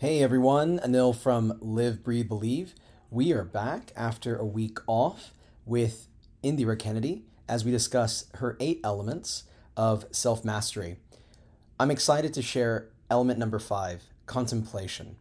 Hey 0.00 0.22
everyone, 0.22 0.78
Anil 0.78 1.14
from 1.14 1.58
Live, 1.60 2.02
Breathe, 2.02 2.26
Believe. 2.26 2.74
We 3.10 3.34
are 3.34 3.44
back 3.44 3.92
after 3.94 4.34
a 4.34 4.46
week 4.46 4.78
off 4.86 5.34
with 5.66 6.08
Indira 6.42 6.78
Kennedy 6.78 7.26
as 7.46 7.66
we 7.66 7.70
discuss 7.70 8.24
her 8.36 8.56
eight 8.60 8.80
elements 8.82 9.44
of 9.76 10.06
self 10.10 10.42
mastery. 10.42 10.96
I'm 11.78 11.90
excited 11.90 12.32
to 12.32 12.40
share 12.40 12.88
element 13.10 13.38
number 13.38 13.58
five 13.58 14.04
contemplation. 14.24 15.16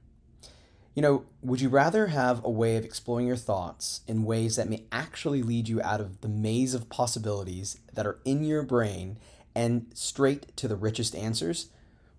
You 0.95 1.01
know, 1.01 1.25
would 1.41 1.59
you 1.59 1.67
rather 1.67 2.07
have 2.07 2.41
a 2.45 2.49
way 2.49 2.77
of 2.77 2.85
exploring 2.85 3.27
your 3.27 3.35
thoughts 3.35 3.99
in 4.07 4.23
ways 4.23 4.55
that 4.55 4.69
may 4.69 4.85
actually 4.93 5.43
lead 5.43 5.67
you 5.67 5.81
out 5.81 5.99
of 5.99 6.21
the 6.21 6.29
maze 6.29 6.73
of 6.73 6.87
possibilities 6.87 7.81
that 7.91 8.07
are 8.07 8.19
in 8.23 8.45
your 8.45 8.63
brain 8.63 9.19
and 9.53 9.87
straight 9.93 10.55
to 10.55 10.69
the 10.69 10.77
richest 10.77 11.17
answers? 11.17 11.67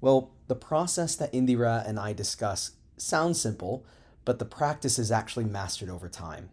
Well, 0.00 0.30
the 0.48 0.56
process 0.56 1.14
that 1.16 1.32
Indira 1.32 1.86
and 1.86 1.98
I 1.98 2.12
discuss 2.12 2.72
sounds 2.96 3.40
simple, 3.40 3.84
but 4.24 4.38
the 4.38 4.44
practice 4.44 4.98
is 4.98 5.12
actually 5.12 5.44
mastered 5.44 5.90
over 5.90 6.08
time. 6.08 6.50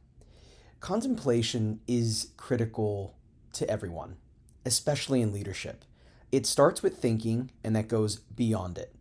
Contemplation 0.80 1.80
is 1.88 2.32
critical 2.38 3.16
to 3.54 3.70
everyone, 3.70 4.18
especially 4.66 5.22
in 5.22 5.34
leadership. 5.34 5.84
It 6.32 6.46
starts 6.46 6.84
with 6.84 6.98
thinking 6.98 7.52
and 7.64 7.76
that 7.76 7.88
goes 7.88 8.18
beyond 8.18 8.78
it. 8.78 8.94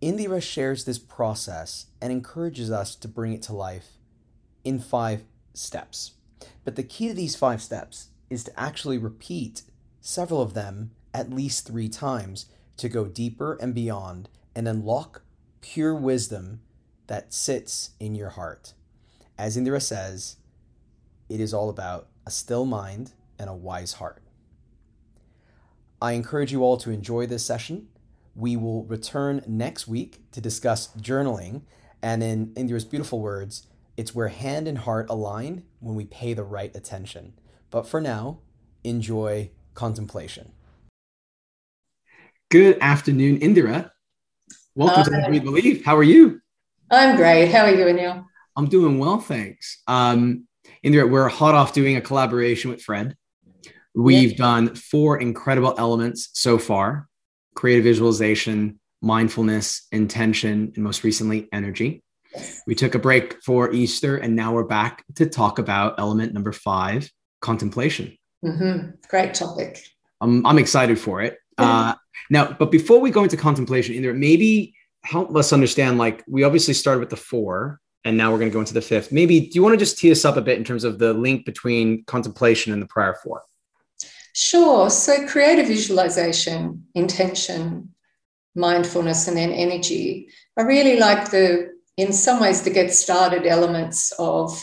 Indira 0.00 0.40
shares 0.40 0.84
this 0.84 0.98
process 0.98 1.86
and 2.00 2.12
encourages 2.12 2.70
us 2.70 2.94
to 2.94 3.08
bring 3.08 3.32
it 3.32 3.42
to 3.42 3.52
life 3.52 3.98
in 4.62 4.78
five 4.78 5.24
steps. 5.54 6.12
But 6.64 6.76
the 6.76 6.84
key 6.84 7.08
to 7.08 7.14
these 7.14 7.34
five 7.34 7.62
steps 7.62 8.08
is 8.30 8.44
to 8.44 8.60
actually 8.60 8.98
repeat 8.98 9.62
several 10.00 10.40
of 10.40 10.54
them 10.54 10.92
at 11.12 11.30
least 11.30 11.66
three 11.66 11.88
times 11.88 12.46
to 12.78 12.88
go 12.88 13.04
deeper 13.06 13.58
and 13.60 13.74
beyond 13.74 14.28
and 14.54 14.66
unlock 14.66 15.22
pure 15.60 15.94
wisdom 15.94 16.60
that 17.06 17.32
sits 17.32 17.90
in 18.00 18.14
your 18.14 18.30
heart. 18.30 18.74
As 19.36 19.56
Indira 19.56 19.82
says, 19.82 20.36
it 21.28 21.40
is 21.40 21.54
all 21.54 21.68
about 21.68 22.08
a 22.26 22.30
still 22.30 22.64
mind 22.64 23.12
and 23.38 23.48
a 23.48 23.54
wise 23.54 23.94
heart. 23.94 24.22
I 26.00 26.12
encourage 26.12 26.52
you 26.52 26.62
all 26.62 26.76
to 26.78 26.90
enjoy 26.90 27.26
this 27.26 27.44
session. 27.44 27.88
We 28.34 28.56
will 28.56 28.84
return 28.84 29.42
next 29.46 29.88
week 29.88 30.22
to 30.32 30.40
discuss 30.40 30.88
journaling, 30.96 31.62
and 32.02 32.22
in 32.22 32.48
Indira's 32.54 32.84
beautiful 32.84 33.20
words, 33.20 33.66
it's 33.96 34.14
where 34.14 34.28
hand 34.28 34.68
and 34.68 34.78
heart 34.78 35.10
align 35.10 35.64
when 35.80 35.96
we 35.96 36.04
pay 36.04 36.34
the 36.34 36.44
right 36.44 36.74
attention. 36.76 37.32
But 37.70 37.86
for 37.88 38.00
now, 38.00 38.38
enjoy 38.84 39.50
contemplation. 39.74 40.52
Good 42.50 42.78
afternoon, 42.80 43.40
Indira. 43.40 43.90
Welcome 44.74 45.12
Hi. 45.12 45.24
to 45.24 45.30
We 45.30 45.38
Believe. 45.38 45.84
How 45.84 45.94
are 45.94 46.02
you? 46.02 46.40
I'm 46.90 47.14
great. 47.14 47.50
How 47.50 47.64
are 47.66 47.74
you, 47.74 47.84
Anil? 47.84 48.24
I'm 48.56 48.68
doing 48.68 48.98
well, 48.98 49.18
thanks. 49.18 49.82
Um, 49.86 50.46
Indira, 50.82 51.10
we're 51.10 51.28
hot 51.28 51.54
off 51.54 51.74
doing 51.74 51.96
a 51.96 52.00
collaboration 52.00 52.70
with 52.70 52.80
Fred. 52.80 53.14
We've 53.94 54.30
yep. 54.30 54.38
done 54.38 54.74
four 54.74 55.18
incredible 55.18 55.74
elements 55.76 56.30
so 56.32 56.58
far 56.58 57.06
creative 57.54 57.84
visualization, 57.84 58.80
mindfulness, 59.02 59.86
intention, 59.92 60.72
and 60.74 60.82
most 60.82 61.04
recently, 61.04 61.50
energy. 61.52 62.02
We 62.66 62.74
took 62.74 62.94
a 62.94 62.98
break 62.98 63.42
for 63.44 63.70
Easter, 63.74 64.16
and 64.16 64.34
now 64.34 64.54
we're 64.54 64.64
back 64.64 65.04
to 65.16 65.26
talk 65.26 65.58
about 65.58 65.98
element 65.98 66.32
number 66.32 66.52
five 66.52 67.10
contemplation. 67.42 68.16
Mm-hmm. 68.42 68.92
Great 69.10 69.34
topic. 69.34 69.84
I'm, 70.22 70.46
I'm 70.46 70.58
excited 70.58 70.98
for 70.98 71.20
it. 71.20 71.36
Uh, 71.58 71.94
now, 72.30 72.52
but 72.52 72.70
before 72.70 73.00
we 73.00 73.10
go 73.10 73.22
into 73.22 73.36
contemplation, 73.36 73.94
Indira, 73.94 74.16
maybe 74.16 74.74
help 75.04 75.34
us 75.36 75.52
understand 75.52 75.98
like 75.98 76.24
we 76.26 76.44
obviously 76.44 76.74
started 76.74 77.00
with 77.00 77.10
the 77.10 77.16
four 77.16 77.80
and 78.04 78.16
now 78.16 78.30
we're 78.30 78.38
going 78.38 78.50
to 78.50 78.54
go 78.54 78.60
into 78.60 78.74
the 78.74 78.80
fifth. 78.80 79.12
Maybe 79.12 79.40
do 79.40 79.50
you 79.52 79.62
want 79.62 79.74
to 79.74 79.78
just 79.78 79.98
tee 79.98 80.10
us 80.10 80.24
up 80.24 80.36
a 80.36 80.40
bit 80.40 80.58
in 80.58 80.64
terms 80.64 80.84
of 80.84 80.98
the 80.98 81.12
link 81.12 81.44
between 81.44 82.04
contemplation 82.04 82.72
and 82.72 82.80
the 82.80 82.86
prior 82.86 83.14
four? 83.14 83.42
Sure. 84.34 84.88
So, 84.88 85.26
creative 85.26 85.66
visualization, 85.66 86.86
intention, 86.94 87.94
mindfulness, 88.54 89.26
and 89.26 89.36
then 89.36 89.50
energy 89.50 90.28
are 90.56 90.66
really 90.66 90.98
like 90.98 91.30
the, 91.30 91.72
in 91.96 92.12
some 92.12 92.40
ways, 92.40 92.62
the 92.62 92.70
get 92.70 92.92
started 92.92 93.46
elements 93.46 94.12
of 94.18 94.62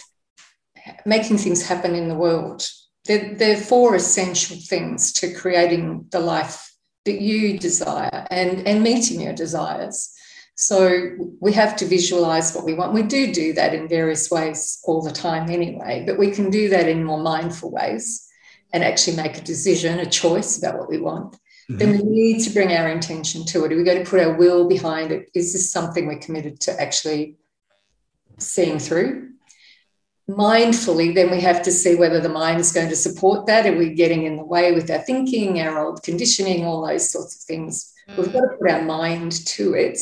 making 1.05 1.37
things 1.37 1.67
happen 1.67 1.95
in 1.95 2.07
the 2.07 2.15
world. 2.15 2.67
They're, 3.05 3.35
they're 3.35 3.57
four 3.57 3.95
essential 3.95 4.57
things 4.57 5.11
to 5.13 5.33
creating 5.33 6.07
the 6.09 6.19
life 6.19 6.74
that 7.05 7.21
you 7.21 7.57
desire 7.57 8.27
and, 8.29 8.67
and 8.67 8.83
meeting 8.83 9.21
your 9.21 9.33
desires. 9.33 10.11
So 10.55 11.11
we 11.39 11.51
have 11.53 11.75
to 11.77 11.85
visualize 11.85 12.55
what 12.55 12.65
we 12.65 12.73
want. 12.73 12.93
We 12.93 13.03
do 13.03 13.33
do 13.33 13.53
that 13.53 13.73
in 13.73 13.87
various 13.87 14.31
ways 14.31 14.79
all 14.85 15.01
the 15.01 15.11
time 15.11 15.49
anyway, 15.49 16.03
but 16.05 16.17
we 16.17 16.31
can 16.31 16.49
do 16.49 16.69
that 16.69 16.87
in 16.87 17.03
more 17.03 17.19
mindful 17.21 17.71
ways 17.71 18.27
and 18.73 18.83
actually 18.83 19.17
make 19.17 19.37
a 19.37 19.41
decision, 19.41 19.99
a 19.99 20.05
choice 20.05 20.57
about 20.57 20.79
what 20.79 20.89
we 20.89 20.97
want. 20.97 21.33
Mm-hmm. 21.33 21.77
Then 21.77 21.91
we 21.97 22.03
need 22.03 22.43
to 22.43 22.51
bring 22.51 22.71
our 22.71 22.89
intention 22.89 23.45
to 23.47 23.65
it. 23.65 23.73
Are 23.73 23.77
we 23.77 23.83
going 23.83 24.03
to 24.03 24.09
put 24.09 24.21
our 24.21 24.35
will 24.35 24.67
behind 24.67 25.11
it? 25.11 25.29
Is 25.33 25.53
this 25.53 25.71
something 25.71 26.07
we're 26.07 26.19
committed 26.19 26.59
to 26.61 26.81
actually 26.81 27.35
seeing 28.37 28.79
through? 28.79 29.34
Mindfully, 30.29 31.13
then 31.13 31.29
we 31.29 31.39
have 31.41 31.61
to 31.63 31.71
see 31.71 31.95
whether 31.95 32.19
the 32.19 32.29
mind 32.29 32.59
is 32.59 32.71
going 32.71 32.89
to 32.89 32.95
support 32.95 33.45
that. 33.45 33.65
Are 33.65 33.77
we 33.77 33.93
getting 33.93 34.23
in 34.23 34.37
the 34.37 34.45
way 34.45 34.71
with 34.71 34.89
our 34.89 34.99
thinking, 34.99 35.61
our 35.61 35.85
old 35.85 36.03
conditioning, 36.03 36.65
all 36.65 36.85
those 36.85 37.09
sorts 37.11 37.35
of 37.35 37.41
things? 37.41 37.93
Mm. 38.09 38.17
We've 38.17 38.33
got 38.33 38.41
to 38.41 38.57
put 38.59 38.71
our 38.71 38.81
mind 38.81 39.45
to 39.45 39.73
it. 39.73 39.99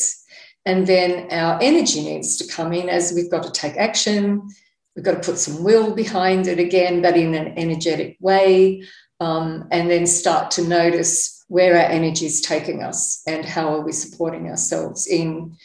And 0.66 0.88
then 0.88 1.28
our 1.32 1.60
energy 1.62 2.04
needs 2.04 2.38
to 2.38 2.48
come 2.48 2.72
in 2.72 2.88
as 2.88 3.12
we've 3.14 3.32
got 3.32 3.44
to 3.44 3.52
take 3.52 3.76
action. 3.76 4.48
We've 4.96 5.04
got 5.04 5.22
to 5.22 5.32
put 5.32 5.38
some 5.38 5.64
will 5.64 5.94
behind 5.94 6.48
it 6.48 6.60
again, 6.60 7.02
but 7.02 7.18
in 7.18 7.34
an 7.34 7.58
energetic 7.58 8.18
way. 8.22 8.84
Um, 9.20 9.68
and 9.72 9.90
then 9.90 10.06
start 10.06 10.52
to 10.52 10.68
notice 10.68 11.44
where 11.48 11.76
our 11.76 11.92
energy 11.92 12.26
is 12.26 12.42
taking 12.42 12.82
us 12.82 13.22
and 13.28 13.46
how 13.46 13.76
are 13.76 13.82
we 13.82 13.92
supporting 13.92 14.50
ourselves 14.50 15.08
in, 15.08 15.56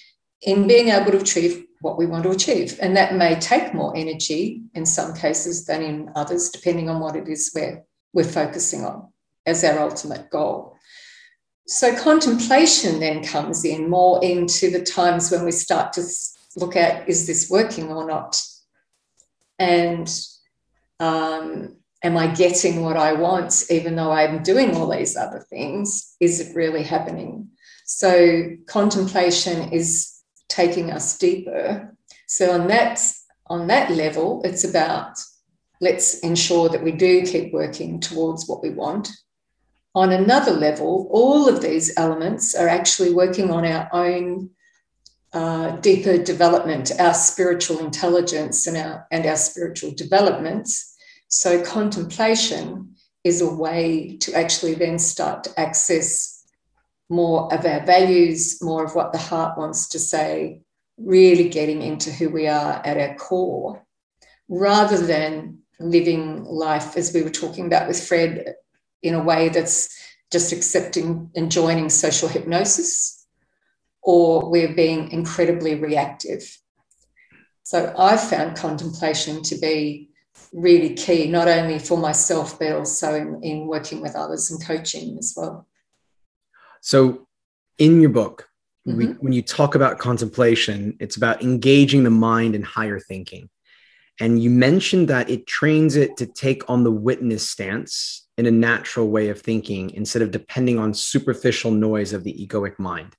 in 0.42 0.66
being 0.66 0.88
able 0.88 1.12
to 1.12 1.18
achieve 1.18 1.64
what 1.80 1.98
we 1.98 2.06
want 2.06 2.24
to 2.24 2.30
achieve. 2.30 2.78
And 2.80 2.96
that 2.96 3.14
may 3.14 3.34
take 3.36 3.74
more 3.74 3.96
energy 3.96 4.62
in 4.74 4.84
some 4.84 5.14
cases 5.14 5.64
than 5.64 5.82
in 5.82 6.10
others, 6.14 6.50
depending 6.50 6.88
on 6.88 7.00
what 7.00 7.16
it 7.16 7.28
is 7.28 7.52
we're, 7.54 7.84
we're 8.12 8.24
focusing 8.24 8.84
on 8.84 9.08
as 9.46 9.64
our 9.64 9.78
ultimate 9.78 10.30
goal. 10.30 10.76
So, 11.66 11.94
contemplation 11.96 12.98
then 12.98 13.22
comes 13.22 13.64
in 13.64 13.90
more 13.90 14.24
into 14.24 14.70
the 14.70 14.82
times 14.82 15.30
when 15.30 15.44
we 15.44 15.52
start 15.52 15.92
to 15.94 16.04
look 16.56 16.76
at 16.76 17.08
is 17.08 17.26
this 17.26 17.50
working 17.50 17.90
or 17.90 18.06
not? 18.06 18.42
And 19.58 20.08
um, 20.98 21.76
am 22.02 22.16
I 22.16 22.28
getting 22.28 22.82
what 22.82 22.96
I 22.96 23.12
want, 23.12 23.64
even 23.70 23.96
though 23.96 24.10
I'm 24.10 24.42
doing 24.42 24.74
all 24.74 24.90
these 24.90 25.16
other 25.16 25.44
things? 25.50 26.16
Is 26.20 26.40
it 26.40 26.56
really 26.56 26.82
happening? 26.82 27.50
So, 27.84 28.56
contemplation 28.66 29.72
is 29.72 30.17
taking 30.48 30.90
us 30.90 31.18
deeper. 31.18 31.94
So 32.26 32.52
on 32.52 32.68
that 32.68 33.00
on 33.46 33.66
that 33.68 33.90
level, 33.90 34.42
it's 34.44 34.64
about 34.64 35.18
let's 35.80 36.18
ensure 36.20 36.68
that 36.68 36.82
we 36.82 36.92
do 36.92 37.24
keep 37.24 37.52
working 37.52 38.00
towards 38.00 38.48
what 38.48 38.62
we 38.62 38.70
want. 38.70 39.08
On 39.94 40.12
another 40.12 40.52
level, 40.52 41.08
all 41.10 41.48
of 41.48 41.62
these 41.62 41.96
elements 41.96 42.54
are 42.54 42.68
actually 42.68 43.12
working 43.14 43.50
on 43.50 43.64
our 43.64 43.88
own 43.92 44.50
uh, 45.32 45.76
deeper 45.76 46.18
development, 46.18 46.90
our 46.98 47.14
spiritual 47.14 47.78
intelligence 47.80 48.66
and 48.66 48.76
our 48.76 49.06
and 49.10 49.26
our 49.26 49.36
spiritual 49.36 49.92
developments. 49.92 50.96
So 51.28 51.62
contemplation 51.62 52.94
is 53.24 53.40
a 53.40 53.54
way 53.54 54.16
to 54.20 54.32
actually 54.34 54.74
then 54.74 54.98
start 54.98 55.44
to 55.44 55.60
access 55.60 56.37
more 57.08 57.52
of 57.52 57.64
our 57.64 57.84
values, 57.84 58.62
more 58.62 58.84
of 58.84 58.94
what 58.94 59.12
the 59.12 59.18
heart 59.18 59.56
wants 59.58 59.88
to 59.88 59.98
say, 59.98 60.62
really 60.98 61.48
getting 61.48 61.82
into 61.82 62.10
who 62.10 62.28
we 62.28 62.46
are 62.46 62.82
at 62.84 62.98
our 62.98 63.14
core, 63.16 63.86
rather 64.48 64.98
than 64.98 65.58
living 65.80 66.44
life 66.44 66.96
as 66.96 67.14
we 67.14 67.22
were 67.22 67.30
talking 67.30 67.66
about 67.66 67.86
with 67.86 68.02
Fred 68.02 68.54
in 69.02 69.14
a 69.14 69.22
way 69.22 69.48
that's 69.48 69.96
just 70.32 70.52
accepting 70.52 71.30
and 71.36 71.52
joining 71.52 71.88
social 71.88 72.28
hypnosis, 72.28 73.26
or 74.02 74.50
we're 74.50 74.74
being 74.74 75.10
incredibly 75.12 75.76
reactive. 75.76 76.58
So 77.62 77.94
I've 77.96 78.22
found 78.22 78.56
contemplation 78.56 79.42
to 79.44 79.58
be 79.58 80.10
really 80.52 80.94
key, 80.94 81.28
not 81.28 81.48
only 81.48 81.78
for 81.78 81.96
myself, 81.96 82.58
but 82.58 82.72
also 82.72 83.14
in, 83.14 83.40
in 83.42 83.66
working 83.66 84.00
with 84.00 84.16
others 84.16 84.50
and 84.50 84.64
coaching 84.64 85.16
as 85.18 85.34
well. 85.36 85.67
So, 86.80 87.26
in 87.78 88.00
your 88.00 88.10
book, 88.10 88.48
mm-hmm. 88.86 88.98
we, 88.98 89.06
when 89.06 89.32
you 89.32 89.42
talk 89.42 89.74
about 89.74 89.98
contemplation, 89.98 90.96
it's 91.00 91.16
about 91.16 91.42
engaging 91.42 92.04
the 92.04 92.10
mind 92.10 92.54
in 92.54 92.62
higher 92.62 92.98
thinking. 92.98 93.48
And 94.20 94.42
you 94.42 94.50
mentioned 94.50 95.08
that 95.08 95.30
it 95.30 95.46
trains 95.46 95.94
it 95.94 96.16
to 96.16 96.26
take 96.26 96.68
on 96.68 96.82
the 96.82 96.90
witness 96.90 97.48
stance 97.48 98.26
in 98.36 98.46
a 98.46 98.50
natural 98.50 99.08
way 99.08 99.28
of 99.28 99.40
thinking 99.40 99.90
instead 99.90 100.22
of 100.22 100.30
depending 100.30 100.78
on 100.78 100.92
superficial 100.92 101.70
noise 101.70 102.12
of 102.12 102.24
the 102.24 102.32
egoic 102.32 102.78
mind. 102.78 103.14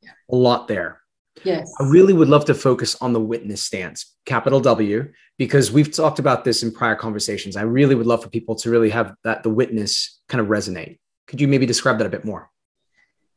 Yeah. 0.00 0.10
A 0.30 0.36
lot 0.36 0.66
there. 0.66 1.00
Yes. 1.44 1.72
I 1.80 1.84
really 1.84 2.12
would 2.12 2.28
love 2.28 2.44
to 2.46 2.54
focus 2.54 2.96
on 3.00 3.12
the 3.12 3.20
witness 3.20 3.62
stance, 3.62 4.14
capital 4.26 4.60
W, 4.60 5.10
because 5.38 5.72
we've 5.72 5.92
talked 5.92 6.18
about 6.18 6.44
this 6.44 6.62
in 6.62 6.72
prior 6.72 6.94
conversations. 6.94 7.56
I 7.56 7.62
really 7.62 7.94
would 7.94 8.06
love 8.06 8.22
for 8.22 8.28
people 8.28 8.54
to 8.56 8.70
really 8.70 8.90
have 8.90 9.14
that 9.24 9.42
the 9.42 9.50
witness 9.50 10.20
kind 10.28 10.40
of 10.40 10.48
resonate. 10.48 10.98
Could 11.26 11.40
you 11.40 11.48
maybe 11.48 11.66
describe 11.66 11.98
that 11.98 12.06
a 12.06 12.10
bit 12.10 12.24
more? 12.24 12.50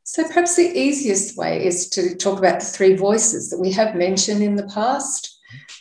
So, 0.07 0.24
perhaps 0.24 0.56
the 0.56 0.72
easiest 0.78 1.36
way 1.36 1.66
is 1.66 1.90
to 1.90 2.16
talk 2.16 2.38
about 2.38 2.60
the 2.60 2.66
three 2.68 2.96
voices 2.96 3.50
that 3.50 3.60
we 3.60 3.72
have 3.72 3.96
mentioned 3.96 4.44
in 4.44 4.56
the 4.56 4.68
past. 4.68 5.31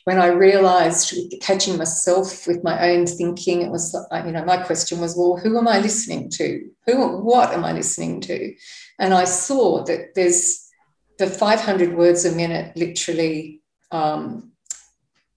When 0.05 0.19
I 0.19 0.29
realized 0.29 1.15
catching 1.43 1.77
myself 1.77 2.47
with 2.47 2.65
my 2.65 2.91
own 2.91 3.07
thinking, 3.07 3.61
it 3.61 3.71
was, 3.71 3.95
you 4.25 4.33
know, 4.33 4.45
my 4.47 4.57
question 4.57 4.99
was, 4.99 5.15
well, 5.15 5.37
who 5.37 5.59
am 5.59 5.69
I 5.69 5.79
listening 5.79 6.31
to? 6.31 6.67
Who, 6.87 7.19
what 7.19 7.53
am 7.53 7.67
I 7.67 7.73
listening 7.73 8.23
to? 8.23 8.55
And 8.99 9.13
I 9.13 9.25
saw 9.25 9.85
that 9.85 10.15
there's 10.15 10.71
the 11.19 11.27
500 11.27 11.95
words 11.95 12.25
a 12.25 12.33
minute, 12.33 12.75
literally 12.77 13.61
um, 13.91 14.53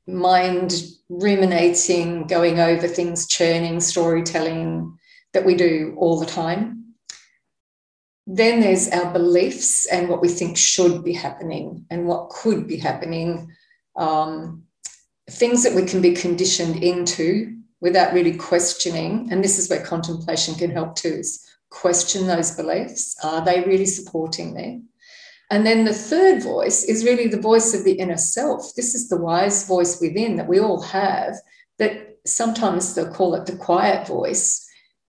mind 0.07 0.81
ruminating, 1.09 2.25
going 2.27 2.61
over 2.61 2.87
things, 2.87 3.27
churning, 3.27 3.81
storytelling 3.81 4.97
that 5.33 5.45
we 5.45 5.55
do 5.55 5.93
all 5.97 6.17
the 6.17 6.25
time. 6.25 6.77
Then 8.29 8.59
there's 8.59 8.89
our 8.89 9.11
beliefs 9.13 9.85
and 9.85 10.09
what 10.09 10.21
we 10.21 10.27
think 10.27 10.57
should 10.57 11.03
be 11.03 11.13
happening 11.13 11.85
and 11.89 12.05
what 12.05 12.29
could 12.29 12.67
be 12.67 12.75
happening. 12.75 13.49
Um, 13.95 14.63
things 15.29 15.63
that 15.63 15.73
we 15.73 15.85
can 15.85 16.01
be 16.01 16.13
conditioned 16.13 16.83
into 16.83 17.55
without 17.79 18.13
really 18.13 18.35
questioning. 18.35 19.29
And 19.31 19.41
this 19.41 19.57
is 19.57 19.69
where 19.69 19.83
contemplation 19.83 20.55
can 20.55 20.71
help 20.71 20.95
too, 20.95 21.23
question 21.69 22.27
those 22.27 22.51
beliefs. 22.51 23.15
Are 23.23 23.43
they 23.43 23.63
really 23.63 23.85
supporting 23.85 24.53
me? 24.53 24.81
And 25.49 25.65
then 25.65 25.85
the 25.85 25.93
third 25.93 26.43
voice 26.43 26.83
is 26.83 27.05
really 27.05 27.27
the 27.27 27.39
voice 27.39 27.73
of 27.73 27.85
the 27.85 27.93
inner 27.93 28.17
self. 28.17 28.73
This 28.75 28.93
is 28.93 29.07
the 29.07 29.17
wise 29.17 29.65
voice 29.65 30.01
within 30.01 30.35
that 30.35 30.49
we 30.49 30.59
all 30.59 30.81
have, 30.81 31.35
that 31.77 32.17
sometimes 32.25 32.93
they'll 32.93 33.09
call 33.09 33.35
it 33.35 33.45
the 33.45 33.55
quiet 33.55 34.05
voice 34.05 34.66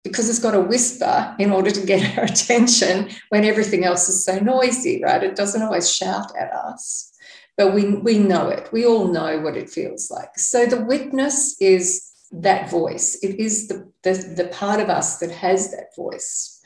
because 0.05 0.29
it's 0.29 0.39
got 0.39 0.53
to 0.53 0.61
whisper 0.61 1.35
in 1.39 1.51
order 1.51 1.71
to 1.71 1.87
get 1.87 2.19
our 2.19 2.25
attention 2.25 3.11
when 3.29 3.45
everything 3.45 3.85
else 3.85 4.09
is 4.09 4.25
so 4.25 4.39
noisy, 4.39 5.03
right? 5.03 5.23
It 5.23 5.37
doesn't 5.37 5.63
always 5.63 5.93
shout 5.93 6.33
at 6.37 6.53
us, 6.53 7.13
but 7.57 7.75
we, 7.75 7.95
we 7.95 8.19
know 8.19 8.49
it. 8.49 8.69
We 8.73 8.87
all 8.87 9.09
know 9.09 9.41
what 9.41 9.57
it 9.57 9.71
feels 9.71 10.11
like. 10.11 10.39
So 10.39 10.67
the 10.67 10.85
witness 10.85 11.57
is 11.61 12.11
that 12.33 12.71
voice, 12.71 13.19
it 13.23 13.39
is 13.39 13.69
the, 13.69 13.91
the, 14.03 14.13
the 14.37 14.49
part 14.49 14.81
of 14.81 14.89
us 14.89 15.19
that 15.19 15.31
has 15.31 15.71
that 15.71 15.95
voice. 15.95 16.61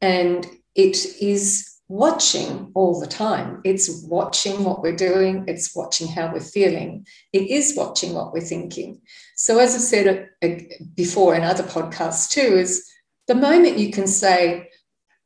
And 0.00 0.46
it 0.74 1.04
is 1.20 1.71
watching 1.92 2.72
all 2.74 2.98
the 2.98 3.06
time. 3.06 3.60
It's 3.64 4.02
watching 4.04 4.64
what 4.64 4.80
we're 4.80 4.96
doing, 4.96 5.44
it's 5.46 5.76
watching 5.76 6.08
how 6.08 6.32
we're 6.32 6.40
feeling, 6.40 7.06
it 7.34 7.50
is 7.50 7.74
watching 7.76 8.14
what 8.14 8.32
we're 8.32 8.40
thinking. 8.40 9.02
So, 9.36 9.58
as 9.58 9.74
I 9.74 9.78
said 9.78 10.28
uh, 10.42 10.46
uh, 10.46 10.58
before 10.94 11.34
in 11.34 11.42
other 11.42 11.62
podcasts 11.62 12.30
too, 12.30 12.56
is 12.56 12.90
the 13.28 13.34
moment 13.34 13.78
you 13.78 13.92
can 13.92 14.06
say, 14.06 14.70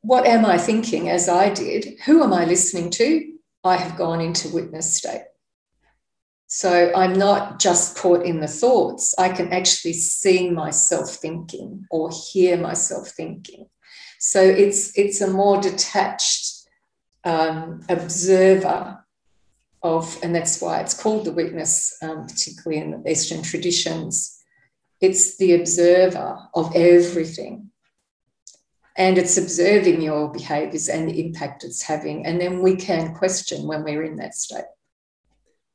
What 0.01 0.27
am 0.27 0.45
I 0.45 0.59
thinking 0.59 1.09
as 1.09 1.29
I 1.29 1.51
did? 1.51 2.01
Who 2.05 2.25
am 2.25 2.33
I 2.33 2.45
listening 2.45 2.91
to? 2.91 3.33
I 3.63 3.77
have 3.77 3.97
gone 3.97 4.21
into 4.21 4.49
witness 4.49 4.93
state. 4.93 5.23
So 6.49 6.93
I'm 6.97 7.13
not 7.13 7.61
just 7.61 7.97
caught 7.97 8.25
in 8.25 8.41
the 8.41 8.49
thoughts. 8.49 9.15
I 9.19 9.29
can 9.29 9.53
actually 9.53 9.93
see 9.93 10.51
myself 10.51 11.11
thinking 11.15 11.87
or 11.93 12.11
hear 12.11 12.57
myself 12.57 13.11
thinking. 13.11 13.69
So 14.19 14.41
it's 14.41 14.97
it's 14.99 15.21
a 15.21 15.31
more 15.31 15.61
detached 15.61 16.56
um, 17.27 17.83
observer 17.89 19.05
of, 19.83 20.19
and 20.23 20.35
that's 20.35 20.63
why 20.63 20.81
it's 20.81 20.95
called 20.95 21.27
the 21.27 21.33
witness, 21.33 21.99
um, 22.03 22.27
particularly 22.27 22.81
in 22.81 23.03
the 23.03 23.11
Eastern 23.11 23.43
traditions. 23.43 24.43
It's 25.01 25.37
the 25.37 25.55
observer 25.55 26.39
of 26.55 26.75
everything. 26.75 27.71
And 28.97 29.19
it's 29.19 29.37
observing 29.37 30.01
your 30.01 30.33
behaviors 30.33 30.89
and 30.89 31.11
the 31.11 31.27
impact 31.27 31.65
it's 31.65 31.83
having. 31.83 32.25
And 32.25 32.41
then 32.41 32.63
we 32.63 32.77
can 32.77 33.15
question 33.15 33.67
when 33.67 33.85
we're 33.85 34.05
in 34.05 34.17
that 34.17 34.35
state. 34.35 34.65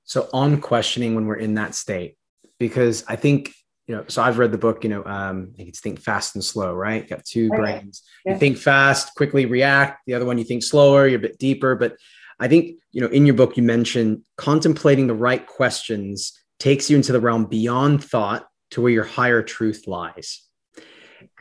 So, 0.05 0.27
on 0.33 0.59
questioning 0.59 1.13
when 1.13 1.27
we're 1.27 1.35
in 1.35 1.53
that 1.53 1.75
state, 1.75 2.17
because 2.57 3.03
I 3.07 3.15
think 3.15 3.53
you 3.87 3.95
know, 3.95 4.05
so 4.07 4.21
I've 4.21 4.37
read 4.37 4.51
the 4.51 4.57
book, 4.57 4.83
you 4.83 4.89
know, 4.89 5.03
um, 5.05 5.49
I 5.53 5.57
think 5.57 5.69
it's 5.69 5.79
think 5.79 5.99
fast 5.99 6.35
and 6.35 6.43
slow, 6.43 6.73
right? 6.73 7.03
You 7.03 7.09
got 7.09 7.25
two 7.25 7.49
okay. 7.51 7.57
brains. 7.57 8.03
Yeah. 8.25 8.33
You 8.33 8.39
think 8.39 8.57
fast, 8.57 9.15
quickly 9.15 9.45
react. 9.45 10.01
The 10.05 10.13
other 10.13 10.25
one, 10.25 10.37
you 10.37 10.43
think 10.43 10.63
slower, 10.63 11.07
you're 11.07 11.19
a 11.19 11.21
bit 11.21 11.39
deeper. 11.39 11.75
But 11.75 11.97
I 12.39 12.47
think, 12.47 12.77
you 12.91 13.01
know, 13.01 13.07
in 13.07 13.25
your 13.25 13.35
book, 13.35 13.57
you 13.57 13.63
mentioned 13.63 14.21
contemplating 14.37 15.07
the 15.07 15.13
right 15.13 15.45
questions 15.45 16.33
takes 16.59 16.89
you 16.89 16.95
into 16.95 17.11
the 17.11 17.19
realm 17.19 17.45
beyond 17.45 18.03
thought 18.03 18.47
to 18.71 18.81
where 18.81 18.91
your 18.91 19.03
higher 19.03 19.41
truth 19.41 19.87
lies. 19.87 20.41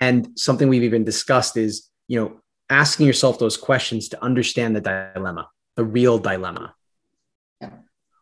And 0.00 0.28
something 0.36 0.68
we've 0.68 0.82
even 0.82 1.04
discussed 1.04 1.56
is, 1.56 1.88
you 2.08 2.18
know, 2.18 2.40
asking 2.68 3.06
yourself 3.06 3.38
those 3.38 3.56
questions 3.56 4.08
to 4.08 4.24
understand 4.24 4.74
the 4.74 4.80
dilemma, 4.80 5.48
the 5.76 5.84
real 5.84 6.18
dilemma. 6.18 6.74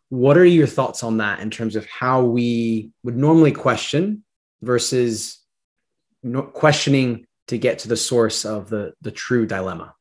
What 0.09 0.37
are 0.37 0.45
your 0.45 0.67
thoughts 0.67 1.03
on 1.03 1.17
that 1.17 1.39
in 1.39 1.51
terms 1.51 1.75
of 1.75 1.85
how 1.87 2.23
we 2.23 2.91
would 3.03 3.15
normally 3.15 3.51
question 3.51 4.23
versus 4.61 5.39
questioning 6.53 7.25
to 7.47 7.57
get 7.57 7.79
to 7.79 7.87
the 7.87 7.97
source 7.97 8.45
of 8.45 8.69
the, 8.69 8.93
the 9.01 9.11
true 9.11 9.45
dilemma? 9.45 9.93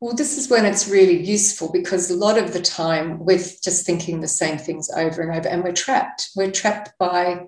Well, 0.00 0.14
this 0.14 0.36
is 0.36 0.50
when 0.50 0.64
it's 0.64 0.88
really 0.88 1.22
useful 1.22 1.70
because 1.70 2.10
a 2.10 2.16
lot 2.16 2.36
of 2.36 2.52
the 2.52 2.60
time 2.60 3.20
we're 3.20 3.38
just 3.38 3.86
thinking 3.86 4.20
the 4.20 4.28
same 4.28 4.58
things 4.58 4.90
over 4.96 5.22
and 5.22 5.36
over, 5.36 5.48
and 5.48 5.62
we're 5.62 5.72
trapped. 5.72 6.30
We're 6.34 6.50
trapped 6.50 6.92
by 6.98 7.46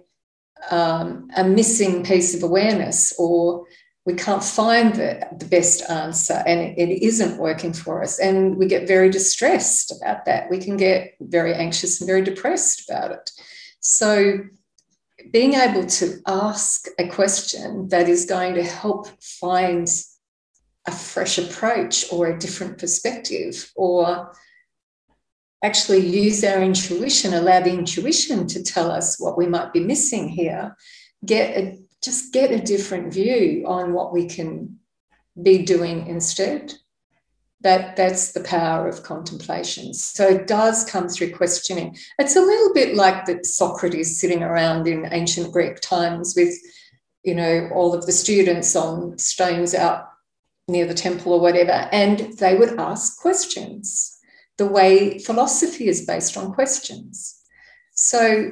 um, 0.70 1.28
a 1.36 1.42
missing 1.42 2.04
piece 2.04 2.34
of 2.34 2.44
awareness 2.44 3.12
or 3.18 3.66
we 4.06 4.14
can't 4.14 4.44
find 4.44 4.94
the, 4.94 5.26
the 5.38 5.46
best 5.46 5.88
answer 5.88 6.42
and 6.46 6.60
it, 6.60 6.78
it 6.78 7.02
isn't 7.02 7.38
working 7.38 7.72
for 7.72 8.02
us. 8.02 8.18
And 8.18 8.56
we 8.56 8.66
get 8.66 8.86
very 8.86 9.08
distressed 9.08 9.92
about 9.92 10.26
that. 10.26 10.50
We 10.50 10.58
can 10.58 10.76
get 10.76 11.14
very 11.20 11.54
anxious 11.54 12.00
and 12.00 12.06
very 12.06 12.22
depressed 12.22 12.88
about 12.88 13.12
it. 13.12 13.30
So, 13.80 14.40
being 15.30 15.54
able 15.54 15.86
to 15.86 16.20
ask 16.26 16.86
a 16.98 17.08
question 17.08 17.88
that 17.88 18.08
is 18.08 18.26
going 18.26 18.54
to 18.54 18.62
help 18.62 19.08
find 19.22 19.88
a 20.86 20.92
fresh 20.92 21.38
approach 21.38 22.04
or 22.12 22.26
a 22.26 22.38
different 22.38 22.78
perspective 22.78 23.72
or 23.74 24.32
actually 25.62 26.06
use 26.06 26.44
our 26.44 26.62
intuition, 26.62 27.32
allow 27.32 27.60
the 27.60 27.72
intuition 27.72 28.46
to 28.48 28.62
tell 28.62 28.90
us 28.90 29.18
what 29.18 29.38
we 29.38 29.46
might 29.46 29.72
be 29.72 29.80
missing 29.80 30.28
here, 30.28 30.76
get 31.24 31.56
a 31.56 31.78
just 32.04 32.32
get 32.32 32.50
a 32.50 32.60
different 32.60 33.12
view 33.12 33.64
on 33.66 33.92
what 33.92 34.12
we 34.12 34.26
can 34.26 34.78
be 35.42 35.62
doing 35.64 36.06
instead. 36.06 36.74
That, 37.62 37.96
that's 37.96 38.32
the 38.32 38.42
power 38.42 38.86
of 38.86 39.02
contemplation. 39.02 39.94
So 39.94 40.28
it 40.28 40.46
does 40.46 40.84
come 40.84 41.08
through 41.08 41.34
questioning. 41.34 41.96
It's 42.18 42.36
a 42.36 42.42
little 42.42 42.74
bit 42.74 42.94
like 42.94 43.24
that 43.24 43.46
Socrates 43.46 44.20
sitting 44.20 44.42
around 44.42 44.86
in 44.86 45.08
ancient 45.10 45.50
Greek 45.50 45.80
times 45.80 46.34
with, 46.36 46.52
you 47.22 47.34
know, 47.34 47.70
all 47.72 47.94
of 47.94 48.04
the 48.04 48.12
students 48.12 48.76
on 48.76 49.16
stones 49.18 49.74
out 49.74 50.08
near 50.68 50.86
the 50.86 50.94
temple 50.94 51.32
or 51.32 51.40
whatever, 51.40 51.88
and 51.92 52.18
they 52.38 52.56
would 52.56 52.78
ask 52.78 53.20
questions. 53.20 54.18
The 54.56 54.66
way 54.66 55.18
philosophy 55.18 55.88
is 55.88 56.06
based 56.06 56.36
on 56.36 56.52
questions. 56.52 57.40
So 57.94 58.50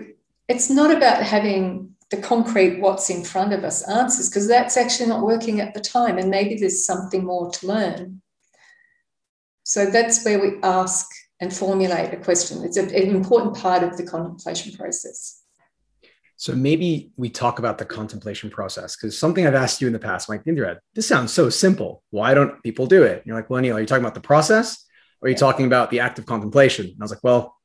it's 0.48 0.70
not 0.70 0.90
about 0.90 1.22
having 1.22 1.91
the 2.12 2.18
concrete 2.18 2.78
what's 2.78 3.08
in 3.08 3.24
front 3.24 3.54
of 3.54 3.64
us 3.64 3.88
answers 3.88 4.28
because 4.28 4.46
that's 4.46 4.76
actually 4.76 5.08
not 5.08 5.22
working 5.22 5.60
at 5.60 5.72
the 5.72 5.80
time 5.80 6.18
and 6.18 6.30
maybe 6.30 6.54
there's 6.54 6.84
something 6.84 7.24
more 7.24 7.50
to 7.50 7.66
learn 7.66 8.20
so 9.64 9.86
that's 9.86 10.22
where 10.22 10.38
we 10.38 10.60
ask 10.62 11.06
and 11.40 11.54
formulate 11.54 12.12
a 12.12 12.18
question 12.18 12.62
it's 12.64 12.76
an 12.76 12.90
important 12.94 13.56
part 13.56 13.82
of 13.82 13.96
the 13.96 14.04
contemplation 14.04 14.70
process 14.76 15.40
so 16.36 16.54
maybe 16.54 17.12
we 17.16 17.30
talk 17.30 17.58
about 17.58 17.78
the 17.78 17.86
contemplation 17.86 18.50
process 18.50 18.94
because 18.94 19.18
something 19.18 19.46
I've 19.46 19.54
asked 19.54 19.80
you 19.80 19.86
in 19.86 19.92
the 19.92 20.00
past, 20.00 20.28
Mike 20.28 20.42
Indira, 20.42 20.78
this 20.92 21.06
sounds 21.06 21.32
so 21.32 21.48
simple. 21.50 22.02
Why 22.10 22.34
don't 22.34 22.60
people 22.64 22.88
do 22.88 23.04
it? 23.04 23.18
And 23.18 23.26
you're 23.26 23.36
like, 23.36 23.48
well, 23.48 23.62
Neil, 23.62 23.76
are 23.76 23.80
you 23.80 23.86
talking 23.86 24.02
about 24.02 24.14
the 24.14 24.20
process 24.20 24.84
or 25.20 25.26
are 25.26 25.28
you 25.28 25.34
yeah. 25.34 25.38
talking 25.38 25.66
about 25.66 25.92
the 25.92 26.00
act 26.00 26.18
of 26.18 26.26
contemplation? 26.26 26.86
And 26.86 26.96
I 26.98 27.04
was 27.04 27.12
like, 27.12 27.22
well, 27.22 27.56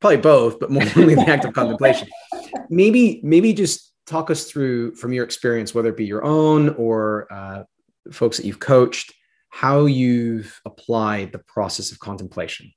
probably 0.00 0.16
both, 0.16 0.58
but 0.58 0.68
more 0.68 0.82
only 0.96 1.14
the 1.14 1.28
act 1.28 1.44
of 1.44 1.52
contemplation 1.52 2.08
maybe 2.68 3.20
maybe 3.22 3.52
just 3.52 3.92
talk 4.06 4.30
us 4.30 4.50
through 4.50 4.94
from 4.94 5.12
your 5.12 5.24
experience, 5.24 5.74
whether 5.74 5.90
it 5.90 5.96
be 5.96 6.04
your 6.04 6.24
own 6.24 6.70
or 6.70 7.26
uh, 7.32 7.62
folks 8.10 8.36
that 8.36 8.46
you've 8.46 8.58
coached, 8.58 9.12
how 9.50 9.86
you've 9.86 10.60
applied 10.64 11.32
the 11.32 11.38
process 11.38 11.92
of 11.92 11.98
contemplation. 11.98 12.72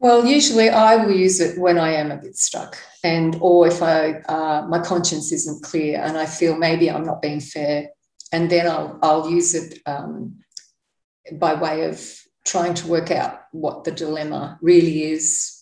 Well, 0.00 0.26
usually 0.26 0.68
I 0.68 0.96
will 0.96 1.14
use 1.14 1.40
it 1.40 1.58
when 1.58 1.78
I 1.78 1.92
am 1.92 2.10
a 2.10 2.16
bit 2.16 2.36
stuck, 2.36 2.76
and 3.02 3.38
or 3.40 3.66
if 3.68 3.82
I 3.82 4.20
uh, 4.28 4.66
my 4.68 4.80
conscience 4.80 5.32
isn't 5.32 5.62
clear 5.62 6.00
and 6.02 6.18
I 6.18 6.26
feel 6.26 6.58
maybe 6.58 6.90
I'm 6.90 7.04
not 7.04 7.22
being 7.22 7.40
fair, 7.40 7.88
and 8.32 8.50
then 8.50 8.66
I'll 8.66 8.98
I'll 9.02 9.30
use 9.30 9.54
it 9.54 9.78
um, 9.86 10.40
by 11.32 11.54
way 11.54 11.84
of 11.86 12.20
trying 12.44 12.74
to 12.74 12.88
work 12.88 13.10
out 13.10 13.40
what 13.52 13.84
the 13.84 13.92
dilemma 13.92 14.58
really 14.60 15.12
is. 15.12 15.53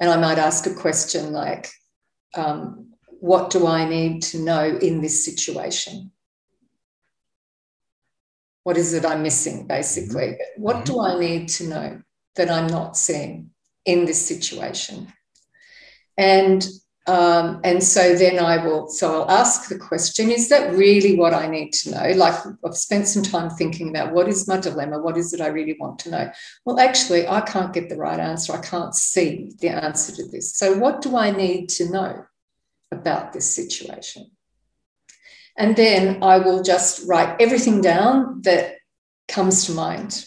And 0.00 0.10
I 0.10 0.16
might 0.16 0.38
ask 0.38 0.66
a 0.66 0.74
question 0.74 1.32
like, 1.32 1.70
um, 2.34 2.92
What 3.20 3.50
do 3.50 3.66
I 3.66 3.88
need 3.88 4.22
to 4.24 4.38
know 4.38 4.64
in 4.64 5.00
this 5.00 5.24
situation? 5.24 6.12
What 8.62 8.76
is 8.76 8.94
it 8.94 9.06
I'm 9.06 9.22
missing, 9.22 9.66
basically? 9.66 10.28
Mm-hmm. 10.32 10.62
What 10.62 10.84
do 10.84 11.00
I 11.00 11.18
need 11.18 11.48
to 11.50 11.68
know 11.68 12.02
that 12.34 12.50
I'm 12.50 12.66
not 12.66 12.96
seeing 12.96 13.50
in 13.84 14.04
this 14.04 14.26
situation? 14.26 15.12
And 16.18 16.66
um, 17.06 17.60
and 17.62 17.82
so 17.82 18.16
then 18.16 18.40
I 18.40 18.64
will, 18.64 18.88
so 18.88 19.22
I'll 19.22 19.30
ask 19.30 19.68
the 19.68 19.78
question, 19.78 20.30
is 20.30 20.48
that 20.48 20.72
really 20.72 21.16
what 21.16 21.32
I 21.32 21.46
need 21.46 21.72
to 21.74 21.92
know? 21.92 22.10
Like 22.16 22.34
I've 22.64 22.76
spent 22.76 23.06
some 23.06 23.22
time 23.22 23.48
thinking 23.50 23.90
about 23.90 24.12
what 24.12 24.28
is 24.28 24.48
my 24.48 24.56
dilemma? 24.56 24.98
What 24.98 25.16
is 25.16 25.32
it 25.32 25.40
I 25.40 25.46
really 25.46 25.76
want 25.78 26.00
to 26.00 26.10
know? 26.10 26.30
Well, 26.64 26.80
actually, 26.80 27.28
I 27.28 27.42
can't 27.42 27.72
get 27.72 27.88
the 27.88 27.96
right 27.96 28.18
answer. 28.18 28.52
I 28.52 28.60
can't 28.60 28.94
see 28.94 29.52
the 29.60 29.68
answer 29.68 30.16
to 30.16 30.26
this. 30.26 30.56
So, 30.56 30.76
what 30.78 31.00
do 31.00 31.16
I 31.16 31.30
need 31.30 31.68
to 31.70 31.88
know 31.88 32.24
about 32.90 33.32
this 33.32 33.54
situation? 33.54 34.32
And 35.56 35.76
then 35.76 36.22
I 36.24 36.38
will 36.38 36.62
just 36.62 37.08
write 37.08 37.40
everything 37.40 37.80
down 37.80 38.42
that 38.42 38.78
comes 39.28 39.64
to 39.66 39.72
mind 39.72 40.26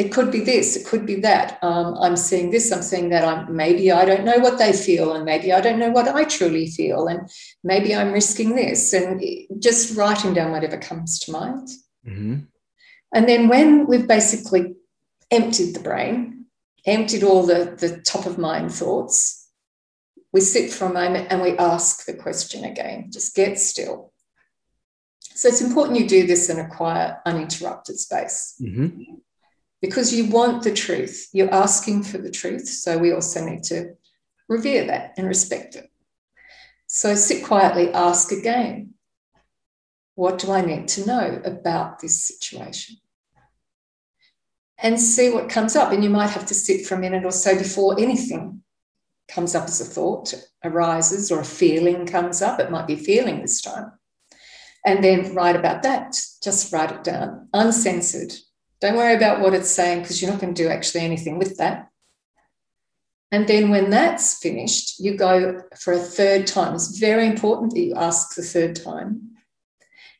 it 0.00 0.10
could 0.10 0.32
be 0.32 0.40
this, 0.40 0.76
it 0.76 0.86
could 0.86 1.04
be 1.04 1.16
that. 1.16 1.58
Um, 1.62 1.94
I'm 2.00 2.16
seeing 2.16 2.50
this, 2.50 2.72
I'm 2.72 2.80
seeing 2.80 3.10
that. 3.10 3.22
I'm 3.22 3.54
maybe 3.54 3.92
I 3.92 4.06
don't 4.06 4.24
know 4.24 4.38
what 4.38 4.56
they 4.56 4.72
feel, 4.72 5.12
and 5.12 5.26
maybe 5.26 5.52
I 5.52 5.60
don't 5.60 5.78
know 5.78 5.90
what 5.90 6.08
I 6.08 6.24
truly 6.24 6.68
feel, 6.68 7.06
and 7.06 7.28
maybe 7.62 7.94
I'm 7.94 8.10
risking 8.10 8.56
this, 8.56 8.94
and 8.94 9.22
just 9.58 9.94
writing 9.98 10.32
down 10.32 10.52
whatever 10.52 10.78
comes 10.78 11.18
to 11.20 11.32
mind. 11.32 11.68
Mm-hmm. 12.08 12.38
And 13.14 13.28
then 13.28 13.48
when 13.48 13.86
we've 13.86 14.08
basically 14.08 14.74
emptied 15.30 15.74
the 15.74 15.80
brain, 15.80 16.46
emptied 16.86 17.22
all 17.22 17.44
the, 17.44 17.76
the 17.78 18.00
top 18.00 18.24
of 18.24 18.38
mind 18.38 18.72
thoughts, 18.72 19.50
we 20.32 20.40
sit 20.40 20.72
for 20.72 20.86
a 20.86 20.92
moment 20.92 21.26
and 21.30 21.42
we 21.42 21.58
ask 21.58 22.06
the 22.06 22.14
question 22.14 22.64
again. 22.64 23.10
Just 23.12 23.34
get 23.34 23.58
still. 23.58 24.14
So 25.20 25.48
it's 25.48 25.60
important 25.60 25.98
you 25.98 26.08
do 26.08 26.26
this 26.26 26.48
in 26.48 26.58
a 26.58 26.68
quiet, 26.68 27.16
uninterrupted 27.26 27.98
space. 27.98 28.54
Mm-hmm 28.62 29.16
because 29.80 30.14
you 30.14 30.26
want 30.26 30.62
the 30.62 30.72
truth. 30.72 31.28
You're 31.32 31.52
asking 31.52 32.04
for 32.04 32.18
the 32.18 32.30
truth. 32.30 32.68
So 32.68 32.98
we 32.98 33.12
also 33.12 33.44
need 33.44 33.62
to 33.64 33.94
revere 34.48 34.86
that 34.86 35.14
and 35.16 35.26
respect 35.26 35.76
it. 35.76 35.90
So 36.86 37.14
sit 37.14 37.44
quietly, 37.44 37.92
ask 37.92 38.32
again 38.32 38.94
what 40.20 40.38
do 40.38 40.52
I 40.52 40.60
need 40.60 40.86
to 40.88 41.06
know 41.06 41.40
about 41.46 42.00
this 42.00 42.26
situation? 42.26 42.96
And 44.76 45.00
see 45.00 45.30
what 45.30 45.48
comes 45.48 45.76
up. 45.76 45.92
And 45.92 46.04
you 46.04 46.10
might 46.10 46.28
have 46.28 46.44
to 46.46 46.54
sit 46.54 46.84
for 46.84 46.94
a 46.94 46.98
minute 46.98 47.24
or 47.24 47.32
so 47.32 47.56
before 47.56 47.98
anything 47.98 48.62
comes 49.28 49.54
up 49.54 49.64
as 49.64 49.80
a 49.80 49.84
thought 49.84 50.34
arises 50.62 51.32
or 51.32 51.40
a 51.40 51.44
feeling 51.44 52.04
comes 52.04 52.42
up. 52.42 52.60
It 52.60 52.70
might 52.70 52.86
be 52.86 52.96
feeling 52.96 53.40
this 53.40 53.62
time. 53.62 53.92
And 54.84 55.02
then 55.02 55.34
write 55.34 55.56
about 55.56 55.82
that. 55.84 56.20
Just 56.42 56.70
write 56.70 56.92
it 56.92 57.02
down, 57.02 57.48
uncensored, 57.54 58.34
don't 58.80 58.96
worry 58.96 59.14
about 59.14 59.40
what 59.40 59.54
it's 59.54 59.70
saying 59.70 60.02
because 60.02 60.20
you're 60.20 60.30
not 60.30 60.40
going 60.40 60.54
to 60.54 60.62
do 60.62 60.68
actually 60.68 61.02
anything 61.02 61.38
with 61.38 61.58
that. 61.58 61.90
And 63.32 63.46
then 63.46 63.70
when 63.70 63.90
that's 63.90 64.38
finished, 64.38 64.98
you 64.98 65.16
go 65.16 65.62
for 65.78 65.92
a 65.92 65.98
third 65.98 66.46
time. 66.46 66.74
It's 66.74 66.98
very 66.98 67.26
important 67.26 67.74
that 67.74 67.80
you 67.80 67.94
ask 67.94 68.34
the 68.34 68.42
third 68.42 68.74
time. 68.76 69.30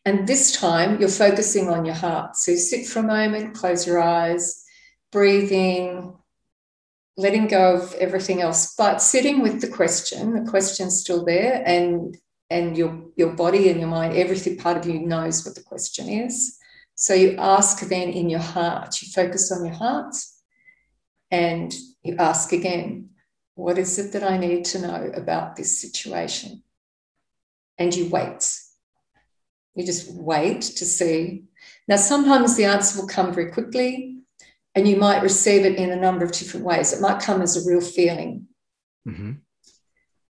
And 0.05 0.27
this 0.27 0.57
time 0.57 1.01
you're 1.01 1.09
focusing 1.09 1.69
on 1.69 1.85
your 1.85 1.95
heart. 1.95 2.37
So 2.37 2.53
you 2.53 2.59
sit 2.59 2.87
for 2.87 3.01
a 3.01 3.03
moment, 3.03 3.55
close 3.55 3.87
your 3.87 4.01
eyes, 4.01 4.65
breathing, 5.11 6.15
letting 7.17 7.49
go 7.49 7.75
of 7.75 7.95
everything 7.95 8.41
else, 8.41 8.75
but 8.77 9.03
sitting 9.03 9.43
with 9.43 9.61
the 9.61 9.69
question. 9.69 10.45
The 10.45 10.51
question's 10.51 11.01
still 11.01 11.25
there, 11.25 11.63
and 11.67 12.17
and 12.49 12.77
your 12.77 13.05
your 13.17 13.33
body 13.33 13.69
and 13.69 13.81
your 13.81 13.89
mind, 13.89 14.17
everything 14.17 14.57
part 14.57 14.77
of 14.77 14.87
you 14.87 15.01
knows 15.01 15.45
what 15.45 15.55
the 15.55 15.63
question 15.63 16.09
is. 16.09 16.57
So 16.95 17.15
you 17.15 17.37
ask 17.39 17.81
then 17.81 18.11
in 18.11 18.29
your 18.29 18.41
heart, 18.41 19.01
you 19.01 19.09
focus 19.13 19.51
on 19.51 19.65
your 19.65 19.75
heart 19.75 20.15
and 21.31 21.75
you 22.03 22.17
ask 22.19 22.53
again, 22.53 23.11
what 23.55 23.79
is 23.79 23.99
it 23.99 24.13
that 24.13 24.23
I 24.23 24.37
need 24.37 24.65
to 24.67 24.81
know 24.81 25.11
about 25.15 25.57
this 25.57 25.81
situation? 25.81 26.63
And 27.79 27.95
you 27.95 28.09
wait. 28.09 28.51
You 29.75 29.87
just 29.87 30.13
wait 30.13 30.63
to 30.63 30.85
see. 30.85 31.45
Now, 31.87 31.97
sometimes 31.97 32.57
the 32.57 32.65
answer 32.65 33.01
will 33.01 33.09
come 33.09 33.33
very 33.33 33.53
quickly, 33.53 34.19
and 34.75 34.89
you 34.89 34.97
might 34.97 35.23
receive 35.23 35.65
it 35.65 35.77
in 35.77 35.91
a 35.91 35.97
number 35.97 36.25
of 36.25 36.33
different 36.33 36.67
ways. 36.67 36.93
It 36.93 37.01
might 37.01 37.23
come 37.23 37.43
as 37.43 37.57
a 37.57 37.69
real 37.69 37.81
feeling. 37.81 38.47
Mm-hmm. 39.07 39.33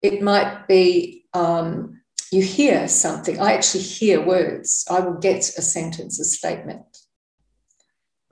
It 0.03 0.23
might 0.23 0.67
be 0.67 1.27
um, 1.35 2.00
you 2.31 2.43
hear 2.43 2.87
something. 2.87 3.41
I 3.41 3.55
actually 3.55 3.83
hear 3.83 4.25
words. 4.25 4.87
I 4.89 5.01
will 5.01 5.19
get 5.19 5.39
a 5.59 5.63
sentence, 5.63 6.21
a 6.21 6.25
statement. 6.25 6.99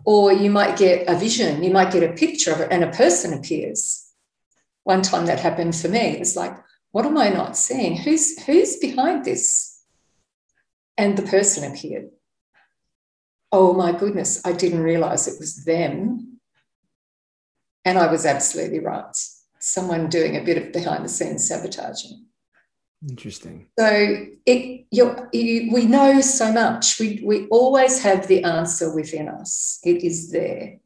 Or 0.05 0.33
you 0.33 0.51
might 0.51 0.79
get 0.79 1.09
a 1.09 1.19
vision, 1.19 1.63
you 1.63 1.71
might 1.71 1.93
get 1.93 2.09
a 2.09 2.15
picture 2.15 2.53
of 2.53 2.61
it, 2.61 2.69
and 2.71 2.85
a 2.85 2.91
person 2.91 3.35
appears. 3.35 4.07
One 4.85 5.03
time 5.03 5.27
that 5.27 5.41
happened 5.41 5.77
for 5.77 5.89
me. 5.89 5.99
it 5.99 6.19
was 6.21 6.37
like, 6.37 6.57
what 6.93 7.05
am 7.05 7.19
I 7.19 7.29
not 7.29 7.57
seeing? 7.57 7.97
Who's 7.97 8.43
who's 8.45 8.77
behind 8.77 9.25
this? 9.25 9.83
And 10.97 11.17
the 11.17 11.23
person 11.23 11.71
appeared. 11.71 12.11
Oh 13.53 13.75
my 13.75 13.93
goodness, 13.93 14.41
I 14.45 14.53
didn't 14.53 14.81
realize 14.81 15.27
it 15.27 15.39
was 15.39 15.65
them. 15.65 16.41
And 17.85 17.99
I 17.99 18.11
was 18.11 18.25
absolutely 18.25 18.81
right. 18.81 19.17
Someone 19.59 20.09
doing 20.09 20.37
a 20.37 20.45
bit 20.45 20.59
of 20.59 20.73
behind 20.73 21.05
the 21.05 21.09
scenes 21.09 21.49
sabotaging. 21.49 22.28
Interesting. 23.07 23.69
So 23.79 24.27
it 24.45 24.87
you, 24.91 25.71
we 25.73 25.87
know 25.87 26.21
so 26.21 26.53
much. 26.53 26.99
We 26.99 27.23
we 27.25 27.47
always 27.47 28.03
have 28.03 28.27
the 28.27 28.43
answer 28.43 28.93
within 28.93 29.29
us. 29.29 29.79
It 29.85 30.03
is 30.03 30.33
there. 30.33 30.79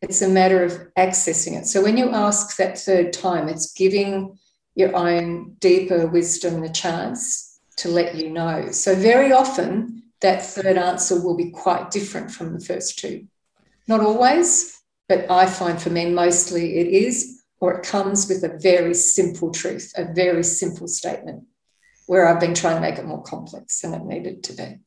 It's 0.00 0.22
a 0.22 0.28
matter 0.28 0.62
of 0.62 0.72
accessing 0.96 1.58
it. 1.58 1.66
So 1.66 1.82
when 1.82 1.96
you 1.96 2.10
ask 2.10 2.56
that 2.56 2.78
third 2.78 3.12
time, 3.12 3.48
it's 3.48 3.72
giving 3.72 4.38
your 4.76 4.94
own 4.94 5.56
deeper 5.58 6.06
wisdom 6.06 6.60
the 6.60 6.68
chance 6.68 7.58
to 7.78 7.88
let 7.88 8.14
you 8.14 8.30
know. 8.30 8.70
So 8.70 8.94
very 8.94 9.32
often 9.32 10.04
that 10.20 10.44
third 10.44 10.76
answer 10.76 11.20
will 11.20 11.36
be 11.36 11.50
quite 11.50 11.90
different 11.90 12.30
from 12.30 12.52
the 12.52 12.64
first 12.64 13.00
two. 13.00 13.26
Not 13.88 14.00
always, 14.00 14.80
but 15.08 15.28
I 15.28 15.46
find 15.46 15.80
for 15.80 15.90
me 15.90 16.10
mostly 16.10 16.78
it 16.78 16.86
is 16.86 17.37
or 17.60 17.74
it 17.74 17.86
comes 17.86 18.28
with 18.28 18.44
a 18.44 18.58
very 18.58 18.94
simple 18.94 19.50
truth, 19.50 19.92
a 19.96 20.12
very 20.12 20.44
simple 20.44 20.88
statement, 20.88 21.44
where 22.06 22.26
I've 22.26 22.40
been 22.40 22.54
trying 22.54 22.76
to 22.76 22.80
make 22.80 22.98
it 22.98 23.06
more 23.06 23.22
complex 23.22 23.80
than 23.80 23.94
it 23.94 24.04
needed 24.04 24.44
to 24.44 24.52
be. 24.52 24.78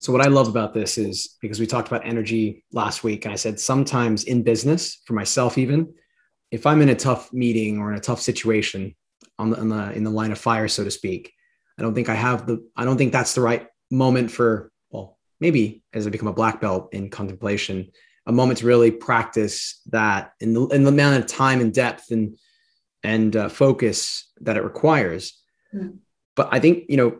So, 0.00 0.12
what 0.12 0.20
I 0.20 0.28
love 0.28 0.48
about 0.48 0.74
this 0.74 0.98
is 0.98 1.36
because 1.40 1.60
we 1.60 1.66
talked 1.66 1.88
about 1.88 2.06
energy 2.06 2.64
last 2.72 3.04
week, 3.04 3.24
and 3.24 3.32
I 3.32 3.36
said 3.36 3.58
sometimes 3.58 4.24
in 4.24 4.42
business, 4.42 5.00
for 5.06 5.14
myself, 5.14 5.56
even 5.56 5.94
if 6.50 6.66
I'm 6.66 6.82
in 6.82 6.90
a 6.90 6.94
tough 6.94 7.32
meeting 7.32 7.78
or 7.78 7.90
in 7.90 7.96
a 7.96 8.02
tough 8.02 8.20
situation 8.20 8.94
on 9.38 9.50
the, 9.50 9.58
on 9.58 9.68
the 9.68 9.92
in 9.92 10.04
the 10.04 10.10
line 10.10 10.32
of 10.32 10.38
fire, 10.38 10.68
so 10.68 10.84
to 10.84 10.90
speak, 10.90 11.32
I 11.78 11.82
don't 11.82 11.94
think 11.94 12.08
I 12.08 12.14
have 12.14 12.46
the, 12.46 12.68
I 12.76 12.84
don't 12.84 12.98
think 12.98 13.12
that's 13.12 13.34
the 13.34 13.40
right 13.40 13.66
moment 13.90 14.30
for, 14.30 14.70
well, 14.90 15.18
maybe 15.40 15.82
as 15.92 16.06
I 16.06 16.10
become 16.10 16.28
a 16.28 16.32
black 16.32 16.60
belt 16.60 16.90
in 16.92 17.10
contemplation, 17.10 17.90
a 18.26 18.32
moment 18.32 18.58
to 18.60 18.66
really 18.66 18.90
practice 18.90 19.80
that 19.86 20.32
in 20.40 20.54
the, 20.54 20.66
in 20.68 20.84
the 20.84 20.90
amount 20.90 21.22
of 21.22 21.26
time 21.26 21.60
and 21.60 21.72
depth 21.72 22.10
and 22.10 22.36
and 23.02 23.36
uh, 23.36 23.48
focus 23.50 24.30
that 24.40 24.56
it 24.56 24.64
requires. 24.64 25.38
Mm. 25.74 25.98
But 26.36 26.48
I 26.50 26.58
think 26.58 26.84
you 26.88 26.96
know, 26.96 27.18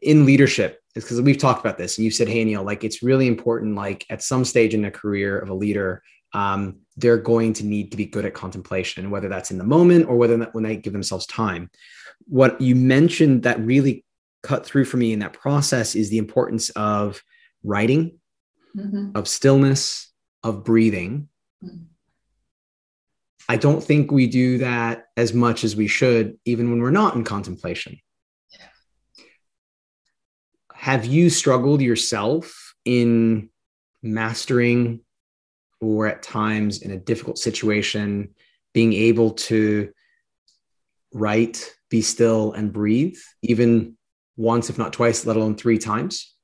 in 0.00 0.24
leadership, 0.24 0.80
is 0.94 1.04
because 1.04 1.20
we've 1.20 1.38
talked 1.38 1.60
about 1.60 1.78
this, 1.78 1.98
and 1.98 2.04
you 2.04 2.10
said, 2.10 2.28
"Hey, 2.28 2.44
Neil, 2.44 2.62
like 2.62 2.84
it's 2.84 3.02
really 3.02 3.26
important. 3.26 3.74
Like 3.74 4.06
at 4.10 4.22
some 4.22 4.44
stage 4.44 4.74
in 4.74 4.84
a 4.84 4.90
career 4.90 5.38
of 5.38 5.48
a 5.48 5.54
leader, 5.54 6.02
um, 6.32 6.78
they're 6.96 7.18
going 7.18 7.52
to 7.54 7.66
need 7.66 7.90
to 7.90 7.96
be 7.96 8.06
good 8.06 8.24
at 8.24 8.34
contemplation, 8.34 9.10
whether 9.10 9.28
that's 9.28 9.50
in 9.50 9.58
the 9.58 9.64
moment 9.64 10.08
or 10.08 10.16
whether 10.16 10.36
that 10.36 10.54
when 10.54 10.64
they 10.64 10.76
give 10.76 10.92
themselves 10.92 11.26
time." 11.26 11.70
What 12.26 12.60
you 12.60 12.76
mentioned 12.76 13.42
that 13.42 13.58
really 13.60 14.04
cut 14.44 14.64
through 14.64 14.84
for 14.84 14.96
me 14.96 15.12
in 15.12 15.18
that 15.20 15.32
process 15.32 15.96
is 15.96 16.08
the 16.08 16.18
importance 16.18 16.70
of 16.70 17.20
writing, 17.64 18.18
mm-hmm. 18.76 19.10
of 19.16 19.28
stillness, 19.28 20.11
of 20.42 20.64
breathing. 20.64 21.28
I 23.48 23.56
don't 23.56 23.82
think 23.82 24.10
we 24.10 24.26
do 24.26 24.58
that 24.58 25.06
as 25.16 25.34
much 25.34 25.64
as 25.64 25.74
we 25.76 25.88
should, 25.88 26.38
even 26.44 26.70
when 26.70 26.80
we're 26.80 26.90
not 26.90 27.14
in 27.14 27.24
contemplation. 27.24 27.98
Yeah. 28.50 29.24
Have 30.74 31.04
you 31.04 31.28
struggled 31.28 31.82
yourself 31.82 32.74
in 32.84 33.50
mastering 34.02 35.00
or 35.80 36.06
at 36.06 36.22
times 36.22 36.82
in 36.82 36.92
a 36.92 36.98
difficult 36.98 37.38
situation, 37.38 38.34
being 38.72 38.92
able 38.92 39.32
to 39.32 39.92
write, 41.12 41.74
be 41.90 42.00
still, 42.00 42.52
and 42.52 42.72
breathe, 42.72 43.18
even 43.42 43.96
once, 44.36 44.70
if 44.70 44.78
not 44.78 44.92
twice, 44.92 45.26
let 45.26 45.36
alone 45.36 45.56
three 45.56 45.78
times? 45.78 46.34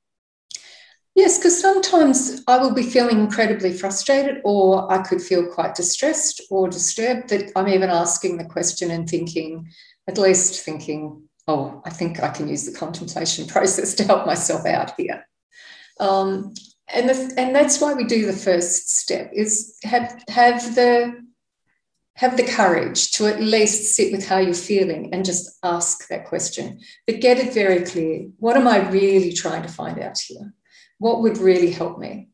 Yes, 1.19 1.37
because 1.37 1.59
sometimes 1.59 2.43
I 2.47 2.59
will 2.59 2.73
be 2.73 2.81
feeling 2.81 3.19
incredibly 3.19 3.73
frustrated, 3.73 4.39
or 4.45 4.89
I 4.89 4.99
could 4.99 5.21
feel 5.21 5.51
quite 5.51 5.75
distressed 5.75 6.41
or 6.49 6.69
disturbed 6.69 7.27
that 7.27 7.51
I'm 7.57 7.67
even 7.67 7.89
asking 7.89 8.37
the 8.37 8.45
question 8.45 8.89
and 8.89 9.07
thinking, 9.07 9.69
at 10.07 10.17
least 10.17 10.63
thinking, 10.63 11.23
oh, 11.45 11.81
I 11.85 11.89
think 11.89 12.23
I 12.23 12.29
can 12.29 12.47
use 12.47 12.63
the 12.63 12.71
contemplation 12.71 13.47
process 13.53 13.95
to 13.95 14.05
help 14.05 14.27
myself 14.27 14.65
out 14.65 14.93
here. 14.95 15.27
Um, 15.99 16.53
and, 16.87 17.09
the, 17.09 17.33
and 17.37 17.53
that's 17.53 17.81
why 17.81 17.93
we 17.95 18.05
do 18.05 18.25
the 18.25 18.31
first 18.31 18.89
step 18.89 19.29
is 19.33 19.77
have, 19.83 20.23
have 20.29 20.73
the 20.73 21.19
have 22.15 22.37
the 22.37 22.43
courage 22.43 23.11
to 23.11 23.27
at 23.27 23.41
least 23.41 23.95
sit 23.95 24.11
with 24.11 24.27
how 24.27 24.37
you're 24.37 24.53
feeling 24.53 25.13
and 25.13 25.23
just 25.23 25.57
ask 25.63 26.07
that 26.09 26.27
question. 26.27 26.79
But 27.07 27.21
get 27.21 27.39
it 27.39 27.53
very 27.53 27.83
clear. 27.85 28.27
What 28.39 28.57
am 28.57 28.67
i 28.67 28.89
really 28.89 29.31
trying 29.31 29.63
to 29.63 29.69
find 29.69 29.97
out 29.99 30.19
here 30.19 30.53
what 30.99 31.21
would 31.21 31.37
really 31.37 31.71
help 31.71 31.97
me? 31.97 32.29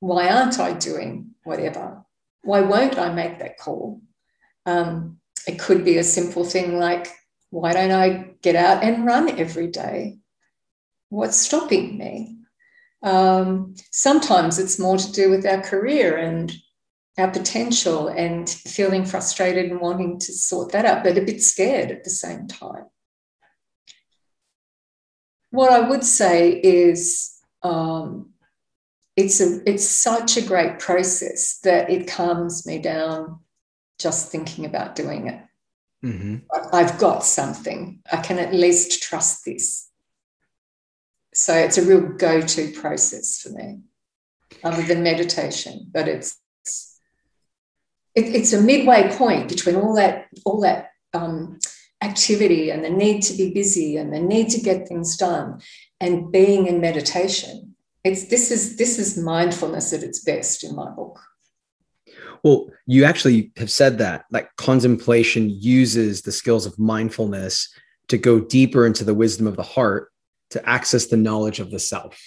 Why 0.00 0.28
aren't 0.28 0.58
I 0.58 0.72
doing 0.72 1.34
whatever? 1.44 2.04
Why 2.42 2.62
won't 2.62 2.98
I 2.98 3.12
make 3.12 3.38
that 3.38 3.58
call? 3.58 4.00
Um, 4.64 5.18
it 5.46 5.58
could 5.58 5.84
be 5.84 5.98
a 5.98 6.04
simple 6.04 6.44
thing 6.44 6.78
like, 6.78 7.08
why 7.50 7.72
don't 7.72 7.92
I 7.92 8.34
get 8.42 8.56
out 8.56 8.82
and 8.82 9.06
run 9.06 9.38
every 9.38 9.68
day? 9.68 10.18
What's 11.08 11.36
stopping 11.36 11.96
me? 11.96 12.38
Um, 13.02 13.74
sometimes 13.92 14.58
it's 14.58 14.78
more 14.78 14.96
to 14.98 15.12
do 15.12 15.30
with 15.30 15.46
our 15.46 15.60
career 15.60 16.16
and 16.16 16.52
our 17.18 17.30
potential 17.30 18.08
and 18.08 18.48
feeling 18.48 19.04
frustrated 19.04 19.70
and 19.70 19.80
wanting 19.80 20.18
to 20.18 20.32
sort 20.32 20.72
that 20.72 20.84
out, 20.84 21.04
but 21.04 21.16
a 21.16 21.22
bit 21.22 21.42
scared 21.42 21.90
at 21.90 22.04
the 22.04 22.10
same 22.10 22.46
time. 22.46 22.86
What 25.50 25.72
I 25.72 25.88
would 25.88 26.04
say 26.04 26.50
is 26.50 27.35
um, 27.66 28.30
it's 29.16 29.40
a 29.40 29.68
it's 29.68 29.88
such 29.88 30.36
a 30.36 30.42
great 30.42 30.78
process 30.78 31.58
that 31.64 31.90
it 31.90 32.06
calms 32.06 32.66
me 32.66 32.78
down 32.78 33.40
just 33.98 34.30
thinking 34.30 34.66
about 34.66 34.94
doing 34.94 35.28
it. 35.28 35.40
Mm-hmm. 36.04 36.36
I've 36.72 36.98
got 36.98 37.24
something. 37.24 38.00
I 38.12 38.18
can 38.18 38.38
at 38.38 38.54
least 38.54 39.02
trust 39.02 39.44
this. 39.44 39.88
So 41.32 41.54
it's 41.54 41.78
a 41.78 41.82
real 41.82 42.00
go-to 42.00 42.72
process 42.72 43.40
for 43.40 43.50
me, 43.50 43.80
other 44.62 44.82
than 44.82 45.02
meditation. 45.02 45.90
But 45.92 46.08
it's 46.08 46.38
it, 48.14 48.34
it's 48.34 48.52
a 48.52 48.60
midway 48.60 49.14
point 49.16 49.48
between 49.48 49.76
all 49.76 49.94
that 49.96 50.28
all 50.44 50.60
that 50.60 50.90
um, 51.14 51.58
activity 52.08 52.70
and 52.70 52.84
the 52.84 52.90
need 52.90 53.22
to 53.22 53.34
be 53.36 53.52
busy 53.52 53.96
and 53.96 54.12
the 54.12 54.20
need 54.20 54.48
to 54.50 54.60
get 54.60 54.88
things 54.88 55.16
done 55.16 55.60
and 56.00 56.30
being 56.30 56.66
in 56.66 56.80
meditation. 56.80 57.74
It's 58.04 58.26
this 58.28 58.50
is 58.50 58.76
this 58.76 58.98
is 58.98 59.18
mindfulness 59.18 59.92
at 59.92 60.02
its 60.02 60.20
best 60.20 60.62
in 60.64 60.74
my 60.76 60.90
book. 60.90 61.18
Well, 62.44 62.68
you 62.86 63.04
actually 63.04 63.52
have 63.56 63.70
said 63.70 63.98
that 63.98 64.24
like 64.30 64.48
contemplation 64.56 65.50
uses 65.50 66.22
the 66.22 66.32
skills 66.32 66.66
of 66.66 66.78
mindfulness 66.78 67.68
to 68.08 68.18
go 68.18 68.38
deeper 68.38 68.86
into 68.86 69.04
the 69.04 69.14
wisdom 69.14 69.46
of 69.46 69.56
the 69.56 69.64
heart 69.64 70.12
to 70.50 70.68
access 70.68 71.06
the 71.06 71.16
knowledge 71.16 71.58
of 71.58 71.70
the 71.70 71.80
self. 71.80 72.20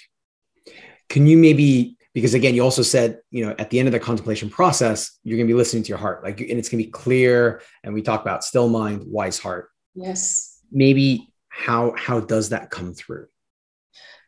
Can 1.07 1.25
you 1.25 1.37
maybe 1.37 1.97
because 2.19 2.33
again 2.33 2.53
you 2.53 2.63
also 2.63 2.81
said 2.81 3.19
you 3.31 3.45
know 3.45 3.55
at 3.57 3.69
the 3.69 3.79
end 3.79 3.87
of 3.87 3.91
the 3.91 3.99
contemplation 3.99 4.49
process 4.49 5.17
you're 5.23 5.37
going 5.37 5.47
to 5.47 5.53
be 5.53 5.57
listening 5.57 5.83
to 5.83 5.89
your 5.89 5.97
heart 5.97 6.23
like 6.23 6.39
and 6.39 6.51
it's 6.51 6.69
going 6.69 6.81
to 6.81 6.85
be 6.85 6.91
clear 6.91 7.61
and 7.83 7.93
we 7.93 8.01
talk 8.01 8.21
about 8.21 8.43
still 8.43 8.69
mind 8.69 9.03
wise 9.05 9.39
heart 9.39 9.69
yes 9.95 10.61
maybe 10.71 11.31
how 11.49 11.93
how 11.97 12.19
does 12.19 12.49
that 12.49 12.69
come 12.69 12.93
through 12.93 13.27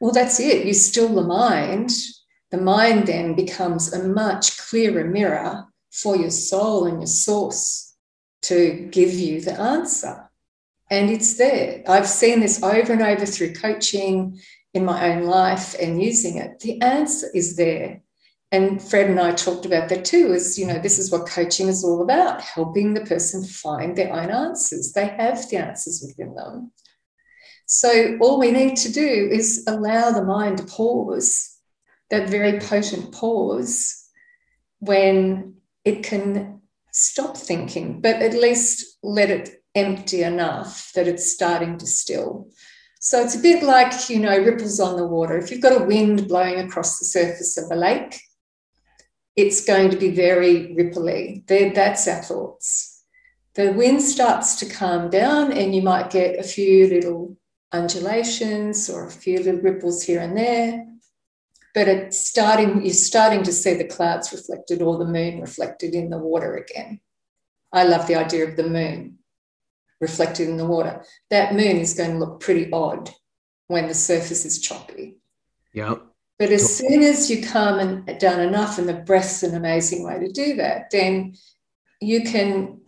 well, 0.01 0.11
that's 0.11 0.39
it. 0.39 0.65
You 0.65 0.73
still 0.73 1.13
the 1.13 1.21
mind. 1.21 1.91
The 2.49 2.57
mind 2.57 3.05
then 3.05 3.35
becomes 3.35 3.93
a 3.93 4.03
much 4.03 4.57
clearer 4.57 5.05
mirror 5.05 5.65
for 5.91 6.17
your 6.17 6.31
soul 6.31 6.87
and 6.87 6.99
your 6.99 7.07
source 7.07 7.95
to 8.43 8.89
give 8.91 9.13
you 9.13 9.39
the 9.41 9.53
answer. 9.53 10.27
And 10.89 11.11
it's 11.11 11.37
there. 11.37 11.83
I've 11.87 12.07
seen 12.07 12.39
this 12.39 12.63
over 12.63 12.91
and 12.91 13.03
over 13.03 13.27
through 13.27 13.53
coaching 13.53 14.41
in 14.73 14.85
my 14.85 15.13
own 15.13 15.23
life 15.23 15.75
and 15.79 16.01
using 16.01 16.37
it. 16.37 16.59
The 16.59 16.81
answer 16.81 17.27
is 17.33 17.57
there. 17.57 18.01
And 18.53 18.81
Fred 18.81 19.09
and 19.09 19.19
I 19.19 19.31
talked 19.31 19.65
about 19.65 19.89
that 19.89 20.03
too, 20.03 20.33
is, 20.33 20.59
you 20.59 20.65
know, 20.65 20.79
this 20.79 20.99
is 20.99 21.11
what 21.11 21.29
coaching 21.29 21.67
is 21.67 21.83
all 21.83 22.01
about, 22.01 22.41
helping 22.41 22.93
the 22.93 23.05
person 23.05 23.45
find 23.45 23.97
their 23.97 24.11
own 24.11 24.29
answers. 24.29 24.91
They 24.91 25.07
have 25.07 25.49
the 25.49 25.57
answers 25.57 26.03
within 26.05 26.35
them. 26.35 26.71
So 27.65 28.17
all 28.19 28.37
we 28.39 28.51
need 28.51 28.75
to 28.77 28.91
do 28.91 29.29
is 29.31 29.63
allow 29.67 30.11
the 30.11 30.25
mind 30.25 30.57
to 30.57 30.65
pause, 30.65 31.57
that 32.09 32.29
very 32.29 32.59
potent 32.59 33.13
pause, 33.13 34.09
when 34.79 35.55
it 35.85 36.03
can 36.03 36.59
stop 36.91 37.37
thinking, 37.37 38.01
but 38.01 38.17
at 38.17 38.33
least 38.33 38.97
let 39.01 39.29
it 39.29 39.63
empty 39.73 40.23
enough 40.23 40.91
that 40.93 41.07
it's 41.07 41.31
starting 41.31 41.77
to 41.77 41.85
still. 41.85 42.49
So 43.03 43.19
it's 43.19 43.35
a 43.35 43.39
bit 43.39 43.63
like, 43.63 44.11
you 44.11 44.19
know, 44.19 44.37
ripples 44.37 44.79
on 44.79 44.95
the 44.95 45.07
water. 45.07 45.35
If 45.35 45.49
you've 45.49 45.59
got 45.59 45.81
a 45.81 45.85
wind 45.85 46.27
blowing 46.27 46.59
across 46.59 46.99
the 46.99 47.05
surface 47.05 47.57
of 47.57 47.71
a 47.71 47.75
lake, 47.75 48.21
it's 49.35 49.65
going 49.65 49.89
to 49.89 49.97
be 49.97 50.11
very 50.11 50.75
ripply. 50.75 51.43
That's 51.47 52.07
our 52.07 52.21
thoughts. 52.21 53.03
The 53.55 53.71
wind 53.71 54.03
starts 54.03 54.55
to 54.57 54.69
calm 54.69 55.09
down, 55.09 55.51
and 55.51 55.73
you 55.73 55.81
might 55.81 56.11
get 56.11 56.39
a 56.39 56.43
few 56.43 56.87
little 56.89 57.37
undulations 57.71 58.87
or 58.87 59.07
a 59.07 59.11
few 59.11 59.39
little 59.39 59.61
ripples 59.61 60.03
here 60.03 60.21
and 60.21 60.37
there. 60.37 60.85
But 61.73 61.87
it's 61.87 62.23
starting, 62.29 62.85
you're 62.85 62.93
starting 62.93 63.41
to 63.43 63.51
see 63.51 63.73
the 63.73 63.87
clouds 63.87 64.31
reflected 64.31 64.83
or 64.83 64.99
the 64.99 65.05
moon 65.05 65.41
reflected 65.41 65.95
in 65.95 66.11
the 66.11 66.19
water 66.19 66.55
again. 66.55 66.99
I 67.73 67.85
love 67.85 68.05
the 68.05 68.15
idea 68.15 68.47
of 68.47 68.57
the 68.57 68.69
moon 68.69 69.17
reflected 70.01 70.49
in 70.49 70.57
the 70.57 70.65
water. 70.65 71.05
That 71.29 71.53
moon 71.53 71.77
is 71.77 71.93
going 71.93 72.11
to 72.11 72.17
look 72.17 72.41
pretty 72.41 72.69
odd 72.71 73.09
when 73.67 73.87
the 73.87 73.93
surface 73.93 74.43
is 74.43 74.59
choppy. 74.59 75.17
Yeah. 75.73 75.95
But 76.37 76.49
as 76.49 76.75
soon 76.75 77.03
as 77.03 77.29
you 77.29 77.45
calm 77.47 77.79
and 77.79 78.19
down 78.19 78.41
enough, 78.41 78.79
and 78.79 78.89
the 78.89 78.95
breath's 78.95 79.43
an 79.43 79.55
amazing 79.55 80.03
way 80.03 80.19
to 80.19 80.31
do 80.31 80.55
that, 80.55 80.89
then 80.91 81.35
you 82.01 82.23
can 82.23 82.81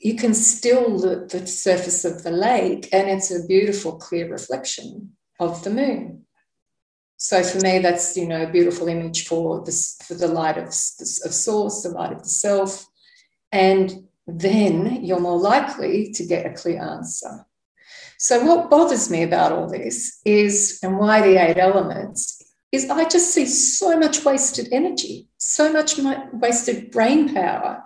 you 0.00 0.16
can 0.16 0.32
still 0.32 0.98
the, 0.98 1.26
the 1.26 1.46
surface 1.46 2.04
of 2.04 2.22
the 2.22 2.30
lake 2.30 2.88
and 2.92 3.08
it's 3.08 3.30
a 3.30 3.46
beautiful 3.46 3.92
clear 3.98 4.30
reflection 4.30 5.12
of 5.38 5.62
the 5.62 5.70
moon 5.70 6.22
so 7.16 7.42
for 7.42 7.58
me 7.58 7.78
that's 7.78 8.16
you 8.16 8.26
know 8.26 8.42
a 8.42 8.50
beautiful 8.50 8.88
image 8.88 9.26
for 9.26 9.62
this 9.64 9.96
for 10.04 10.14
the 10.14 10.26
light 10.26 10.56
of, 10.56 10.68
of 10.68 10.72
source 10.72 11.82
the 11.82 11.90
light 11.90 12.12
of 12.12 12.22
the 12.22 12.28
self 12.28 12.86
and 13.52 14.08
then 14.38 15.04
you're 15.04 15.20
more 15.20 15.38
likely 15.38 16.12
to 16.12 16.24
get 16.24 16.46
a 16.46 16.54
clear 16.54 16.80
answer 16.80 17.46
so 18.18 18.44
what 18.44 18.68
bothers 18.68 19.10
me 19.10 19.22
about 19.22 19.52
all 19.52 19.68
this 19.68 20.20
is 20.24 20.78
and 20.82 20.98
why 20.98 21.20
the 21.22 21.36
eight 21.36 21.58
elements 21.58 22.42
is 22.72 22.88
i 22.90 23.04
just 23.08 23.32
see 23.32 23.46
so 23.46 23.98
much 23.98 24.24
wasted 24.24 24.68
energy 24.72 25.28
so 25.38 25.72
much 25.72 25.98
wasted 26.32 26.90
brain 26.90 27.32
power 27.32 27.82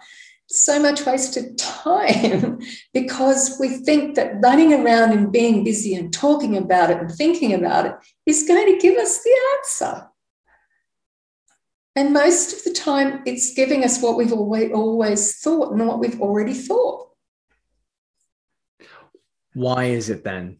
so 0.54 0.80
much 0.80 1.04
wasted 1.06 1.58
time 1.58 2.60
because 2.94 3.56
we 3.58 3.68
think 3.68 4.14
that 4.14 4.40
running 4.42 4.72
around 4.72 5.12
and 5.12 5.32
being 5.32 5.64
busy 5.64 5.94
and 5.94 6.12
talking 6.12 6.56
about 6.56 6.90
it 6.90 6.98
and 6.98 7.10
thinking 7.10 7.54
about 7.54 7.86
it 7.86 7.94
is 8.26 8.46
going 8.46 8.72
to 8.72 8.80
give 8.80 8.96
us 8.98 9.22
the 9.22 9.36
answer. 9.56 10.08
And 11.96 12.12
most 12.12 12.52
of 12.52 12.64
the 12.64 12.72
time, 12.72 13.22
it's 13.24 13.54
giving 13.54 13.84
us 13.84 14.02
what 14.02 14.16
we've 14.16 14.32
always, 14.32 14.72
always 14.72 15.36
thought 15.38 15.72
and 15.72 15.86
what 15.86 16.00
we've 16.00 16.20
already 16.20 16.54
thought. 16.54 17.10
Why 19.52 19.84
is 19.84 20.10
it 20.10 20.24
then 20.24 20.58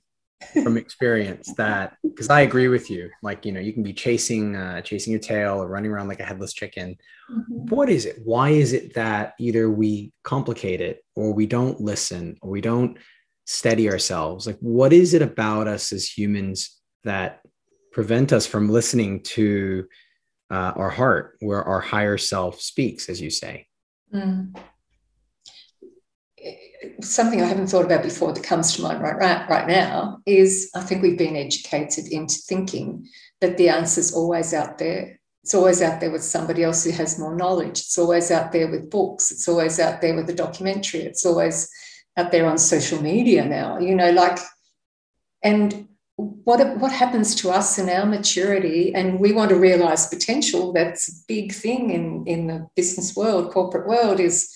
from 0.62 0.77
experience 0.77 1.53
that 1.57 1.97
because 2.03 2.29
I 2.29 2.42
agree 2.42 2.68
with 2.68 2.90
you. 2.90 3.11
Like, 3.23 3.44
you 3.44 3.53
know, 3.53 3.61
you 3.61 3.73
can 3.73 3.83
be 3.83 3.92
chasing 3.92 4.57
uh, 4.57 4.81
chasing 4.83 5.12
your 5.12 5.20
tail 5.20 5.62
or 5.62 5.68
running 5.68 5.90
around 5.90 6.09
like 6.09 6.20
a 6.20 6.25
headless 6.25 6.53
chicken. 6.53 6.97
Mm-hmm. 7.31 7.75
What 7.75 7.88
is 7.88 8.07
it? 8.07 8.20
Why 8.25 8.51
is 8.51 8.73
it 8.73 8.94
that 8.94 9.35
either 9.38 9.70
we 9.70 10.12
complicate 10.23 10.81
it 10.81 11.05
or 11.14 11.33
we 11.33 11.47
don't 11.47 11.81
listen 11.81 12.37
or 12.40 12.51
we 12.51 12.61
don't 12.61 12.99
steady 13.47 13.90
ourselves? 13.90 14.47
Like, 14.47 14.59
what 14.61 14.92
is 14.92 15.14
it 15.14 15.23
about 15.23 15.68
us 15.68 15.92
as 15.92 16.09
humans 16.09 16.81
that 17.05 17.40
prevent 17.92 18.33
us 18.33 18.47
from 18.47 18.68
listening 18.68 19.23
to 19.23 19.87
uh, 20.55 20.73
our 20.77 20.90
heart, 20.90 21.37
where 21.40 21.62
our 21.62 21.81
higher 21.81 22.19
self 22.19 22.61
speaks, 22.61 23.09
as 23.09 23.21
you 23.21 23.31
say? 23.31 23.67
Mm 24.14 24.55
something 27.01 27.40
I 27.40 27.47
haven't 27.47 27.69
thought 27.69 27.85
about 27.85 28.03
before 28.03 28.33
that 28.33 28.43
comes 28.43 28.75
to 28.75 28.83
mind 28.83 29.03
right, 29.03 29.17
right, 29.17 29.49
right 29.49 29.67
now 29.67 30.21
is 30.27 30.71
I 30.75 30.81
think 30.81 31.03
we've 31.03 31.19
been 31.19 31.37
educated 31.37 32.09
into 32.09 32.37
thinking 32.37 33.09
that 33.40 33.57
the 33.57 33.69
answer's 33.69 34.14
always 34.14 34.55
out 34.55 34.79
there. 34.79 35.21
It's 35.43 35.55
always 35.55 35.83
out 35.83 36.01
there 36.01 36.11
with 36.11 36.25
somebody 36.25 36.62
else 36.62 36.85
who 36.85 36.90
has 36.93 37.19
more 37.19 37.37
knowledge. 37.37 37.81
It's 37.81 37.99
always 37.99 38.31
out 38.31 38.53
there 38.53 38.71
with 38.71 38.90
books. 38.90 39.31
It's 39.31 39.49
always 39.49 39.79
out 39.79 40.01
there 40.01 40.17
with 40.17 40.29
a 40.31 40.35
documentary. 40.35 41.03
It's 41.03 41.27
always 41.27 41.69
out 42.17 42.33
there 42.33 42.47
on 42.47 42.57
social 42.57 43.03
media 43.03 43.45
now, 43.45 43.79
you 43.79 43.95
know, 43.95 44.11
like, 44.12 44.38
and 45.43 45.88
what, 46.16 46.77
what 46.79 46.92
happens 46.92 47.35
to 47.37 47.50
us 47.50 47.79
in 47.79 47.88
our 47.88 48.07
maturity 48.07 48.94
and 48.94 49.18
we 49.18 49.33
want 49.33 49.50
to 49.50 49.57
realize 49.57 50.07
potential 50.07 50.72
that's 50.72 51.09
a 51.09 51.24
big 51.27 51.53
thing 51.53 51.90
in, 51.90 52.24
in 52.27 52.46
the 52.46 52.68
business 52.77 53.16
world 53.16 53.53
corporate 53.53 53.88
world 53.88 54.20
is 54.20 54.55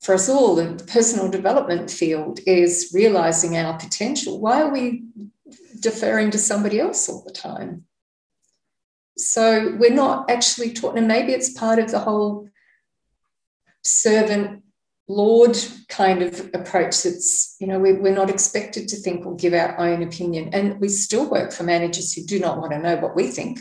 for 0.00 0.14
us 0.14 0.28
all 0.28 0.54
the 0.54 0.82
personal 0.84 1.30
development 1.30 1.90
field 1.90 2.40
is 2.46 2.90
realizing 2.94 3.56
our 3.56 3.78
potential. 3.78 4.40
Why 4.40 4.62
are 4.62 4.72
we 4.72 5.04
deferring 5.80 6.30
to 6.30 6.38
somebody 6.38 6.80
else 6.80 7.08
all 7.08 7.22
the 7.22 7.32
time? 7.32 7.84
So 9.18 9.76
we're 9.78 9.92
not 9.92 10.30
actually 10.30 10.72
taught 10.72 10.96
and 10.96 11.06
maybe 11.06 11.32
it's 11.32 11.50
part 11.50 11.78
of 11.78 11.90
the 11.90 11.98
whole 11.98 12.48
servant 13.82 14.62
Lord 15.10 15.58
kind 15.88 16.22
of 16.22 16.50
approach 16.54 17.02
that's, 17.02 17.56
you 17.58 17.66
know, 17.66 17.80
we, 17.80 17.94
we're 17.94 18.14
not 18.14 18.30
expected 18.30 18.86
to 18.88 18.96
think 18.96 19.26
or 19.26 19.34
give 19.34 19.52
our 19.54 19.76
own 19.80 20.04
opinion. 20.04 20.50
And 20.52 20.80
we 20.80 20.88
still 20.88 21.28
work 21.28 21.52
for 21.52 21.64
managers 21.64 22.12
who 22.12 22.24
do 22.24 22.38
not 22.38 22.58
want 22.58 22.70
to 22.72 22.78
know 22.78 22.96
what 22.96 23.16
we 23.16 23.26
think. 23.26 23.58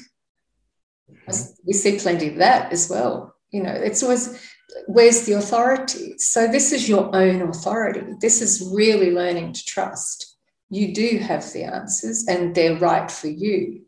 Mm-hmm. 1.09 1.51
We 1.65 1.73
see 1.73 1.97
plenty 1.97 2.27
of 2.27 2.35
that 2.35 2.71
as 2.71 2.87
well. 2.87 3.35
You 3.49 3.63
know, 3.63 3.71
it's 3.71 4.03
always 4.03 4.39
where's 4.85 5.25
the 5.25 5.33
authority? 5.33 6.19
So 6.19 6.47
this 6.47 6.71
is 6.71 6.87
your 6.87 7.15
own 7.15 7.41
authority. 7.41 8.13
This 8.21 8.43
is 8.43 8.71
really 8.71 9.09
learning 9.11 9.53
to 9.53 9.65
trust. 9.65 10.37
You 10.69 10.93
do 10.93 11.17
have 11.17 11.51
the 11.51 11.63
answers 11.63 12.27
and 12.27 12.53
they're 12.53 12.77
right 12.77 13.09
for 13.09 13.27
you. 13.27 13.85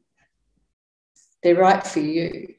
They're 1.43 1.55
right 1.59 1.85
for 1.85 1.99
you. 1.99 2.55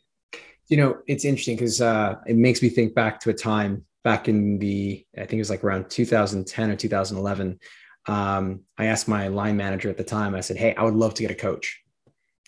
You 0.69 0.77
know, 0.77 0.99
it's 1.09 1.25
interesting 1.25 1.57
because 1.57 1.81
uh, 1.81 2.21
it 2.25 2.37
makes 2.37 2.63
me 2.63 2.69
think 2.69 2.95
back 2.95 3.19
to 3.21 3.31
a 3.31 3.35
time 3.35 3.85
back 4.05 4.29
in 4.29 4.59
the 4.59 5.05
I 5.17 5.21
think 5.21 5.35
it 5.35 5.39
was 5.39 5.51
like 5.51 5.65
around 5.65 5.91
2010 5.91 6.71
or 6.71 6.77
2011. 6.77 7.59
Um, 8.07 8.61
I 8.77 8.87
asked 8.87 9.09
my 9.09 9.29
line 9.29 9.57
manager 9.57 9.89
at 9.89 9.97
the 9.97 10.05
time. 10.05 10.35
I 10.35 10.41
said, 10.41 10.57
"Hey, 10.57 10.75
I 10.75 10.83
would 10.83 10.95
love 10.95 11.15
to 11.15 11.23
get 11.23 11.31
a 11.31 11.37
coach," 11.37 11.81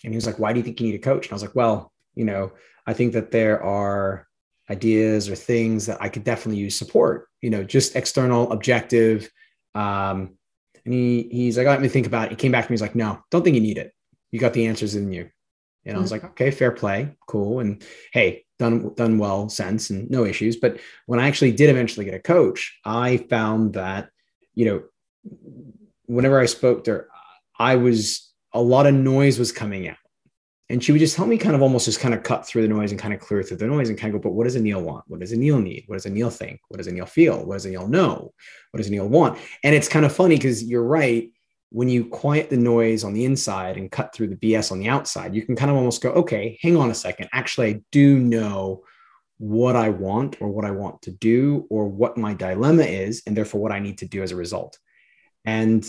and 0.03 0.13
he 0.13 0.17
was 0.17 0.25
like, 0.25 0.39
"Why 0.39 0.53
do 0.53 0.59
you 0.59 0.63
think 0.63 0.79
you 0.79 0.87
need 0.87 0.95
a 0.95 0.99
coach?" 0.99 1.25
And 1.25 1.33
I 1.33 1.35
was 1.35 1.43
like, 1.43 1.55
"Well, 1.55 1.93
you 2.13 2.25
know, 2.25 2.51
I 2.85 2.93
think 2.93 3.13
that 3.13 3.31
there 3.31 3.63
are 3.63 4.27
ideas 4.69 5.29
or 5.29 5.35
things 5.35 5.85
that 5.85 6.01
I 6.01 6.09
could 6.09 6.23
definitely 6.23 6.61
use 6.61 6.77
support. 6.77 7.27
You 7.41 7.49
know, 7.49 7.63
just 7.63 7.95
external, 7.95 8.51
objective." 8.51 9.29
Um, 9.75 10.37
and 10.83 10.93
he 10.93 11.29
he's 11.31 11.57
like, 11.57 11.67
"Let 11.67 11.81
me 11.81 11.87
think 11.87 12.07
about 12.07 12.27
it." 12.27 12.31
He 12.31 12.35
came 12.35 12.51
back 12.51 12.65
to 12.65 12.71
me. 12.71 12.73
He's 12.73 12.81
like, 12.81 12.95
"No, 12.95 13.19
don't 13.31 13.43
think 13.43 13.55
you 13.55 13.61
need 13.61 13.77
it. 13.77 13.93
You 14.31 14.39
got 14.39 14.53
the 14.53 14.67
answers 14.67 14.95
in 14.95 15.11
you." 15.11 15.29
And 15.85 15.95
I 15.95 15.99
was 15.99 16.11
mm-hmm. 16.11 16.25
like, 16.25 16.31
okay, 16.31 16.51
fair 16.51 16.71
play, 16.71 17.15
cool. 17.27 17.59
And 17.59 17.83
hey, 18.11 18.45
done 18.57 18.93
done 18.95 19.17
well 19.17 19.49
since 19.49 19.89
and 19.89 20.09
no 20.09 20.25
issues. 20.25 20.57
But 20.57 20.79
when 21.05 21.19
I 21.19 21.27
actually 21.27 21.51
did 21.51 21.69
eventually 21.69 22.05
get 22.05 22.13
a 22.13 22.19
coach, 22.19 22.79
I 22.85 23.17
found 23.17 23.73
that, 23.73 24.09
you 24.53 24.65
know, 24.65 24.83
whenever 26.05 26.39
I 26.39 26.45
spoke 26.45 26.83
to 26.85 26.91
her, 26.91 27.09
I 27.59 27.75
was 27.75 28.31
a 28.53 28.61
lot 28.61 28.87
of 28.87 28.93
noise 28.93 29.37
was 29.37 29.51
coming 29.51 29.87
out. 29.87 29.97
And 30.67 30.83
she 30.83 30.91
would 30.91 30.99
just 30.99 31.15
help 31.15 31.29
me 31.29 31.37
kind 31.37 31.55
of 31.55 31.61
almost 31.61 31.85
just 31.85 31.99
kind 31.99 32.15
of 32.15 32.23
cut 32.23 32.47
through 32.47 32.63
the 32.63 32.67
noise 32.67 32.89
and 32.89 32.99
kind 32.99 33.13
of 33.13 33.19
clear 33.19 33.43
through 33.43 33.57
the 33.57 33.67
noise 33.67 33.89
and 33.89 33.99
kind 33.99 34.15
of 34.15 34.19
go, 34.19 34.29
but 34.29 34.33
what 34.33 34.45
does 34.45 34.57
Anil 34.57 34.81
want? 34.81 35.03
What 35.07 35.19
does 35.19 35.31
Anil 35.31 35.61
need? 35.61 35.83
What 35.85 35.95
does 35.95 36.11
Anil 36.11 36.33
think? 36.33 36.59
What 36.69 36.77
does 36.77 36.87
Anil 36.87 37.07
feel? 37.07 37.45
What 37.45 37.55
does 37.55 37.67
Anil 37.67 37.87
know? 37.87 38.33
What 38.71 38.77
does 38.79 38.89
Anil 38.89 39.07
want? 39.07 39.37
And 39.63 39.75
it's 39.75 39.87
kind 39.87 40.07
of 40.07 40.15
funny 40.15 40.37
because 40.37 40.63
you're 40.63 40.83
right 40.83 41.31
when 41.75 41.89
you 41.89 42.05
quiet 42.05 42.49
the 42.49 42.55
noise 42.55 43.03
on 43.03 43.11
the 43.11 43.25
inside 43.25 43.75
and 43.75 43.91
cut 43.91 44.15
through 44.15 44.29
the 44.29 44.37
BS 44.37 44.71
on 44.71 44.79
the 44.79 44.87
outside, 44.87 45.35
you 45.35 45.45
can 45.45 45.57
kind 45.57 45.69
of 45.69 45.75
almost 45.75 46.01
go, 46.01 46.09
okay, 46.11 46.57
hang 46.61 46.77
on 46.77 46.89
a 46.89 46.95
second. 46.95 47.27
Actually, 47.33 47.67
I 47.67 47.81
do 47.91 48.17
know 48.17 48.85
what 49.39 49.75
I 49.75 49.89
want 49.89 50.41
or 50.41 50.47
what 50.47 50.63
I 50.63 50.71
want 50.71 51.01
to 51.01 51.11
do 51.11 51.67
or 51.69 51.89
what 51.89 52.15
my 52.15 52.33
dilemma 52.33 52.83
is, 52.83 53.23
and 53.27 53.35
therefore 53.35 53.59
what 53.59 53.73
I 53.73 53.79
need 53.79 53.97
to 53.97 54.05
do 54.05 54.23
as 54.23 54.31
a 54.31 54.37
result. 54.37 54.79
And 55.43 55.85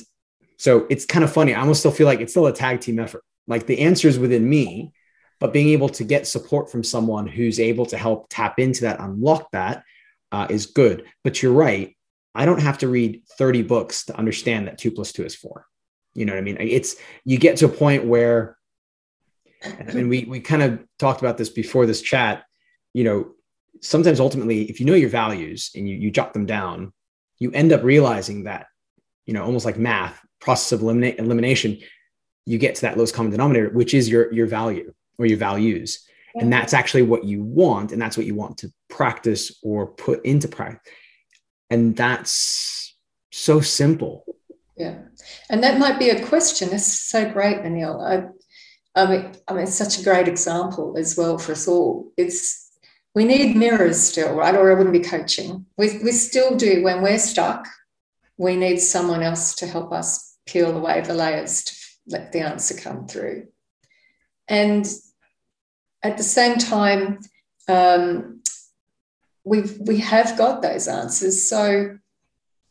so 0.58 0.88
it's 0.90 1.06
kind 1.06 1.24
of 1.24 1.32
funny. 1.32 1.54
I 1.54 1.60
almost 1.60 1.78
still 1.78 1.92
feel 1.92 2.08
like 2.08 2.18
it's 2.18 2.32
still 2.32 2.48
a 2.48 2.52
tag 2.52 2.80
team 2.80 2.98
effort. 2.98 3.22
Like 3.46 3.66
the 3.66 3.78
answer 3.78 4.08
is 4.08 4.18
within 4.18 4.48
me, 4.48 4.92
but 5.38 5.52
being 5.52 5.68
able 5.68 5.90
to 5.90 6.02
get 6.02 6.26
support 6.26 6.68
from 6.68 6.82
someone 6.82 7.28
who's 7.28 7.60
able 7.60 7.86
to 7.86 7.96
help 7.96 8.26
tap 8.28 8.58
into 8.58 8.80
that, 8.80 8.98
unlock 8.98 9.52
that, 9.52 9.84
uh, 10.32 10.48
is 10.50 10.66
good. 10.66 11.04
But 11.22 11.44
you're 11.44 11.52
right. 11.52 11.96
I 12.34 12.44
don't 12.44 12.60
have 12.60 12.78
to 12.78 12.88
read 12.88 13.22
30 13.38 13.62
books 13.62 14.06
to 14.06 14.18
understand 14.18 14.66
that 14.66 14.78
two 14.78 14.90
plus 14.90 15.12
two 15.12 15.24
is 15.24 15.36
four. 15.36 15.64
You 16.16 16.24
know 16.24 16.32
what 16.32 16.38
I 16.38 16.42
mean? 16.42 16.56
It's 16.58 16.96
you 17.24 17.38
get 17.38 17.58
to 17.58 17.66
a 17.66 17.68
point 17.68 18.06
where, 18.06 18.56
I 19.62 19.92
mean, 19.92 20.08
we 20.08 20.24
we 20.24 20.40
kind 20.40 20.62
of 20.62 20.80
talked 20.98 21.20
about 21.20 21.36
this 21.36 21.50
before 21.50 21.86
this 21.86 22.00
chat. 22.00 22.44
You 22.94 23.04
know, 23.04 23.32
sometimes 23.82 24.18
ultimately, 24.18 24.62
if 24.62 24.80
you 24.80 24.86
know 24.86 24.94
your 24.94 25.10
values 25.10 25.70
and 25.74 25.88
you 25.88 25.96
you 25.96 26.10
jot 26.10 26.32
them 26.32 26.46
down, 26.46 26.92
you 27.38 27.52
end 27.52 27.72
up 27.72 27.82
realizing 27.82 28.44
that, 28.44 28.66
you 29.26 29.34
know, 29.34 29.44
almost 29.44 29.66
like 29.66 29.78
math 29.78 30.20
process 30.40 30.72
of 30.72 30.80
eliminate, 30.82 31.18
elimination, 31.18 31.78
you 32.46 32.58
get 32.58 32.76
to 32.76 32.82
that 32.82 32.96
lowest 32.96 33.14
common 33.14 33.30
denominator, 33.30 33.68
which 33.70 33.92
is 33.92 34.08
your 34.08 34.32
your 34.32 34.46
value 34.46 34.92
or 35.18 35.26
your 35.26 35.38
values. 35.38 36.02
And 36.38 36.52
that's 36.52 36.74
actually 36.74 37.02
what 37.02 37.24
you 37.24 37.42
want, 37.42 37.92
and 37.92 38.00
that's 38.00 38.18
what 38.18 38.26
you 38.26 38.34
want 38.34 38.58
to 38.58 38.70
practice 38.90 39.58
or 39.62 39.86
put 39.86 40.22
into 40.26 40.48
practice. 40.48 40.92
And 41.70 41.96
that's 41.96 42.94
so 43.32 43.60
simple 43.60 44.25
yeah. 44.76 44.98
And 45.50 45.62
that 45.62 45.78
might 45.78 45.98
be 45.98 46.10
a 46.10 46.26
question. 46.26 46.70
It's 46.72 46.86
so 46.86 47.30
great, 47.30 47.58
Anil. 47.58 48.00
I, 48.02 48.28
I 49.00 49.10
mean, 49.10 49.32
I 49.48 49.52
mean, 49.52 49.62
it's 49.64 49.74
such 49.74 49.98
a 49.98 50.04
great 50.04 50.28
example 50.28 50.96
as 50.98 51.16
well 51.16 51.38
for 51.38 51.52
us 51.52 51.68
all. 51.68 52.12
It's 52.16 52.70
we 53.14 53.24
need 53.24 53.56
mirrors 53.56 54.00
still, 54.00 54.34
right? 54.34 54.54
Or 54.54 54.70
I 54.70 54.74
wouldn't 54.74 54.92
be 54.92 55.00
coaching. 55.00 55.64
We, 55.78 55.98
we 56.04 56.12
still 56.12 56.54
do 56.54 56.82
when 56.82 57.00
we're 57.02 57.18
stuck. 57.18 57.66
We 58.36 58.56
need 58.56 58.78
someone 58.78 59.22
else 59.22 59.54
to 59.56 59.66
help 59.66 59.90
us 59.92 60.36
peel 60.44 60.76
away 60.76 61.00
the 61.00 61.14
layers 61.14 61.62
to 61.64 61.74
let 62.08 62.32
the 62.32 62.40
answer 62.40 62.74
come 62.74 63.06
through. 63.06 63.48
And 64.48 64.86
at 66.02 66.18
the 66.18 66.22
same 66.22 66.58
time, 66.58 67.20
um, 67.68 68.42
we've 69.44 69.78
we 69.80 69.98
have 69.98 70.36
got 70.36 70.60
those 70.60 70.86
answers. 70.86 71.48
So 71.48 71.98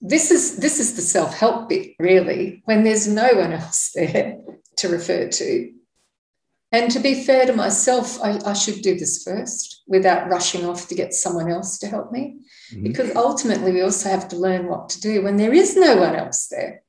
this 0.08 0.32
is 0.32 0.58
this 0.58 0.80
is 0.80 0.96
the 0.96 1.02
self-help 1.02 1.70
bit 1.70 1.96
really 2.00 2.62
when 2.65 2.84
there's 2.84 3.08
no 3.08 3.28
one 3.34 3.54
else 3.54 3.91
there 3.96 4.38
to 4.78 4.88
refer 4.88 5.28
to 5.28 5.72
and 6.72 6.91
to 6.91 7.00
be 7.00 7.24
fair 7.24 7.46
to 7.46 7.54
myself 7.54 8.22
I, 8.22 8.39
I 8.46 8.54
should 8.54 8.82
do 8.82 8.98
this 8.98 9.24
first 9.24 9.84
without 9.88 10.30
rushing 10.30 10.65
off 10.65 10.88
to 10.88 10.96
get 10.96 11.13
someone 11.13 11.50
else 11.50 11.80
to 11.80 11.88
help 11.88 12.12
me 12.12 12.38
mm-hmm. 12.72 12.84
because 12.84 13.15
ultimately 13.15 13.72
we 13.72 13.82
also 13.82 14.10
have 14.10 14.28
to 14.30 14.38
learn 14.38 14.68
what 14.68 14.89
to 14.89 15.02
do 15.02 15.24
when 15.24 15.38
there 15.38 15.54
is 15.54 15.76
no 15.76 15.98
one 15.98 16.15
else 16.15 16.48
there 16.48 16.84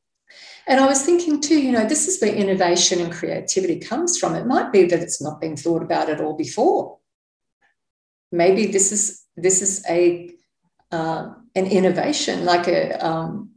and 0.69 0.81
I 0.81 0.87
was 0.87 1.03
thinking 1.03 1.41
too, 1.41 1.61
you 1.61 1.71
know, 1.71 1.87
this 1.87 2.09
is 2.09 2.21
where 2.21 2.35
innovation 2.35 3.01
and 3.01 3.13
creativity 3.13 3.79
comes 3.79 4.19
from. 4.19 4.35
It 4.35 4.47
might 4.47 4.73
be 4.73 4.85
that 4.87 5.01
it's 5.01 5.23
not 5.23 5.41
been 5.41 5.57
thought 5.57 5.83
about 5.83 6.11
at 6.11 6.21
all 6.21 6.37
before. 6.37 6.99
Maybe 8.33 8.67
this 8.67 8.91
is 8.91 9.25
this 9.37 9.63
is 9.63 9.85
a 9.89 10.35
uh, 10.93 11.31
an 11.55 11.67
innovation, 11.67 12.45
like 12.45 12.69
a 12.69 13.05
um, 13.05 13.51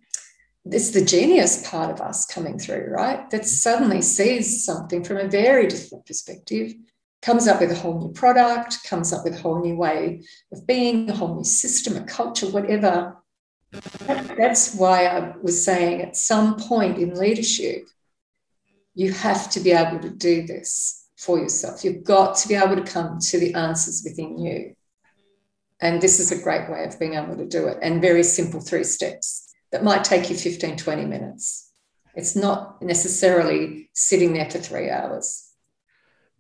it's 0.65 0.91
the 0.91 1.03
genius 1.03 1.67
part 1.67 1.91
of 1.91 2.01
us 2.01 2.25
coming 2.25 2.59
through, 2.59 2.87
right? 2.89 3.29
That 3.31 3.45
suddenly 3.45 4.01
sees 4.01 4.63
something 4.63 5.03
from 5.03 5.17
a 5.17 5.27
very 5.27 5.67
different 5.67 6.05
perspective, 6.05 6.73
comes 7.21 7.47
up 7.47 7.59
with 7.59 7.71
a 7.71 7.75
whole 7.75 7.99
new 7.99 8.11
product, 8.11 8.83
comes 8.83 9.11
up 9.13 9.23
with 9.23 9.35
a 9.35 9.41
whole 9.41 9.61
new 9.61 9.75
way 9.75 10.21
of 10.51 10.67
being, 10.67 11.09
a 11.09 11.15
whole 11.15 11.35
new 11.35 11.43
system, 11.43 11.95
a 11.97 12.03
culture, 12.03 12.47
whatever. 12.47 13.17
That's 14.07 14.75
why 14.75 15.05
I 15.05 15.33
was 15.41 15.63
saying 15.63 16.01
at 16.01 16.15
some 16.15 16.57
point 16.57 16.97
in 16.97 17.15
leadership, 17.15 17.87
you 18.95 19.11
have 19.13 19.49
to 19.51 19.59
be 19.59 19.71
able 19.71 19.99
to 19.99 20.09
do 20.09 20.45
this 20.45 21.07
for 21.17 21.39
yourself. 21.39 21.83
You've 21.83 22.03
got 22.03 22.35
to 22.37 22.47
be 22.47 22.55
able 22.55 22.75
to 22.75 22.83
come 22.83 23.19
to 23.19 23.39
the 23.39 23.53
answers 23.53 24.01
within 24.03 24.37
you. 24.39 24.75
And 25.81 26.01
this 26.01 26.19
is 26.19 26.31
a 26.31 26.41
great 26.41 26.69
way 26.69 26.83
of 26.83 26.99
being 26.99 27.13
able 27.13 27.37
to 27.37 27.45
do 27.45 27.67
it 27.67 27.77
and 27.81 28.01
very 28.01 28.23
simple 28.23 28.59
three 28.59 28.83
steps 28.83 29.53
that 29.71 29.83
might 29.83 30.03
take 30.03 30.29
you 30.29 30.35
15, 30.35 30.77
20 30.77 31.05
minutes. 31.05 31.71
It's 32.15 32.35
not 32.35 32.81
necessarily 32.81 33.89
sitting 33.93 34.33
there 34.33 34.49
for 34.49 34.57
three 34.57 34.89
hours. 34.89 35.47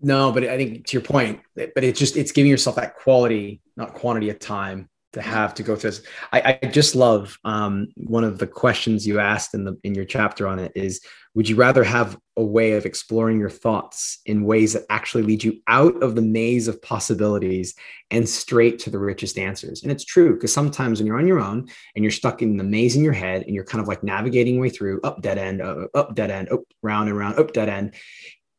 No, 0.01 0.31
but 0.31 0.43
I 0.43 0.57
think 0.57 0.87
to 0.87 0.93
your 0.93 1.03
point, 1.03 1.41
but 1.55 1.83
it's 1.83 1.99
just, 1.99 2.17
it's 2.17 2.31
giving 2.31 2.49
yourself 2.49 2.77
that 2.77 2.95
quality, 2.95 3.61
not 3.75 3.93
quantity 3.93 4.29
of 4.29 4.39
time 4.39 4.89
to 5.13 5.21
have 5.21 5.53
to 5.55 5.63
go 5.63 5.75
through 5.75 5.91
this. 5.91 6.03
I, 6.31 6.59
I 6.61 6.67
just 6.67 6.95
love 6.95 7.37
um, 7.43 7.87
one 7.95 8.23
of 8.23 8.37
the 8.37 8.47
questions 8.47 9.07
you 9.07 9.19
asked 9.19 9.53
in 9.53 9.63
the 9.63 9.77
in 9.83 9.95
your 9.95 10.05
chapter 10.05 10.47
on 10.47 10.59
it 10.59 10.71
is 10.75 11.01
would 11.35 11.47
you 11.47 11.55
rather 11.55 11.83
have 11.83 12.17
a 12.37 12.43
way 12.43 12.73
of 12.73 12.85
exploring 12.85 13.39
your 13.39 13.49
thoughts 13.49 14.19
in 14.25 14.43
ways 14.43 14.73
that 14.73 14.85
actually 14.89 15.23
lead 15.23 15.43
you 15.43 15.61
out 15.67 16.01
of 16.01 16.15
the 16.15 16.21
maze 16.21 16.67
of 16.67 16.81
possibilities 16.81 17.75
and 18.11 18.27
straight 18.27 18.79
to 18.79 18.89
the 18.89 18.99
richest 18.99 19.37
answers 19.37 19.83
and 19.83 19.91
it's 19.91 20.05
true 20.05 20.33
because 20.33 20.53
sometimes 20.53 20.99
when 20.99 21.07
you're 21.07 21.19
on 21.19 21.27
your 21.27 21.39
own 21.39 21.67
and 21.95 22.03
you're 22.03 22.11
stuck 22.11 22.41
in 22.41 22.57
the 22.57 22.63
maze 22.63 22.95
in 22.95 23.03
your 23.03 23.13
head 23.13 23.43
and 23.43 23.53
you're 23.53 23.63
kind 23.63 23.81
of 23.81 23.87
like 23.87 24.03
navigating 24.03 24.59
way 24.59 24.69
through 24.69 24.99
up 25.03 25.21
dead 25.21 25.37
end 25.37 25.61
up 25.61 26.15
dead 26.15 26.31
end 26.31 26.49
up 26.49 26.61
round 26.81 27.09
and 27.09 27.17
round 27.17 27.37
up 27.37 27.53
dead 27.53 27.69
end 27.69 27.93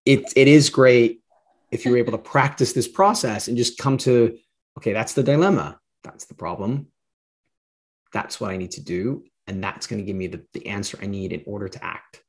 it, 0.05 0.33
it 0.37 0.49
is 0.49 0.71
great 0.71 1.21
if 1.71 1.85
you're 1.85 1.99
able 1.99 2.13
to 2.13 2.19
practice 2.19 2.73
this 2.73 2.89
process 2.89 3.49
and 3.49 3.57
just 3.57 3.79
come 3.79 3.97
to 3.97 4.37
okay 4.79 4.93
that's 4.93 5.15
the 5.15 5.23
dilemma 5.23 5.80
that's 6.03 6.27
the 6.27 6.35
problem. 6.35 6.87
That's 8.13 8.41
what 8.41 8.51
I 8.51 8.57
need 8.57 8.73
to 8.73 8.83
do. 8.83 9.25
And 9.47 9.63
that's 9.63 9.87
going 9.87 9.99
to 9.99 10.05
give 10.05 10.17
me 10.17 10.27
the, 10.27 10.45
the 10.53 10.67
answer 10.67 10.99
I 11.01 11.07
need 11.07 11.33
in 11.33 11.43
order 11.47 11.69
to 11.69 11.85
act. 11.85 12.23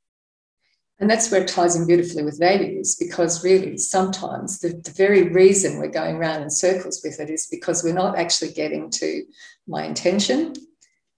And 0.99 1.10
that's 1.10 1.31
where 1.31 1.41
it 1.41 1.47
ties 1.47 1.75
in 1.75 1.88
beautifully 1.88 2.23
with 2.23 2.39
values, 2.39 2.95
because 2.95 3.43
really 3.43 3.77
sometimes 3.77 4.60
the, 4.60 4.69
the 4.69 4.91
very 4.91 5.29
reason 5.29 5.79
we're 5.79 5.88
going 5.88 6.15
around 6.15 6.43
in 6.43 6.51
circles 6.51 7.01
with 7.03 7.19
it 7.19 7.31
is 7.31 7.47
because 7.47 7.84
we're 7.84 7.93
not 7.93 8.19
actually 8.19 8.51
getting 8.51 8.91
to 8.91 9.23
my 9.67 9.86
intention 9.86 10.53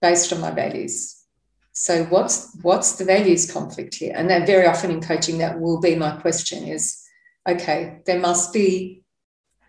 based 0.00 0.32
on 0.32 0.40
my 0.40 0.50
values. 0.50 1.22
So 1.72 2.04
what's 2.04 2.56
what's 2.62 2.92
the 2.92 3.04
values 3.04 3.50
conflict 3.50 3.96
here? 3.96 4.14
And 4.16 4.30
that 4.30 4.46
very 4.46 4.66
often 4.66 4.90
in 4.90 5.02
coaching, 5.02 5.38
that 5.38 5.60
will 5.60 5.80
be 5.80 5.96
my 5.96 6.16
question 6.16 6.64
is, 6.64 7.02
okay, 7.46 8.00
there 8.06 8.20
must 8.20 8.54
be 8.54 9.03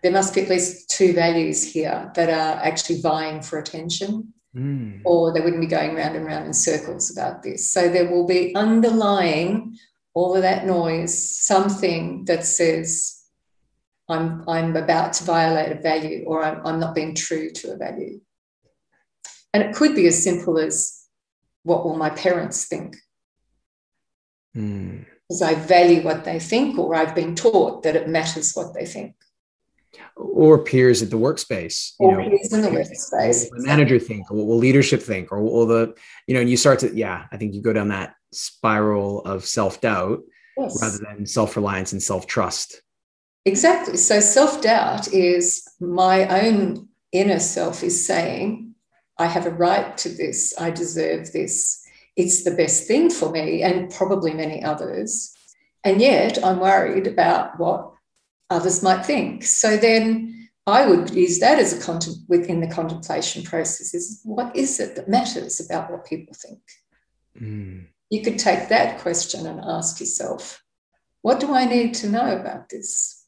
there 0.02 0.12
must 0.12 0.34
be 0.34 0.42
at 0.42 0.48
least 0.48 0.90
two 0.90 1.12
values 1.12 1.72
here 1.72 2.10
that 2.14 2.28
are 2.28 2.62
actually 2.62 3.00
vying 3.00 3.42
for 3.42 3.58
attention, 3.58 4.32
mm. 4.54 5.00
or 5.04 5.32
they 5.32 5.40
wouldn't 5.40 5.60
be 5.60 5.66
going 5.66 5.94
round 5.94 6.16
and 6.16 6.26
round 6.26 6.46
in 6.46 6.54
circles 6.54 7.10
about 7.10 7.42
this. 7.42 7.70
So 7.70 7.88
there 7.88 8.10
will 8.10 8.26
be 8.26 8.54
underlying 8.54 9.76
all 10.14 10.34
of 10.34 10.42
that 10.42 10.64
noise, 10.64 11.36
something 11.36 12.24
that 12.24 12.44
says, 12.44 13.22
I'm, 14.08 14.48
I'm 14.48 14.76
about 14.76 15.12
to 15.14 15.24
violate 15.24 15.72
a 15.72 15.80
value 15.80 16.24
or 16.26 16.42
I'm, 16.42 16.64
I'm 16.66 16.80
not 16.80 16.94
being 16.94 17.14
true 17.14 17.50
to 17.50 17.72
a 17.72 17.76
value. 17.76 18.20
And 19.52 19.62
it 19.62 19.74
could 19.74 19.94
be 19.94 20.06
as 20.06 20.22
simple 20.22 20.58
as 20.58 21.06
what 21.64 21.84
will 21.84 21.96
my 21.96 22.10
parents 22.10 22.66
think? 22.66 22.96
Mm. 24.56 25.04
Because 25.28 25.42
I 25.42 25.54
value 25.54 26.02
what 26.02 26.24
they 26.24 26.38
think, 26.38 26.78
or 26.78 26.94
I've 26.94 27.14
been 27.14 27.34
taught 27.34 27.82
that 27.82 27.96
it 27.96 28.08
matters 28.08 28.52
what 28.54 28.74
they 28.74 28.86
think. 28.86 29.16
Or 30.16 30.62
peers 30.62 31.02
at 31.02 31.10
the 31.10 31.18
workspace. 31.18 31.92
You 32.00 32.06
or 32.06 32.22
know, 32.22 32.28
peers 32.28 32.52
in 32.52 32.62
the 32.62 32.68
workspace. 32.68 33.50
What 33.50 33.60
the 33.60 33.66
manager 33.66 33.98
think, 33.98 34.30
or 34.30 34.36
what 34.36 34.46
will 34.46 34.58
leadership 34.58 35.02
think, 35.02 35.32
or 35.32 35.42
will 35.42 35.66
the, 35.66 35.94
you 36.26 36.34
know, 36.34 36.40
and 36.40 36.50
you 36.50 36.56
start 36.56 36.80
to, 36.80 36.94
yeah, 36.94 37.26
I 37.30 37.36
think 37.36 37.54
you 37.54 37.62
go 37.62 37.72
down 37.72 37.88
that 37.88 38.14
spiral 38.32 39.22
of 39.24 39.44
self 39.44 39.80
doubt 39.80 40.20
yes. 40.56 40.78
rather 40.80 40.98
than 40.98 41.26
self 41.26 41.56
reliance 41.56 41.92
and 41.92 42.02
self 42.02 42.26
trust. 42.26 42.82
Exactly. 43.44 43.96
So 43.96 44.20
self 44.20 44.62
doubt 44.62 45.12
is 45.12 45.68
my 45.80 46.26
own 46.42 46.88
inner 47.12 47.38
self 47.38 47.82
is 47.82 48.06
saying, 48.06 48.74
I 49.18 49.26
have 49.26 49.46
a 49.46 49.50
right 49.50 49.96
to 49.98 50.08
this. 50.08 50.54
I 50.58 50.70
deserve 50.70 51.32
this. 51.32 51.82
It's 52.16 52.44
the 52.44 52.50
best 52.50 52.86
thing 52.86 53.10
for 53.10 53.30
me 53.30 53.62
and 53.62 53.90
probably 53.90 54.32
many 54.32 54.62
others. 54.62 55.32
And 55.84 56.00
yet 56.00 56.42
I'm 56.44 56.58
worried 56.60 57.06
about 57.06 57.58
what 57.58 57.92
others 58.50 58.82
might 58.82 59.04
think. 59.04 59.44
So 59.44 59.76
then 59.76 60.48
I 60.66 60.86
would 60.86 61.14
use 61.14 61.38
that 61.40 61.58
as 61.58 61.72
a 61.72 61.80
content 61.80 62.16
within 62.28 62.60
the 62.60 62.68
contemplation 62.68 63.42
process 63.44 63.94
is 63.94 64.20
what 64.24 64.54
is 64.56 64.80
it 64.80 64.96
that 64.96 65.08
matters 65.08 65.60
about 65.60 65.90
what 65.90 66.06
people 66.06 66.34
think? 66.34 66.60
Mm. 67.40 67.86
You 68.10 68.22
could 68.22 68.38
take 68.38 68.68
that 68.68 69.00
question 69.00 69.46
and 69.46 69.60
ask 69.60 70.00
yourself, 70.00 70.62
what 71.22 71.40
do 71.40 71.54
I 71.54 71.64
need 71.66 71.94
to 71.94 72.08
know 72.08 72.36
about 72.36 72.68
this? 72.68 73.26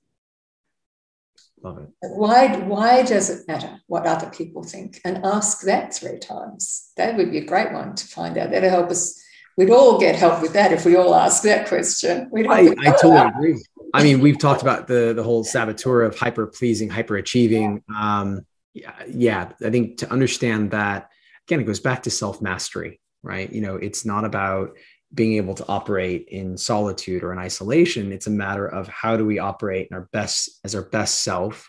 Love 1.63 1.79
it. 1.79 1.89
Why, 2.01 2.57
why 2.59 3.03
does 3.03 3.31
it 3.31 3.49
matter 3.49 3.81
what 3.87 4.07
other 4.07 4.31
people 4.31 4.63
think? 4.63 5.01
And 5.05 5.25
ask 5.25 5.63
that 5.63 5.95
three 5.95 6.19
times. 6.19 6.93
That 6.97 7.17
would 7.17 7.33
be 7.33 7.39
a 7.39 7.45
great 7.45 7.73
one 7.73 7.95
to 7.97 8.07
find 8.07 8.39
out. 8.39 8.51
That'll 8.51 8.71
help 8.71 8.91
us. 8.91 9.21
We'd 9.59 9.71
all 9.71 9.99
get 9.99 10.15
help 10.15 10.41
with 10.41 10.53
that 10.53 10.73
if 10.73 10.85
we 10.85 10.95
all 10.95 11.17
ask 11.17 11.43
that 11.43 11.67
question. 11.67 12.31
I, 12.49 12.73
I 12.79 12.93
totally 12.93 13.17
agree. 13.17 13.65
I 13.93 14.05
mean, 14.05 14.21
we've 14.21 14.39
talked 14.39 14.63
about 14.63 14.87
the 14.87 15.13
the 15.15 15.25
whole 15.25 15.43
saboteur 15.43 16.03
of 16.03 16.17
hyper 16.17 16.47
pleasing, 16.47 16.89
hyper 16.89 17.17
achieving. 17.17 17.83
Um, 17.95 18.47
yeah, 18.73 18.93
yeah, 19.09 19.53
I 19.61 19.71
think 19.71 19.99
to 19.99 20.13
understand 20.13 20.71
that 20.71 21.11
again, 21.49 21.59
it 21.59 21.65
goes 21.65 21.81
back 21.81 22.05
to 22.05 22.11
self 22.11 22.41
mastery, 22.41 23.01
right? 23.25 23.53
You 23.53 23.61
know, 23.61 23.75
it's 23.75 24.05
not 24.05 24.25
about 24.25 24.77
being 25.13 25.35
able 25.35 25.57
to 25.57 25.67
operate 25.67 26.29
in 26.29 26.57
solitude 26.57 27.25
or 27.25 27.33
in 27.33 27.41
isolation. 27.41 28.13
It's 28.13 28.29
a 28.29 28.31
matter 28.31 28.69
of 28.69 28.87
how 28.87 29.17
do 29.17 29.25
we 29.25 29.41
operate 29.41 29.89
in 29.91 29.97
our 29.97 30.09
best 30.13 30.61
as 30.63 30.77
our 30.77 30.83
best 30.83 31.25
self, 31.25 31.69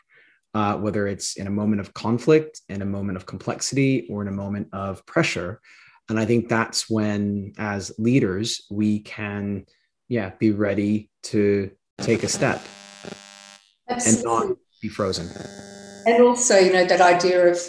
uh, 0.54 0.76
whether 0.76 1.08
it's 1.08 1.38
in 1.38 1.48
a 1.48 1.50
moment 1.50 1.82
of 1.82 1.96
conflict, 1.96 2.62
in 2.70 2.84
a 2.84 2.86
moment 2.86 3.18
of 3.18 3.26
complexity, 3.26 4.06
or 4.12 4.22
in 4.22 4.28
a 4.28 4.32
moment 4.32 4.68
of 4.74 5.04
pressure. 5.08 5.60
And 6.10 6.20
I 6.20 6.26
think 6.26 6.50
that's 6.50 6.90
when, 6.90 7.54
as 7.58 7.92
leaders, 8.00 8.66
we 8.70 9.00
can, 9.00 9.66
yeah, 10.08 10.32
be 10.40 10.52
ready 10.52 11.10
to 11.24 11.72
take 12.02 12.24
a 12.24 12.28
step 12.28 12.62
Absolutely. 13.88 14.20
and 14.20 14.24
not 14.24 14.58
be 14.82 14.90
frozen. 14.90 15.28
And 16.06 16.24
also, 16.24 16.58
you 16.58 16.74
know, 16.74 16.86
that 16.86 17.02
idea 17.02 17.52
of 17.52 17.60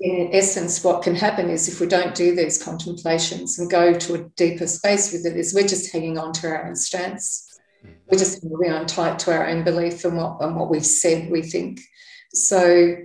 in 0.00 0.30
essence, 0.32 0.82
what 0.82 1.02
can 1.02 1.14
happen 1.14 1.50
is 1.50 1.68
if 1.68 1.78
we 1.78 1.86
don't 1.86 2.14
do 2.14 2.34
these 2.34 2.62
contemplations 2.62 3.58
and 3.58 3.70
go 3.70 3.92
to 3.92 4.14
a 4.14 4.24
deeper 4.30 4.66
space 4.66 5.12
with 5.12 5.26
it, 5.26 5.36
is 5.36 5.52
we're 5.54 5.68
just 5.68 5.92
hanging 5.92 6.16
on 6.16 6.32
to 6.32 6.48
our 6.48 6.66
own 6.66 6.74
stance. 6.74 7.46
We're 8.10 8.18
just 8.18 8.42
really 8.42 8.74
on 8.74 8.86
tight 8.86 9.18
to 9.20 9.32
our 9.32 9.46
own 9.46 9.62
belief 9.62 10.04
and 10.04 10.16
what, 10.16 10.40
and 10.40 10.56
what 10.56 10.70
we've 10.70 10.84
said 10.84 11.30
we 11.30 11.42
think. 11.42 11.80
So 12.32 12.96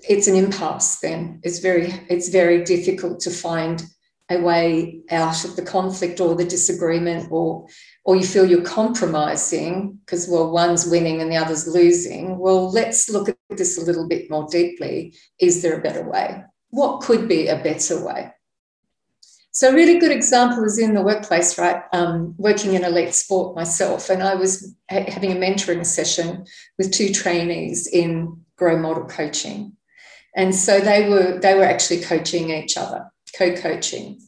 it's 0.00 0.26
an 0.26 0.34
impasse 0.34 0.98
then. 0.98 1.40
It's 1.44 1.60
very, 1.60 1.92
it's 2.08 2.30
very 2.30 2.64
difficult 2.64 3.20
to 3.20 3.30
find 3.30 3.84
a 4.30 4.40
way 4.40 5.00
out 5.10 5.44
of 5.44 5.56
the 5.56 5.62
conflict 5.62 6.20
or 6.20 6.34
the 6.34 6.44
disagreement 6.44 7.28
or 7.30 7.66
or 8.04 8.16
you 8.16 8.24
feel 8.24 8.46
you're 8.46 8.62
compromising 8.62 9.98
because 10.04 10.28
well 10.28 10.50
one's 10.50 10.86
winning 10.86 11.20
and 11.20 11.30
the 11.30 11.36
other's 11.36 11.66
losing. 11.66 12.38
Well 12.38 12.70
let's 12.70 13.10
look 13.10 13.28
at 13.28 13.36
this 13.50 13.76
a 13.76 13.84
little 13.84 14.08
bit 14.08 14.30
more 14.30 14.46
deeply. 14.48 15.14
Is 15.40 15.62
there 15.62 15.78
a 15.78 15.82
better 15.82 16.08
way? 16.08 16.44
What 16.70 17.02
could 17.02 17.28
be 17.28 17.48
a 17.48 17.62
better 17.62 18.04
way? 18.04 18.32
So 19.52 19.70
a 19.70 19.74
really 19.74 19.98
good 19.98 20.12
example 20.12 20.64
is 20.64 20.78
in 20.78 20.94
the 20.94 21.02
workplace 21.02 21.58
right? 21.58 21.82
Um, 21.92 22.36
working 22.38 22.74
in 22.74 22.84
elite 22.84 23.14
sport 23.14 23.56
myself 23.56 24.08
and 24.08 24.22
i 24.22 24.36
was 24.36 24.74
ha- 24.88 25.04
having 25.08 25.32
a 25.32 25.36
mentoring 25.36 25.84
session 25.84 26.44
with 26.78 26.92
two 26.92 27.12
trainees 27.12 27.88
in 27.88 28.40
grow 28.56 28.78
model 28.78 29.06
coaching. 29.06 29.76
And 30.36 30.54
so 30.54 30.78
they 30.78 31.08
were 31.08 31.40
they 31.40 31.54
were 31.54 31.64
actually 31.64 32.02
coaching 32.02 32.50
each 32.50 32.76
other 32.76 33.10
co-coaching 33.36 34.20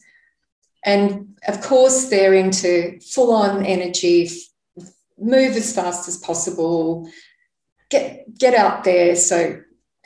and 0.85 1.37
of 1.47 1.61
course, 1.61 2.09
they're 2.09 2.35
into 2.35 2.99
full 3.01 3.33
on 3.33 3.65
energy, 3.65 4.29
move 5.19 5.57
as 5.57 5.75
fast 5.75 6.09
as 6.09 6.17
possible, 6.17 7.09
get, 7.91 8.37
get 8.39 8.55
out 8.55 8.85
there. 8.85 9.15
So, 9.15 9.61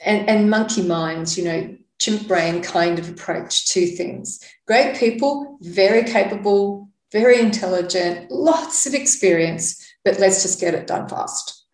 and, 0.04 0.28
and 0.28 0.50
monkey 0.50 0.82
minds, 0.82 1.38
you 1.38 1.44
know, 1.44 1.76
chimp 1.98 2.28
brain 2.28 2.62
kind 2.62 2.98
of 2.98 3.08
approach 3.08 3.68
to 3.72 3.86
things. 3.86 4.40
Great 4.66 4.96
people, 4.96 5.58
very 5.62 6.04
capable, 6.04 6.90
very 7.10 7.40
intelligent, 7.40 8.30
lots 8.30 8.86
of 8.86 8.92
experience, 8.92 9.82
but 10.04 10.18
let's 10.18 10.42
just 10.42 10.60
get 10.60 10.74
it 10.74 10.86
done 10.86 11.08
fast. 11.08 11.64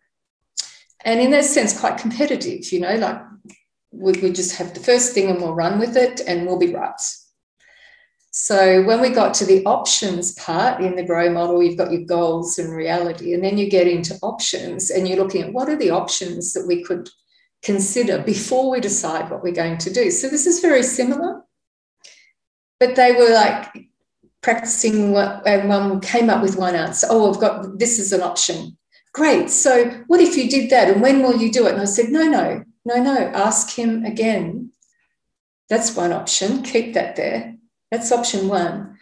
And 1.03 1.19
in 1.19 1.31
that 1.31 1.43
sense, 1.43 1.77
quite 1.77 1.97
competitive, 1.97 2.71
you 2.71 2.79
know, 2.79 2.95
like 2.95 3.19
we, 3.93 4.13
we 4.13 4.31
just 4.31 4.55
have 4.57 4.73
the 4.73 4.79
first 4.79 5.13
thing 5.13 5.29
and 5.29 5.39
we'll 5.39 5.53
run 5.53 5.79
with 5.79 5.95
it 5.95 6.21
and 6.27 6.45
we'll 6.45 6.59
be 6.59 6.73
right. 6.73 7.01
So 8.35 8.83
when 8.83 8.99
we 8.99 9.09
got 9.09 9.35
to 9.35 9.45
the 9.45 9.63
options 9.65 10.33
part 10.33 10.81
in 10.81 10.95
the 10.95 11.05
grow 11.05 11.29
model, 11.31 11.61
you've 11.61 11.77
got 11.77 11.91
your 11.91 12.01
goals 12.05 12.57
and 12.57 12.75
reality, 12.75 13.35
and 13.35 13.43
then 13.43 13.59
you 13.59 13.69
get 13.69 13.87
into 13.87 14.17
options 14.23 14.89
and 14.89 15.07
you're 15.07 15.19
looking 15.19 15.43
at 15.43 15.53
what 15.53 15.69
are 15.69 15.75
the 15.75 15.91
options 15.91 16.53
that 16.53 16.65
we 16.65 16.83
could 16.83 17.09
consider 17.61 18.23
before 18.23 18.71
we 18.71 18.79
decide 18.79 19.29
what 19.29 19.43
we're 19.43 19.53
going 19.53 19.77
to 19.77 19.93
do. 19.93 20.09
So 20.09 20.29
this 20.29 20.47
is 20.47 20.61
very 20.61 20.81
similar, 20.81 21.43
but 22.79 22.95
they 22.95 23.11
were 23.11 23.29
like 23.29 23.71
practicing 24.41 25.11
what, 25.11 25.47
and 25.47 25.69
one 25.69 25.99
came 26.01 26.31
up 26.31 26.41
with 26.41 26.57
one 26.57 26.75
answer. 26.75 27.05
Oh, 27.11 27.31
I've 27.31 27.39
got 27.39 27.77
this 27.77 27.99
is 27.99 28.11
an 28.13 28.21
option. 28.21 28.75
Great. 29.13 29.51
So 29.51 29.91
what 30.07 30.19
if 30.19 30.35
you 30.35 30.49
did 30.49 30.71
that, 30.71 30.89
and 30.89 31.03
when 31.03 31.21
will 31.21 31.37
you 31.37 31.51
do 31.51 31.67
it? 31.67 31.73
And 31.73 31.81
I 31.81 31.85
said, 31.85 32.09
no, 32.09 32.23
no, 32.23 32.63
no, 32.85 33.01
no. 33.01 33.17
Ask 33.17 33.75
him 33.75 34.05
again. 34.05 34.71
That's 35.69 35.95
one 35.95 36.11
option. 36.11 36.61
Keep 36.63 36.93
that 36.93 37.15
there 37.15 37.53
that's 37.93 38.11
option 38.11 38.47
one. 38.47 38.97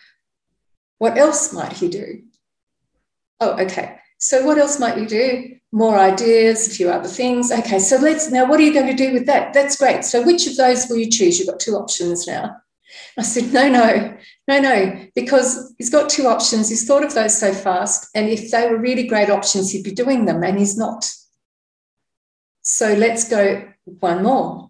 What 0.97 1.17
else 1.17 1.53
might 1.53 1.71
he 1.71 1.87
do? 1.87 2.23
Oh, 3.39 3.57
okay. 3.61 3.99
So 4.17 4.45
what 4.45 4.57
else 4.57 4.81
might 4.81 4.97
you 4.97 5.07
do? 5.07 5.55
More 5.71 5.97
ideas, 5.97 6.67
a 6.67 6.71
few 6.71 6.89
other 6.89 7.07
things. 7.07 7.53
Okay, 7.53 7.79
so 7.79 7.95
let's 7.95 8.29
now, 8.29 8.45
what 8.49 8.59
are 8.59 8.63
you 8.63 8.73
going 8.73 8.93
to 8.95 9.05
do 9.05 9.13
with 9.13 9.27
that? 9.27 9.53
That's 9.53 9.77
great. 9.77 10.03
So 10.03 10.21
which 10.25 10.45
of 10.45 10.57
those 10.57 10.87
will 10.89 10.97
you 10.97 11.09
choose? 11.09 11.39
You've 11.39 11.47
got 11.47 11.61
two 11.61 11.75
options 11.75 12.27
now. 12.27 12.57
I 13.17 13.21
said, 13.21 13.53
no, 13.53 13.69
no, 13.69 14.17
no, 14.49 14.59
no, 14.59 15.05
because 15.15 15.73
he's 15.77 15.89
got 15.89 16.09
two 16.09 16.27
options. 16.27 16.67
He's 16.67 16.85
thought 16.85 17.05
of 17.05 17.13
those 17.13 17.39
so 17.39 17.53
fast. 17.53 18.09
And 18.13 18.27
if 18.27 18.51
they 18.51 18.69
were 18.69 18.77
really 18.77 19.07
great 19.07 19.29
options, 19.29 19.71
he'd 19.71 19.85
be 19.85 19.93
doing 19.93 20.25
them, 20.25 20.43
and 20.43 20.59
he's 20.59 20.77
not. 20.77 21.09
So 22.61 22.93
let's 22.93 23.29
go 23.29 23.70
one 23.85 24.23
more. 24.23 24.69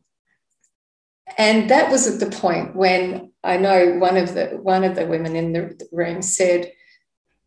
And 1.37 1.69
that 1.69 1.91
was 1.91 2.07
at 2.07 2.19
the 2.19 2.35
point 2.35 2.75
when 2.75 3.31
I 3.43 3.57
know 3.57 3.97
one 3.97 4.17
of 4.17 4.33
the 4.33 4.59
one 4.61 4.83
of 4.83 4.95
the 4.95 5.07
women 5.07 5.35
in 5.35 5.53
the 5.53 5.87
room 5.91 6.21
said, 6.21 6.73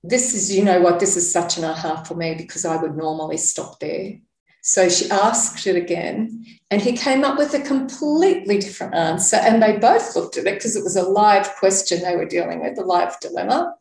"This 0.02 0.34
is, 0.34 0.54
you 0.54 0.64
know 0.64 0.80
what, 0.80 1.00
this 1.00 1.16
is 1.16 1.30
such 1.30 1.58
an 1.58 1.64
aha 1.64 2.02
for 2.02 2.14
me 2.14 2.34
because 2.34 2.64
I 2.64 2.76
would 2.76 2.96
normally 2.96 3.36
stop 3.36 3.80
there." 3.80 4.18
So 4.62 4.88
she 4.88 5.10
asked 5.10 5.66
it 5.66 5.76
again, 5.76 6.46
and 6.70 6.80
he 6.80 6.96
came 6.96 7.22
up 7.22 7.36
with 7.36 7.52
a 7.52 7.60
completely 7.60 8.58
different 8.58 8.94
answer. 8.94 9.36
And 9.36 9.62
they 9.62 9.76
both 9.76 10.16
looked 10.16 10.38
at 10.38 10.46
it 10.46 10.54
because 10.54 10.74
it 10.74 10.82
was 10.82 10.96
a 10.96 11.02
live 11.02 11.54
question 11.56 12.00
they 12.00 12.16
were 12.16 12.24
dealing 12.24 12.62
with, 12.62 12.78
a 12.78 12.82
live 12.82 13.20
dilemma, 13.20 13.74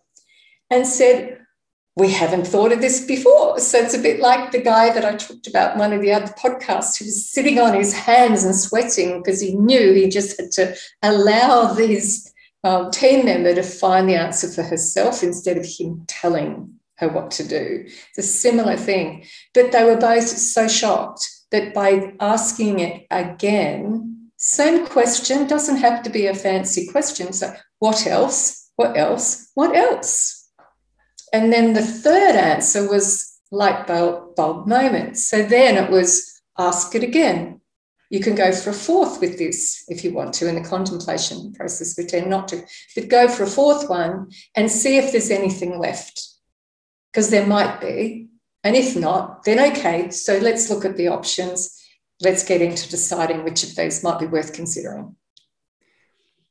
and 0.70 0.86
said, 0.86 1.40
we 1.96 2.12
haven't 2.12 2.48
thought 2.48 2.72
of 2.72 2.82
this 2.82 3.06
before. 3.06 3.60
So 3.60 3.78
it's 3.78 3.94
a 3.94 4.00
bit 4.00 4.20
like 4.20 4.52
the 4.52 4.62
guy 4.62 4.92
that 4.94 5.06
I 5.06 5.16
talked 5.16 5.48
about 5.48 5.78
one 5.78 5.94
of 5.94 6.02
the 6.02 6.12
other 6.12 6.34
podcasts 6.34 6.98
who 6.98 7.06
was 7.06 7.30
sitting 7.30 7.60
on 7.60 7.74
his 7.74 7.94
hands 7.94 8.44
and 8.44 8.56
sweating 8.56 9.20
because 9.20 9.42
he 9.42 9.56
knew 9.56 9.94
he 9.94 10.10
just 10.10 10.40
had 10.40 10.52
to 10.54 10.76
allow 11.04 11.74
these 11.74 12.34
um, 12.64 12.90
team 12.90 13.26
member 13.26 13.54
to 13.54 13.62
find 13.62 14.10
the 14.10 14.16
answer 14.16 14.48
for 14.48 14.64
herself 14.64 15.22
instead 15.22 15.58
of 15.58 15.66
him 15.66 16.04
telling 16.08 16.74
her 16.96 17.10
what 17.10 17.30
to 17.32 17.48
do. 17.48 17.84
It's 17.86 18.18
a 18.18 18.24
similar 18.24 18.76
thing. 18.76 19.26
But 19.54 19.72
they 19.72 19.84
were 19.84 19.98
both 19.98 20.28
so 20.28 20.68
shocked 20.68 21.30
that 21.52 21.74
by 21.74 22.14
asking 22.20 22.80
it 22.80 23.06
again, 23.12 24.30
same 24.38 24.88
question 24.88 25.48
doesn't 25.48 25.78
have 25.78 26.02
to 26.04 26.10
be 26.10 26.26
a 26.26 26.34
fancy 26.34 26.88
question. 26.88 27.34
So, 27.34 27.54
what 27.80 28.08
else? 28.08 28.72
What 28.78 28.98
else? 28.98 29.52
What 29.54 29.76
else? 29.76 30.43
And 31.34 31.52
then 31.52 31.74
the 31.74 31.82
third 31.82 32.36
answer 32.36 32.88
was 32.88 33.40
light 33.52 33.88
bulb, 33.88 34.36
bulb 34.36 34.68
moment. 34.68 35.18
So 35.18 35.44
then 35.44 35.84
it 35.84 35.90
was 35.90 36.42
ask 36.58 36.94
it 36.94 37.04
again. 37.04 37.60
You 38.12 38.20
can 38.20 38.36
go 38.36 38.52
for 38.52 38.70
a 38.70 38.74
fourth 38.74 39.20
with 39.20 39.40
this 39.40 39.84
if 39.88 40.04
you 40.04 40.14
want 40.14 40.36
to 40.36 40.48
in 40.48 40.54
the 40.54 40.70
contemplation 40.70 41.52
process. 41.54 41.98
We 41.98 42.06
tend 42.06 42.30
not 42.30 42.48
to, 42.50 42.64
but 42.96 43.08
go 43.08 43.28
for 43.28 43.44
a 43.44 43.48
fourth 43.48 43.90
one 43.90 44.30
and 44.56 44.70
see 44.70 44.98
if 44.98 45.12
there's 45.12 45.32
anything 45.32 45.80
left, 45.80 46.24
because 47.12 47.32
there 47.32 47.48
might 47.48 47.82
be. 47.82 48.28
And 48.64 48.76
if 48.76 48.96
not, 48.96 49.44
then 49.44 49.60
okay. 49.72 50.12
So 50.12 50.38
let's 50.38 50.70
look 50.70 50.86
at 50.86 50.96
the 50.96 51.08
options. 51.08 51.76
Let's 52.22 52.44
get 52.44 52.62
into 52.62 52.88
deciding 52.88 53.44
which 53.44 53.64
of 53.64 53.76
those 53.76 54.04
might 54.04 54.20
be 54.20 54.28
worth 54.28 54.54
considering. 54.54 55.16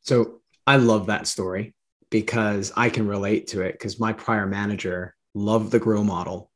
So 0.01 0.41
I 0.67 0.77
love 0.77 1.07
that 1.07 1.29
story 1.29 1.75
because 2.13 2.71
I 2.77 2.91
can 2.91 3.09
relate 3.09 3.49
to 3.49 3.63
it 3.63 3.73
because 3.73 3.99
my 3.99 4.13
prior 4.13 4.47
manager 4.47 5.17
loved 5.35 5.73
the 5.73 5.81
grow 5.81 6.05
model 6.05 6.53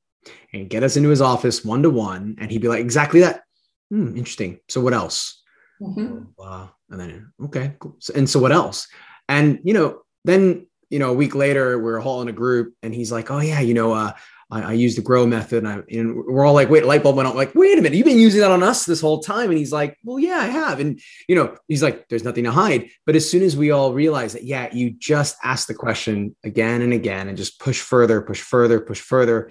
and 0.52 0.70
get 0.70 0.84
us 0.84 0.96
into 0.96 1.08
his 1.08 1.22
office 1.22 1.64
one 1.64 1.82
to 1.82 1.90
one 1.90 2.36
and 2.38 2.50
he'd 2.50 2.60
be 2.60 2.68
like 2.68 2.80
exactly 2.80 3.20
that. 3.20 3.42
Hmm, 3.90 4.16
interesting. 4.16 4.60
So 4.68 4.80
what 4.80 4.92
else? 4.92 5.42
Mm-hmm. 5.80 6.24
uh, 6.38 6.68
and 6.88 7.00
then 7.00 7.32
okay 7.44 7.74
cool. 7.78 7.96
so, 7.98 8.14
and 8.14 8.30
so 8.30 8.38
what 8.40 8.52
else? 8.52 8.86
And 9.28 9.58
you 9.64 9.74
know 9.74 10.02
then 10.24 10.66
you 10.88 10.98
know 10.98 11.10
a 11.10 11.14
week 11.14 11.34
later 11.34 11.78
we're 11.78 12.00
all 12.00 12.22
in 12.22 12.28
a 12.28 12.32
group 12.32 12.74
and 12.82 12.94
he's 12.94 13.12
like 13.12 13.30
oh 13.30 13.40
yeah 13.40 13.60
you 13.60 13.74
know 13.74 13.92
uh, 13.92 14.12
I, 14.50 14.62
I 14.62 14.72
use 14.72 14.94
the 14.94 15.02
grow 15.02 15.26
method 15.26 15.64
and, 15.64 15.68
I, 15.68 15.82
and 15.90 16.14
we're 16.14 16.44
all 16.44 16.54
like, 16.54 16.70
wait, 16.70 16.84
light 16.84 17.02
bulb 17.02 17.16
went 17.16 17.28
on. 17.28 17.34
Like, 17.34 17.54
wait 17.54 17.78
a 17.78 17.82
minute, 17.82 17.96
you've 17.96 18.06
been 18.06 18.18
using 18.18 18.40
that 18.40 18.50
on 18.50 18.62
us 18.62 18.84
this 18.84 19.00
whole 19.00 19.20
time. 19.20 19.50
And 19.50 19.58
he's 19.58 19.72
like, 19.72 19.98
well, 20.04 20.18
yeah, 20.18 20.36
I 20.36 20.46
have. 20.46 20.78
And, 20.78 21.00
you 21.28 21.34
know, 21.34 21.56
he's 21.68 21.82
like, 21.82 22.08
there's 22.08 22.24
nothing 22.24 22.44
to 22.44 22.52
hide. 22.52 22.90
But 23.04 23.16
as 23.16 23.28
soon 23.28 23.42
as 23.42 23.56
we 23.56 23.70
all 23.70 23.92
realize 23.92 24.34
that, 24.34 24.44
yeah, 24.44 24.72
you 24.72 24.90
just 24.90 25.36
ask 25.42 25.66
the 25.66 25.74
question 25.74 26.36
again 26.44 26.82
and 26.82 26.92
again 26.92 27.28
and 27.28 27.36
just 27.36 27.58
push 27.58 27.80
further, 27.80 28.22
push 28.22 28.40
further, 28.40 28.80
push 28.80 29.00
further. 29.00 29.50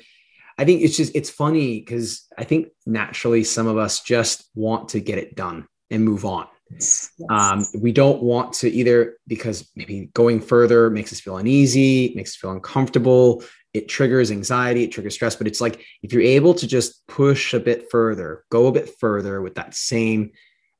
I 0.57 0.63
think 0.63 0.81
it's 0.81 0.95
just, 0.95 1.13
it's 1.13 1.29
funny 1.29 1.79
because 1.79 2.25
I 2.37 2.45
think 2.45 2.69
naturally 2.85 3.43
some 3.43 3.67
of 3.67 3.77
us 3.77 4.01
just 4.01 4.49
want 4.55 4.89
to 4.89 5.01
get 5.01 5.17
it 5.17 5.35
done 5.35 5.67
and 5.89 6.05
move 6.05 6.23
on. 6.23 6.47
Yes. 6.71 7.11
Um, 7.29 7.65
we 7.79 7.91
don't 7.91 8.23
want 8.23 8.53
to 8.53 8.69
either 8.69 9.17
because 9.27 9.69
maybe 9.75 10.09
going 10.13 10.41
further 10.41 10.89
makes 10.89 11.13
us 11.13 11.19
feel 11.19 11.37
uneasy, 11.37 12.13
makes 12.15 12.31
us 12.31 12.35
feel 12.37 12.51
uncomfortable, 12.51 13.43
it 13.75 13.89
triggers 13.89 14.31
anxiety, 14.31 14.83
it 14.83 14.91
triggers 14.91 15.13
stress. 15.13 15.35
But 15.35 15.47
it's 15.47 15.59
like 15.59 15.83
if 16.01 16.13
you're 16.13 16.21
able 16.21 16.53
to 16.55 16.65
just 16.65 17.05
push 17.07 17.53
a 17.53 17.59
bit 17.59 17.91
further, 17.91 18.45
go 18.49 18.67
a 18.67 18.71
bit 18.71 18.89
further 18.99 19.41
with 19.41 19.55
that 19.55 19.75
same 19.75 20.31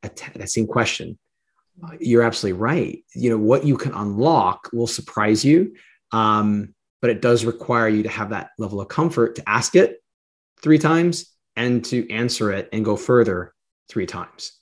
that 0.02 0.50
same 0.50 0.68
question, 0.68 1.18
you're 2.00 2.22
absolutely 2.22 2.60
right. 2.60 3.04
You 3.14 3.32
know 3.32 3.38
what 3.38 3.66
you 3.66 3.76
can 3.76 3.94
unlock 3.94 4.70
will 4.72 4.88
surprise 4.88 5.44
you, 5.44 5.76
um, 6.12 6.74
but 7.02 7.10
it 7.10 7.22
does 7.22 7.44
require 7.44 7.90
you 7.90 8.04
to 8.04 8.10
have 8.10 8.30
that 8.30 8.52
level 8.58 8.80
of 8.80 8.88
comfort 8.88 9.36
to 9.36 9.50
ask 9.50 9.76
it 9.76 10.02
three 10.62 10.78
times 10.78 11.36
and 11.56 11.84
to 11.86 12.10
answer 12.12 12.52
it 12.52 12.70
and 12.72 12.86
go 12.86 12.96
further 12.96 13.54
three 13.90 14.06
times. 14.06 14.54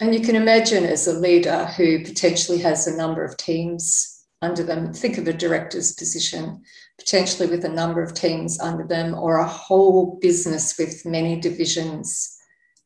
And 0.00 0.14
you 0.14 0.20
can 0.20 0.36
imagine 0.36 0.84
as 0.84 1.06
a 1.08 1.18
leader 1.18 1.66
who 1.76 2.04
potentially 2.04 2.58
has 2.58 2.86
a 2.86 2.96
number 2.96 3.24
of 3.24 3.36
teams 3.36 4.14
under 4.42 4.62
them. 4.62 4.92
Think 4.92 5.18
of 5.18 5.26
a 5.26 5.32
director's 5.32 5.92
position, 5.94 6.62
potentially 6.98 7.48
with 7.48 7.64
a 7.64 7.68
number 7.68 8.02
of 8.02 8.14
teams 8.14 8.60
under 8.60 8.86
them, 8.86 9.14
or 9.14 9.38
a 9.38 9.48
whole 9.48 10.18
business 10.20 10.78
with 10.78 11.04
many 11.04 11.40
divisions 11.40 12.36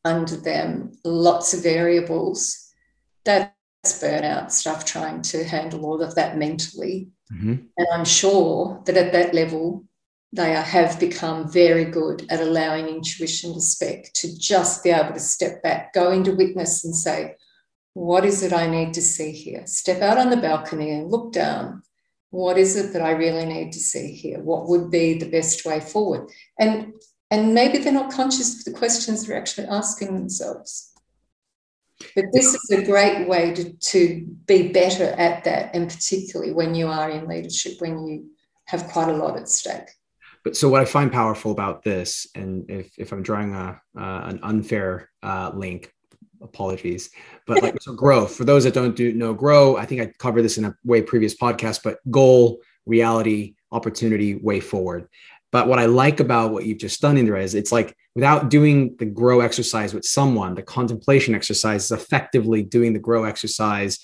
under 0.05 0.35
them, 0.35 0.91
lots 1.03 1.53
of 1.53 1.63
variables. 1.63 2.73
That's 3.25 3.51
burnout 3.85 4.51
stuff, 4.51 4.85
trying 4.85 5.21
to 5.23 5.43
handle 5.43 5.85
all 5.85 6.01
of 6.01 6.15
that 6.15 6.37
mentally. 6.37 7.09
Mm-hmm. 7.31 7.55
And 7.77 7.87
I'm 7.93 8.05
sure 8.05 8.81
that 8.85 8.97
at 8.97 9.11
that 9.13 9.33
level, 9.33 9.85
they 10.31 10.51
have 10.51 10.99
become 10.99 11.51
very 11.51 11.85
good 11.85 12.25
at 12.29 12.39
allowing 12.39 12.87
intuition 12.87 13.53
to 13.53 13.61
speak, 13.61 14.13
to 14.13 14.37
just 14.37 14.83
be 14.83 14.91
able 14.91 15.13
to 15.13 15.19
step 15.19 15.63
back, 15.63 15.93
go 15.93 16.11
into 16.11 16.35
witness 16.35 16.85
and 16.85 16.95
say, 16.95 17.35
what 17.93 18.23
is 18.25 18.43
it 18.43 18.53
I 18.53 18.67
need 18.67 18.93
to 18.93 19.01
see 19.01 19.31
here? 19.31 19.65
Step 19.65 20.01
out 20.01 20.17
on 20.17 20.29
the 20.29 20.37
balcony 20.37 20.91
and 20.91 21.09
look 21.09 21.33
down. 21.33 21.81
What 22.31 22.57
is 22.57 22.75
it 22.75 22.93
that 22.93 23.01
I 23.01 23.11
really 23.11 23.45
need 23.45 23.71
to 23.73 23.79
see 23.79 24.13
here? 24.13 24.39
What 24.39 24.67
would 24.67 24.91
be 24.91 25.17
the 25.17 25.29
best 25.29 25.65
way 25.65 25.79
forward? 25.79 26.29
And 26.59 26.93
and 27.31 27.53
maybe 27.53 27.77
they're 27.77 27.93
not 27.93 28.11
conscious 28.11 28.57
of 28.57 28.65
the 28.65 28.77
questions 28.77 29.25
they're 29.25 29.37
actually 29.37 29.67
asking 29.67 30.15
themselves. 30.15 30.93
But 32.15 32.25
this 32.33 32.53
is 32.55 32.71
a 32.71 32.85
great 32.85 33.27
way 33.27 33.53
to, 33.53 33.73
to 33.73 34.25
be 34.47 34.71
better 34.71 35.03
at 35.03 35.43
that, 35.43 35.75
and 35.75 35.89
particularly 35.89 36.53
when 36.53 36.73
you 36.73 36.87
are 36.87 37.09
in 37.09 37.27
leadership, 37.27 37.73
when 37.79 38.07
you 38.07 38.31
have 38.65 38.87
quite 38.87 39.09
a 39.09 39.17
lot 39.17 39.37
at 39.37 39.49
stake. 39.49 39.89
But 40.43 40.55
so 40.55 40.69
what 40.69 40.81
I 40.81 40.85
find 40.85 41.11
powerful 41.11 41.51
about 41.51 41.83
this, 41.83 42.25
and 42.33 42.69
if, 42.69 42.97
if 42.97 43.11
I'm 43.11 43.21
drawing 43.21 43.53
a, 43.53 43.81
uh, 43.97 44.21
an 44.23 44.39
unfair 44.41 45.09
uh, 45.21 45.51
link, 45.53 45.93
apologies. 46.41 47.09
But 47.45 47.61
like 47.61 47.81
so 47.81 47.93
growth 47.93 48.35
for 48.35 48.43
those 48.43 48.63
that 48.63 48.73
don't 48.73 48.95
do 48.95 49.13
know 49.13 49.33
grow 49.33 49.77
i 49.77 49.85
think 49.85 50.01
i 50.01 50.13
covered 50.19 50.43
this 50.43 50.57
in 50.57 50.65
a 50.65 50.75
way 50.83 51.01
previous 51.01 51.35
podcast 51.35 51.83
but 51.83 51.99
goal 52.09 52.61
reality 52.85 53.55
opportunity 53.71 54.35
way 54.35 54.59
forward. 54.59 55.07
But 55.51 55.67
what 55.67 55.79
i 55.79 55.85
like 55.85 56.19
about 56.19 56.51
what 56.51 56.65
you've 56.65 56.77
just 56.77 57.01
done 57.01 57.15
Indira 57.15 57.41
is 57.41 57.55
it's 57.55 57.71
like 57.71 57.95
without 58.15 58.49
doing 58.49 58.95
the 58.97 59.05
grow 59.05 59.41
exercise 59.41 59.93
with 59.93 60.05
someone 60.05 60.55
the 60.55 60.63
contemplation 60.63 61.35
exercise 61.35 61.85
is 61.85 61.91
effectively 61.91 62.63
doing 62.63 62.93
the 62.93 62.99
grow 62.99 63.23
exercise 63.23 63.99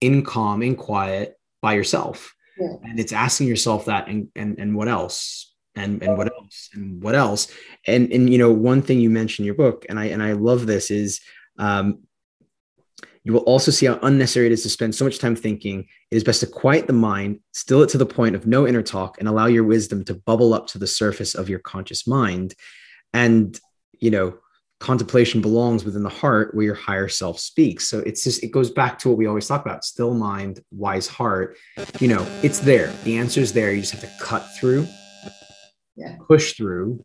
in 0.00 0.24
calm 0.24 0.62
in 0.62 0.74
quiet 0.76 1.34
by 1.62 1.74
yourself. 1.74 2.34
Yeah. 2.58 2.74
and 2.82 3.00
it's 3.00 3.14
asking 3.14 3.48
yourself 3.48 3.86
that 3.86 4.08
and 4.08 4.28
and, 4.36 4.58
and 4.58 4.76
what 4.76 4.88
else? 4.88 5.54
And 5.74 6.02
and 6.02 6.18
what 6.18 6.26
else? 6.26 6.68
And 6.74 7.02
what 7.02 7.14
else? 7.14 7.50
And 7.86 8.12
and 8.12 8.30
you 8.30 8.36
know 8.36 8.52
one 8.52 8.82
thing 8.82 9.00
you 9.00 9.08
mentioned 9.08 9.44
in 9.44 9.46
your 9.46 9.54
book 9.54 9.86
and 9.88 9.98
i 9.98 10.06
and 10.06 10.22
i 10.22 10.32
love 10.32 10.66
this 10.66 10.90
is 10.90 11.20
um, 11.62 11.98
you 13.22 13.32
will 13.32 13.40
also 13.40 13.70
see 13.70 13.86
how 13.86 14.00
unnecessary 14.02 14.46
it 14.46 14.52
is 14.52 14.64
to 14.64 14.68
spend 14.68 14.96
so 14.96 15.04
much 15.04 15.20
time 15.20 15.36
thinking. 15.36 15.86
It 16.10 16.16
is 16.16 16.24
best 16.24 16.40
to 16.40 16.46
quiet 16.48 16.88
the 16.88 16.92
mind, 16.92 17.38
still 17.52 17.82
it 17.82 17.88
to 17.90 17.98
the 17.98 18.04
point 18.04 18.34
of 18.34 18.48
no 18.48 18.66
inner 18.66 18.82
talk, 18.82 19.18
and 19.18 19.28
allow 19.28 19.46
your 19.46 19.62
wisdom 19.62 20.04
to 20.06 20.14
bubble 20.14 20.54
up 20.54 20.66
to 20.68 20.78
the 20.78 20.88
surface 20.88 21.36
of 21.36 21.48
your 21.48 21.60
conscious 21.60 22.04
mind. 22.04 22.54
And, 23.12 23.58
you 23.92 24.10
know, 24.10 24.38
contemplation 24.80 25.40
belongs 25.40 25.84
within 25.84 26.02
the 26.02 26.08
heart 26.08 26.52
where 26.56 26.64
your 26.64 26.74
higher 26.74 27.06
self 27.06 27.38
speaks. 27.38 27.86
So 27.88 28.00
it's 28.00 28.24
just, 28.24 28.42
it 28.42 28.48
goes 28.48 28.72
back 28.72 28.98
to 29.00 29.10
what 29.10 29.18
we 29.18 29.26
always 29.26 29.46
talk 29.46 29.64
about 29.64 29.84
still 29.84 30.14
mind, 30.14 30.60
wise 30.72 31.06
heart. 31.06 31.56
You 32.00 32.08
know, 32.08 32.26
it's 32.42 32.58
there. 32.58 32.92
The 33.04 33.18
answer 33.18 33.40
is 33.40 33.52
there. 33.52 33.72
You 33.72 33.82
just 33.82 33.92
have 33.92 34.00
to 34.00 34.10
cut 34.24 34.44
through, 34.56 34.88
yeah. 35.94 36.16
push 36.26 36.54
through, 36.54 37.04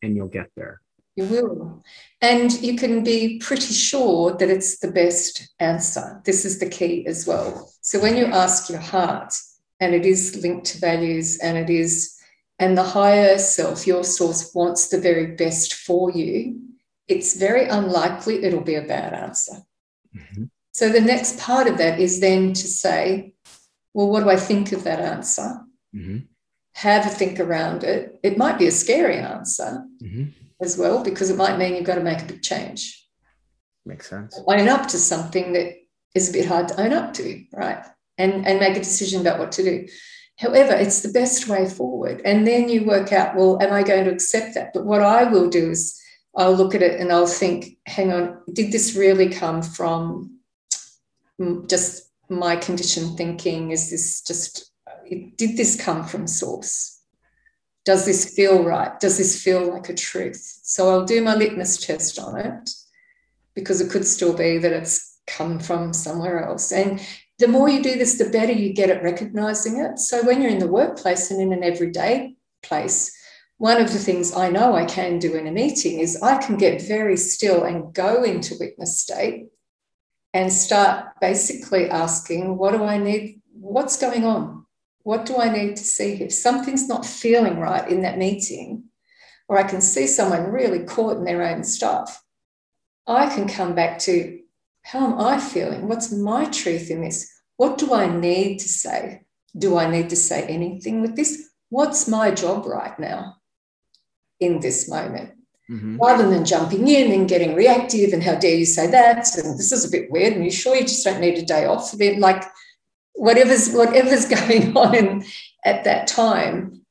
and 0.00 0.14
you'll 0.14 0.28
get 0.28 0.48
there. 0.56 0.80
You 1.16 1.24
will. 1.24 1.82
And 2.20 2.52
you 2.62 2.76
can 2.76 3.02
be 3.02 3.38
pretty 3.38 3.72
sure 3.72 4.36
that 4.36 4.50
it's 4.50 4.78
the 4.78 4.90
best 4.90 5.48
answer. 5.58 6.20
This 6.24 6.44
is 6.44 6.58
the 6.58 6.68
key 6.68 7.06
as 7.06 7.26
well. 7.26 7.72
So 7.80 8.00
when 8.00 8.16
you 8.16 8.26
ask 8.26 8.68
your 8.68 8.80
heart, 8.80 9.34
and 9.80 9.94
it 9.94 10.06
is 10.06 10.42
linked 10.42 10.66
to 10.66 10.78
values, 10.78 11.38
and 11.38 11.56
it 11.56 11.70
is, 11.70 12.14
and 12.58 12.76
the 12.76 12.82
higher 12.82 13.38
self, 13.38 13.86
your 13.86 14.04
source 14.04 14.54
wants 14.54 14.88
the 14.88 15.00
very 15.00 15.34
best 15.36 15.74
for 15.74 16.10
you, 16.10 16.60
it's 17.08 17.36
very 17.36 17.66
unlikely 17.66 18.44
it'll 18.44 18.60
be 18.60 18.74
a 18.74 18.82
bad 18.82 19.14
answer. 19.14 19.62
Mm-hmm. 20.14 20.44
So 20.72 20.90
the 20.90 21.00
next 21.00 21.38
part 21.38 21.66
of 21.66 21.78
that 21.78 21.98
is 21.98 22.20
then 22.20 22.52
to 22.52 22.66
say, 22.66 23.32
well, 23.94 24.08
what 24.08 24.24
do 24.24 24.30
I 24.30 24.36
think 24.36 24.72
of 24.72 24.84
that 24.84 25.00
answer? 25.00 25.60
Mm-hmm. 25.94 26.18
Have 26.74 27.06
a 27.06 27.08
think 27.08 27.40
around 27.40 27.84
it. 27.84 28.20
It 28.22 28.36
might 28.36 28.58
be 28.58 28.66
a 28.66 28.72
scary 28.72 29.16
answer. 29.16 29.84
Mm-hmm 30.02 30.45
as 30.60 30.78
well, 30.78 31.02
because 31.02 31.30
it 31.30 31.36
might 31.36 31.58
mean 31.58 31.74
you've 31.74 31.84
got 31.84 31.96
to 31.96 32.02
make 32.02 32.22
a 32.22 32.26
big 32.26 32.42
change. 32.42 33.06
Makes 33.84 34.08
sense. 34.10 34.40
Own 34.46 34.68
up 34.68 34.88
to 34.88 34.98
something 34.98 35.52
that 35.52 35.74
is 36.14 36.30
a 36.30 36.32
bit 36.32 36.46
hard 36.46 36.68
to 36.68 36.80
own 36.80 36.92
up 36.92 37.12
to, 37.14 37.44
right? 37.52 37.84
And, 38.18 38.46
and 38.46 38.58
make 38.58 38.76
a 38.76 38.80
decision 38.80 39.20
about 39.20 39.38
what 39.38 39.52
to 39.52 39.62
do. 39.62 39.86
However, 40.38 40.72
it's 40.74 41.02
the 41.02 41.12
best 41.12 41.48
way 41.48 41.68
forward. 41.68 42.22
And 42.24 42.46
then 42.46 42.68
you 42.68 42.84
work 42.84 43.12
out, 43.12 43.36
well, 43.36 43.60
am 43.62 43.72
I 43.72 43.82
going 43.82 44.04
to 44.04 44.12
accept 44.12 44.54
that? 44.54 44.72
But 44.72 44.84
what 44.84 45.02
I 45.02 45.24
will 45.24 45.48
do 45.48 45.70
is 45.70 46.00
I'll 46.34 46.54
look 46.54 46.74
at 46.74 46.82
it 46.82 47.00
and 47.00 47.12
I'll 47.12 47.26
think, 47.26 47.78
hang 47.86 48.12
on, 48.12 48.42
did 48.52 48.72
this 48.72 48.94
really 48.94 49.28
come 49.28 49.62
from 49.62 50.38
just 51.66 52.10
my 52.28 52.56
conditioned 52.56 53.16
thinking? 53.16 53.70
Is 53.70 53.90
this 53.90 54.22
just, 54.22 54.72
did 55.08 55.56
this 55.56 55.80
come 55.80 56.04
from 56.04 56.26
source? 56.26 56.95
Does 57.86 58.04
this 58.04 58.34
feel 58.34 58.64
right? 58.64 58.98
Does 59.00 59.16
this 59.16 59.42
feel 59.42 59.72
like 59.72 59.88
a 59.88 59.94
truth? 59.94 60.58
So 60.62 60.90
I'll 60.90 61.06
do 61.06 61.22
my 61.22 61.36
litmus 61.36 61.78
test 61.78 62.18
on 62.18 62.36
it 62.36 62.70
because 63.54 63.80
it 63.80 63.90
could 63.90 64.04
still 64.04 64.36
be 64.36 64.58
that 64.58 64.72
it's 64.72 65.20
come 65.26 65.60
from 65.60 65.92
somewhere 65.92 66.44
else. 66.44 66.72
And 66.72 67.00
the 67.38 67.48
more 67.48 67.68
you 67.68 67.82
do 67.82 67.96
this, 67.96 68.18
the 68.18 68.28
better 68.30 68.52
you 68.52 68.72
get 68.72 68.90
at 68.90 69.04
recognizing 69.04 69.78
it. 69.78 70.00
So 70.00 70.24
when 70.24 70.42
you're 70.42 70.50
in 70.50 70.58
the 70.58 70.66
workplace 70.66 71.30
and 71.30 71.40
in 71.40 71.52
an 71.52 71.62
everyday 71.62 72.36
place, 72.62 73.16
one 73.58 73.80
of 73.80 73.92
the 73.92 73.98
things 73.98 74.34
I 74.34 74.50
know 74.50 74.74
I 74.74 74.84
can 74.84 75.18
do 75.18 75.34
in 75.34 75.46
a 75.46 75.52
meeting 75.52 76.00
is 76.00 76.20
I 76.22 76.38
can 76.38 76.56
get 76.56 76.82
very 76.82 77.16
still 77.16 77.62
and 77.62 77.94
go 77.94 78.22
into 78.22 78.56
witness 78.58 79.00
state 79.00 79.46
and 80.34 80.52
start 80.52 81.06
basically 81.20 81.88
asking, 81.88 82.58
what 82.58 82.72
do 82.72 82.84
I 82.84 82.98
need? 82.98 83.40
What's 83.52 83.98
going 83.98 84.24
on? 84.24 84.65
What 85.06 85.24
do 85.24 85.36
I 85.36 85.48
need 85.48 85.76
to 85.76 85.84
see? 85.84 86.14
If 86.14 86.32
something's 86.32 86.88
not 86.88 87.06
feeling 87.06 87.60
right 87.60 87.88
in 87.88 88.02
that 88.02 88.18
meeting, 88.18 88.86
or 89.46 89.56
I 89.56 89.62
can 89.62 89.80
see 89.80 90.04
someone 90.08 90.50
really 90.50 90.80
caught 90.80 91.16
in 91.16 91.22
their 91.22 91.44
own 91.44 91.62
stuff, 91.62 92.24
I 93.06 93.28
can 93.32 93.46
come 93.46 93.76
back 93.76 94.00
to 94.00 94.40
how 94.82 95.06
am 95.06 95.20
I 95.20 95.38
feeling? 95.38 95.86
What's 95.86 96.10
my 96.10 96.46
truth 96.46 96.90
in 96.90 97.02
this? 97.02 97.32
What 97.56 97.78
do 97.78 97.94
I 97.94 98.08
need 98.08 98.58
to 98.58 98.68
say? 98.68 99.22
Do 99.56 99.78
I 99.78 99.88
need 99.88 100.10
to 100.10 100.16
say 100.16 100.42
anything 100.48 101.02
with 101.02 101.14
this? 101.14 101.50
What's 101.68 102.08
my 102.08 102.32
job 102.32 102.66
right 102.66 102.98
now 102.98 103.36
in 104.40 104.58
this 104.58 104.88
moment? 104.90 105.34
Mm-hmm. 105.70 105.98
Rather 105.98 106.28
than 106.28 106.44
jumping 106.44 106.88
in 106.88 107.12
and 107.12 107.28
getting 107.28 107.54
reactive 107.54 108.12
and 108.12 108.24
how 108.24 108.34
dare 108.34 108.56
you 108.56 108.66
say 108.66 108.88
that 108.88 109.36
and 109.36 109.56
this 109.56 109.70
is 109.70 109.84
a 109.84 109.90
bit 109.90 110.10
weird 110.10 110.32
and 110.32 110.44
you 110.44 110.50
sure 110.50 110.74
you 110.74 110.82
just 110.82 111.04
don't 111.04 111.20
need 111.20 111.38
a 111.38 111.44
day 111.44 111.66
off 111.66 111.90
then 111.92 112.20
like 112.20 112.44
whatever's 113.16 113.72
whatever's 113.72 114.26
going 114.38 114.76
on 114.76 114.94
in, 114.94 115.24
at 115.64 115.84
that 115.84 116.06
time 116.06 116.82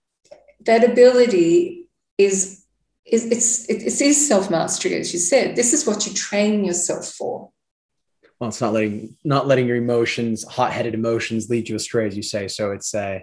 that 0.66 0.84
ability 0.84 1.88
is 2.18 2.64
is 3.06 3.26
it's 3.26 3.70
it, 3.70 3.84
it 3.84 4.02
is 4.02 4.28
self-mastery 4.28 4.96
as 4.96 5.14
you 5.14 5.20
said 5.20 5.56
this 5.56 5.74
is 5.74 5.86
what 5.86 6.06
you 6.06 6.14
train 6.14 6.66
yourself 6.66 7.08
for 7.08 7.52
well 8.40 8.50
it's 8.50 8.62
not 8.62 8.74
letting 8.74 9.16
not 9.24 9.48
letting 9.48 9.68
your 9.68 9.78
emotions 9.78 10.44
hot-headed 10.44 10.94
emotions 10.94 11.50
lead 11.50 11.70
you 11.70 11.76
astray 11.76 12.08
as 12.08 12.18
you 12.18 12.24
say 12.24 12.48
so 12.48 12.72
it's 12.72 12.94
uh 12.96 13.20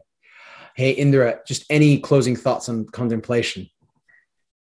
hey 0.77 0.97
indira 0.97 1.45
just 1.47 1.65
any 1.69 1.99
closing 1.99 2.37
thoughts 2.37 2.69
on 2.69 2.87
contemplation 2.87 3.69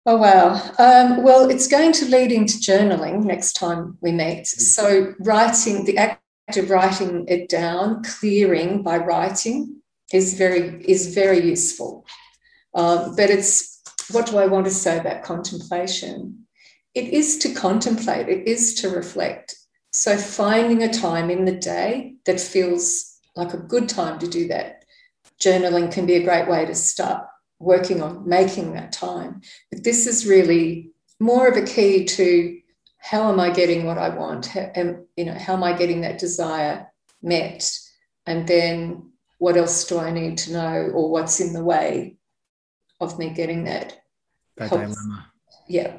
Oh, 0.05 0.17
wow. 0.17 0.55
Um, 0.81 1.23
well, 1.23 1.49
it's 1.49 1.69
going 1.69 1.93
to 1.93 2.07
lead 2.07 2.33
into 2.33 2.55
journaling 2.59 3.23
next 3.23 3.53
time 3.53 3.99
we 4.01 4.11
meet. 4.11 4.43
Mm-hmm. 4.43 4.61
So, 4.61 5.15
writing, 5.21 5.85
the 5.85 5.97
act 5.97 6.22
of 6.49 6.71
writing 6.71 7.27
it 7.29 7.49
down, 7.49 8.03
clearing 8.03 8.83
by 8.83 8.99
writing 8.99 9.83
is 10.13 10.35
very, 10.35 10.85
is 10.85 11.15
very 11.15 11.41
useful. 11.45 12.05
Um, 12.75 13.17
but 13.17 13.31
it's 13.31 13.81
what 14.11 14.27
do 14.27 14.39
I 14.39 14.47
want 14.47 14.67
to 14.67 14.71
say 14.71 14.99
about 14.99 15.23
contemplation? 15.23 16.47
It 16.95 17.09
is 17.09 17.39
to 17.39 17.55
contemplate, 17.55 18.29
it 18.29 18.47
is 18.47 18.75
to 18.77 18.91
reflect. 18.91 19.57
So, 19.93 20.17
finding 20.17 20.83
a 20.83 20.93
time 20.93 21.31
in 21.31 21.45
the 21.45 21.57
day 21.57 22.15
that 22.27 22.41
feels 22.41 23.19
like 23.37 23.55
a 23.55 23.59
good 23.59 23.89
time 23.89 24.19
to 24.21 24.29
do 24.29 24.49
that. 24.49 24.85
Journaling 25.41 25.93
can 25.93 26.07
be 26.07 26.15
a 26.15 26.25
great 26.25 26.49
way 26.49 26.65
to 26.65 26.75
start 26.75 27.27
working 27.59 28.03
on 28.03 28.29
making 28.29 28.73
that 28.73 28.93
time. 28.93 29.41
But 29.71 29.85
this 29.85 30.07
is 30.07 30.27
really 30.27 30.91
more 31.21 31.49
of 31.49 31.57
a 31.57 31.67
key 31.67 32.05
to 32.05 32.59
how 33.03 33.31
am 33.31 33.41
I 33.41 33.51
getting 33.51 33.85
what 33.85 33.99
I 33.99 34.11
want? 34.11 34.47
How, 34.47 34.71
am, 34.77 35.07
you 35.17 35.25
know, 35.25 35.35
how 35.35 35.55
am 35.55 35.65
I 35.65 35.73
getting 35.73 36.03
that 36.03 36.19
desire 36.19 36.87
met? 37.21 37.69
And 38.27 38.47
then 38.47 39.11
what 39.39 39.57
else 39.57 39.85
do 39.85 39.99
I 39.99 40.13
need 40.13 40.39
to 40.39 40.53
know 40.53 40.91
or 40.95 41.11
what's 41.11 41.41
in 41.41 41.53
the 41.53 41.65
way 41.65 42.17
of 43.01 43.19
me 43.19 43.31
getting 43.31 43.65
that? 43.65 44.01
Yeah. 45.67 45.97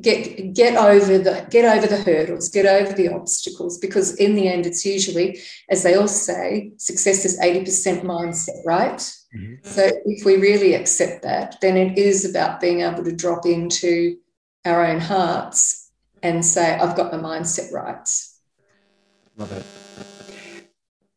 Get 0.00 0.54
get 0.54 0.74
over 0.74 1.18
the 1.18 1.46
get 1.50 1.64
over 1.64 1.86
the 1.86 2.02
hurdles, 2.02 2.48
get 2.48 2.64
over 2.64 2.92
the 2.92 3.08
obstacles, 3.08 3.78
because 3.78 4.14
in 4.16 4.34
the 4.34 4.48
end, 4.48 4.64
it's 4.64 4.86
usually, 4.86 5.38
as 5.68 5.82
they 5.82 5.94
all 5.94 6.08
say, 6.08 6.72
success 6.78 7.26
is 7.26 7.38
80% 7.38 8.02
mindset, 8.02 8.64
right? 8.64 8.96
Mm-hmm. 8.96 9.54
So 9.62 9.90
if 10.06 10.24
we 10.24 10.36
really 10.36 10.74
accept 10.74 11.22
that, 11.24 11.56
then 11.60 11.76
it 11.76 11.98
is 11.98 12.24
about 12.24 12.58
being 12.58 12.80
able 12.80 13.04
to 13.04 13.14
drop 13.14 13.44
into 13.44 14.16
our 14.64 14.86
own 14.86 14.98
hearts 14.98 15.81
and 16.22 16.44
say, 16.44 16.76
I've 16.76 16.96
got 16.96 17.12
my 17.12 17.18
mindset 17.18 17.72
right. 17.72 18.08
Love 19.36 19.52
it. 19.52 19.64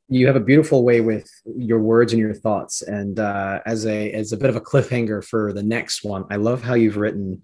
You 0.08 0.28
have 0.28 0.36
a 0.36 0.42
beautiful 0.42 0.84
way 0.84 1.02
with 1.02 1.28
your 1.46 1.80
words 1.80 2.14
and 2.14 2.20
your 2.20 2.34
thoughts. 2.34 2.82
And 2.82 3.20
uh, 3.20 3.62
as 3.66 3.86
a 3.86 4.12
as 4.12 4.32
a 4.32 4.38
bit 4.38 4.50
of 4.50 4.56
a 4.56 4.62
cliffhanger 4.62 5.24
for 5.24 5.52
the 5.52 5.64
next 5.64 6.04
one, 6.04 6.26
I 6.30 6.36
love 6.36 6.62
how 6.62 6.76
you've 6.76 6.98
written 6.98 7.42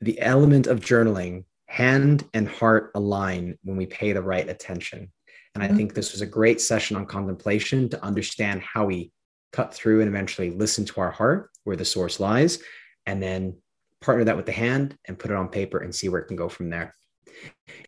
the 0.00 0.20
element 0.20 0.66
of 0.66 0.80
journaling 0.80 1.44
hand 1.66 2.24
and 2.34 2.48
heart 2.48 2.90
align 2.94 3.58
when 3.62 3.76
we 3.76 3.86
pay 3.86 4.12
the 4.12 4.22
right 4.22 4.48
attention. 4.48 5.12
And 5.54 5.62
I 5.62 5.68
mm-hmm. 5.68 5.76
think 5.76 5.94
this 5.94 6.12
was 6.12 6.20
a 6.20 6.26
great 6.26 6.60
session 6.60 6.96
on 6.96 7.06
contemplation 7.06 7.88
to 7.90 8.04
understand 8.04 8.62
how 8.62 8.86
we 8.86 9.12
cut 9.52 9.72
through 9.72 10.00
and 10.00 10.08
eventually 10.08 10.50
listen 10.50 10.84
to 10.84 11.00
our 11.00 11.10
heart 11.10 11.50
where 11.64 11.76
the 11.76 11.84
source 11.84 12.20
lies, 12.20 12.60
and 13.06 13.22
then 13.22 13.56
partner 14.00 14.24
that 14.24 14.36
with 14.36 14.46
the 14.46 14.52
hand 14.52 14.96
and 15.06 15.18
put 15.18 15.30
it 15.30 15.36
on 15.36 15.48
paper 15.48 15.78
and 15.78 15.94
see 15.94 16.08
where 16.08 16.20
it 16.20 16.26
can 16.26 16.36
go 16.36 16.48
from 16.48 16.70
there. 16.70 16.94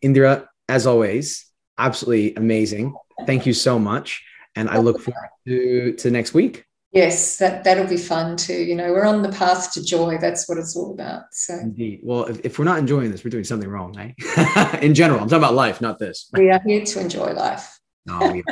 Indira, 0.03 0.47
as 0.69 0.87
always, 0.87 1.47
absolutely 1.79 2.35
amazing. 2.37 2.95
Thank 3.27 3.47
you 3.47 3.53
so 3.53 3.79
much. 3.79 4.25
And 4.57 4.69
I 4.69 4.79
look 4.79 5.01
forward 5.01 5.31
to, 5.47 5.93
to 5.95 6.11
next 6.11 6.35
week. 6.35 6.65
Yes, 6.93 7.37
that, 7.37 7.63
that'll 7.63 7.87
be 7.87 7.97
fun 7.97 8.37
too. 8.37 8.55
You 8.55 8.75
know, 8.75 8.93
we're 8.93 9.05
on 9.05 9.23
the 9.23 9.29
path 9.29 9.73
to 9.75 9.85
joy. 9.85 10.19
That's 10.19 10.49
what 10.49 10.59
it's 10.59 10.77
all 10.77 10.93
about. 10.93 11.23
So 11.31 11.55
indeed. 11.55 12.01
Well, 12.03 12.25
if, 12.25 12.41
if 12.45 12.59
we're 12.59 12.65
not 12.65 12.79
enjoying 12.79 13.13
this, 13.13 13.23
we're 13.23 13.31
doing 13.31 13.45
something 13.45 13.69
wrong, 13.69 13.97
eh? 13.97 14.79
In 14.83 14.95
general, 14.95 15.21
I'm 15.21 15.29
talking 15.29 15.45
about 15.45 15.55
life, 15.55 15.81
not 15.81 16.01
this. 16.01 16.29
We 16.33 16.51
are 16.51 16.61
here 16.67 16.85
to 16.85 17.01
enjoy 17.01 17.33
life. 17.33 17.79
No, 18.07 18.43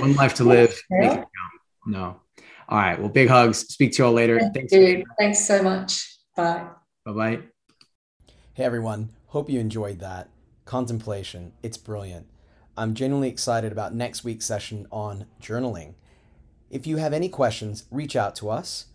one 0.00 0.14
life 0.14 0.34
to 0.34 0.44
live. 0.44 0.78
No. 1.86 2.20
All 2.68 2.78
right. 2.78 3.00
Well, 3.00 3.08
big 3.08 3.30
hugs. 3.30 3.60
Speak 3.60 3.92
to 3.92 4.02
you 4.02 4.06
all 4.06 4.12
later. 4.12 4.38
Thanks. 4.52 4.70
Dude, 4.70 5.04
thanks 5.18 5.46
so 5.46 5.62
much. 5.62 6.18
Bye. 6.36 6.68
Bye 7.08 7.14
bye. 7.14 7.38
Hey, 8.52 8.64
everyone. 8.64 9.12
Hope 9.28 9.48
you 9.48 9.58
enjoyed 9.58 9.98
that. 10.00 10.28
Contemplation. 10.66 11.52
It's 11.62 11.78
brilliant. 11.78 12.26
I'm 12.76 12.92
genuinely 12.92 13.30
excited 13.30 13.72
about 13.72 13.94
next 13.94 14.24
week's 14.24 14.44
session 14.44 14.86
on 14.92 15.24
journaling. 15.40 15.94
If 16.68 16.86
you 16.86 16.98
have 16.98 17.14
any 17.14 17.30
questions, 17.30 17.84
reach 17.90 18.14
out 18.14 18.36
to 18.36 18.50
us, 18.50 18.88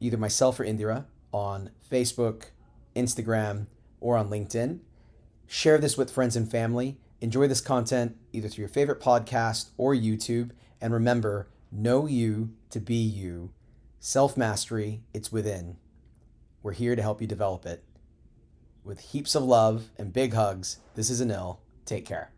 either 0.00 0.16
myself 0.16 0.58
or 0.58 0.64
Indira, 0.64 1.04
on 1.30 1.70
Facebook, 1.88 2.46
Instagram, 2.96 3.66
or 4.00 4.16
on 4.16 4.30
LinkedIn. 4.30 4.80
Share 5.46 5.78
this 5.78 5.96
with 5.96 6.10
friends 6.10 6.34
and 6.34 6.50
family. 6.50 6.98
Enjoy 7.20 7.46
this 7.46 7.60
content 7.60 8.16
either 8.32 8.48
through 8.48 8.62
your 8.62 8.68
favorite 8.68 9.00
podcast 9.00 9.70
or 9.76 9.94
YouTube. 9.94 10.50
And 10.80 10.92
remember, 10.92 11.46
know 11.70 12.06
you 12.08 12.50
to 12.70 12.80
be 12.80 12.96
you. 12.96 13.52
Self 14.00 14.36
mastery, 14.36 15.02
it's 15.14 15.30
within. 15.30 15.76
We're 16.62 16.72
here 16.72 16.94
to 16.94 17.00
help 17.00 17.22
you 17.22 17.26
develop 17.26 17.64
it. 17.64 17.82
With 18.84 19.00
heaps 19.00 19.34
of 19.34 19.42
love 19.42 19.88
and 19.96 20.12
big 20.12 20.34
hugs, 20.34 20.78
this 20.94 21.08
is 21.08 21.22
Anil. 21.22 21.56
Take 21.86 22.04
care. 22.04 22.32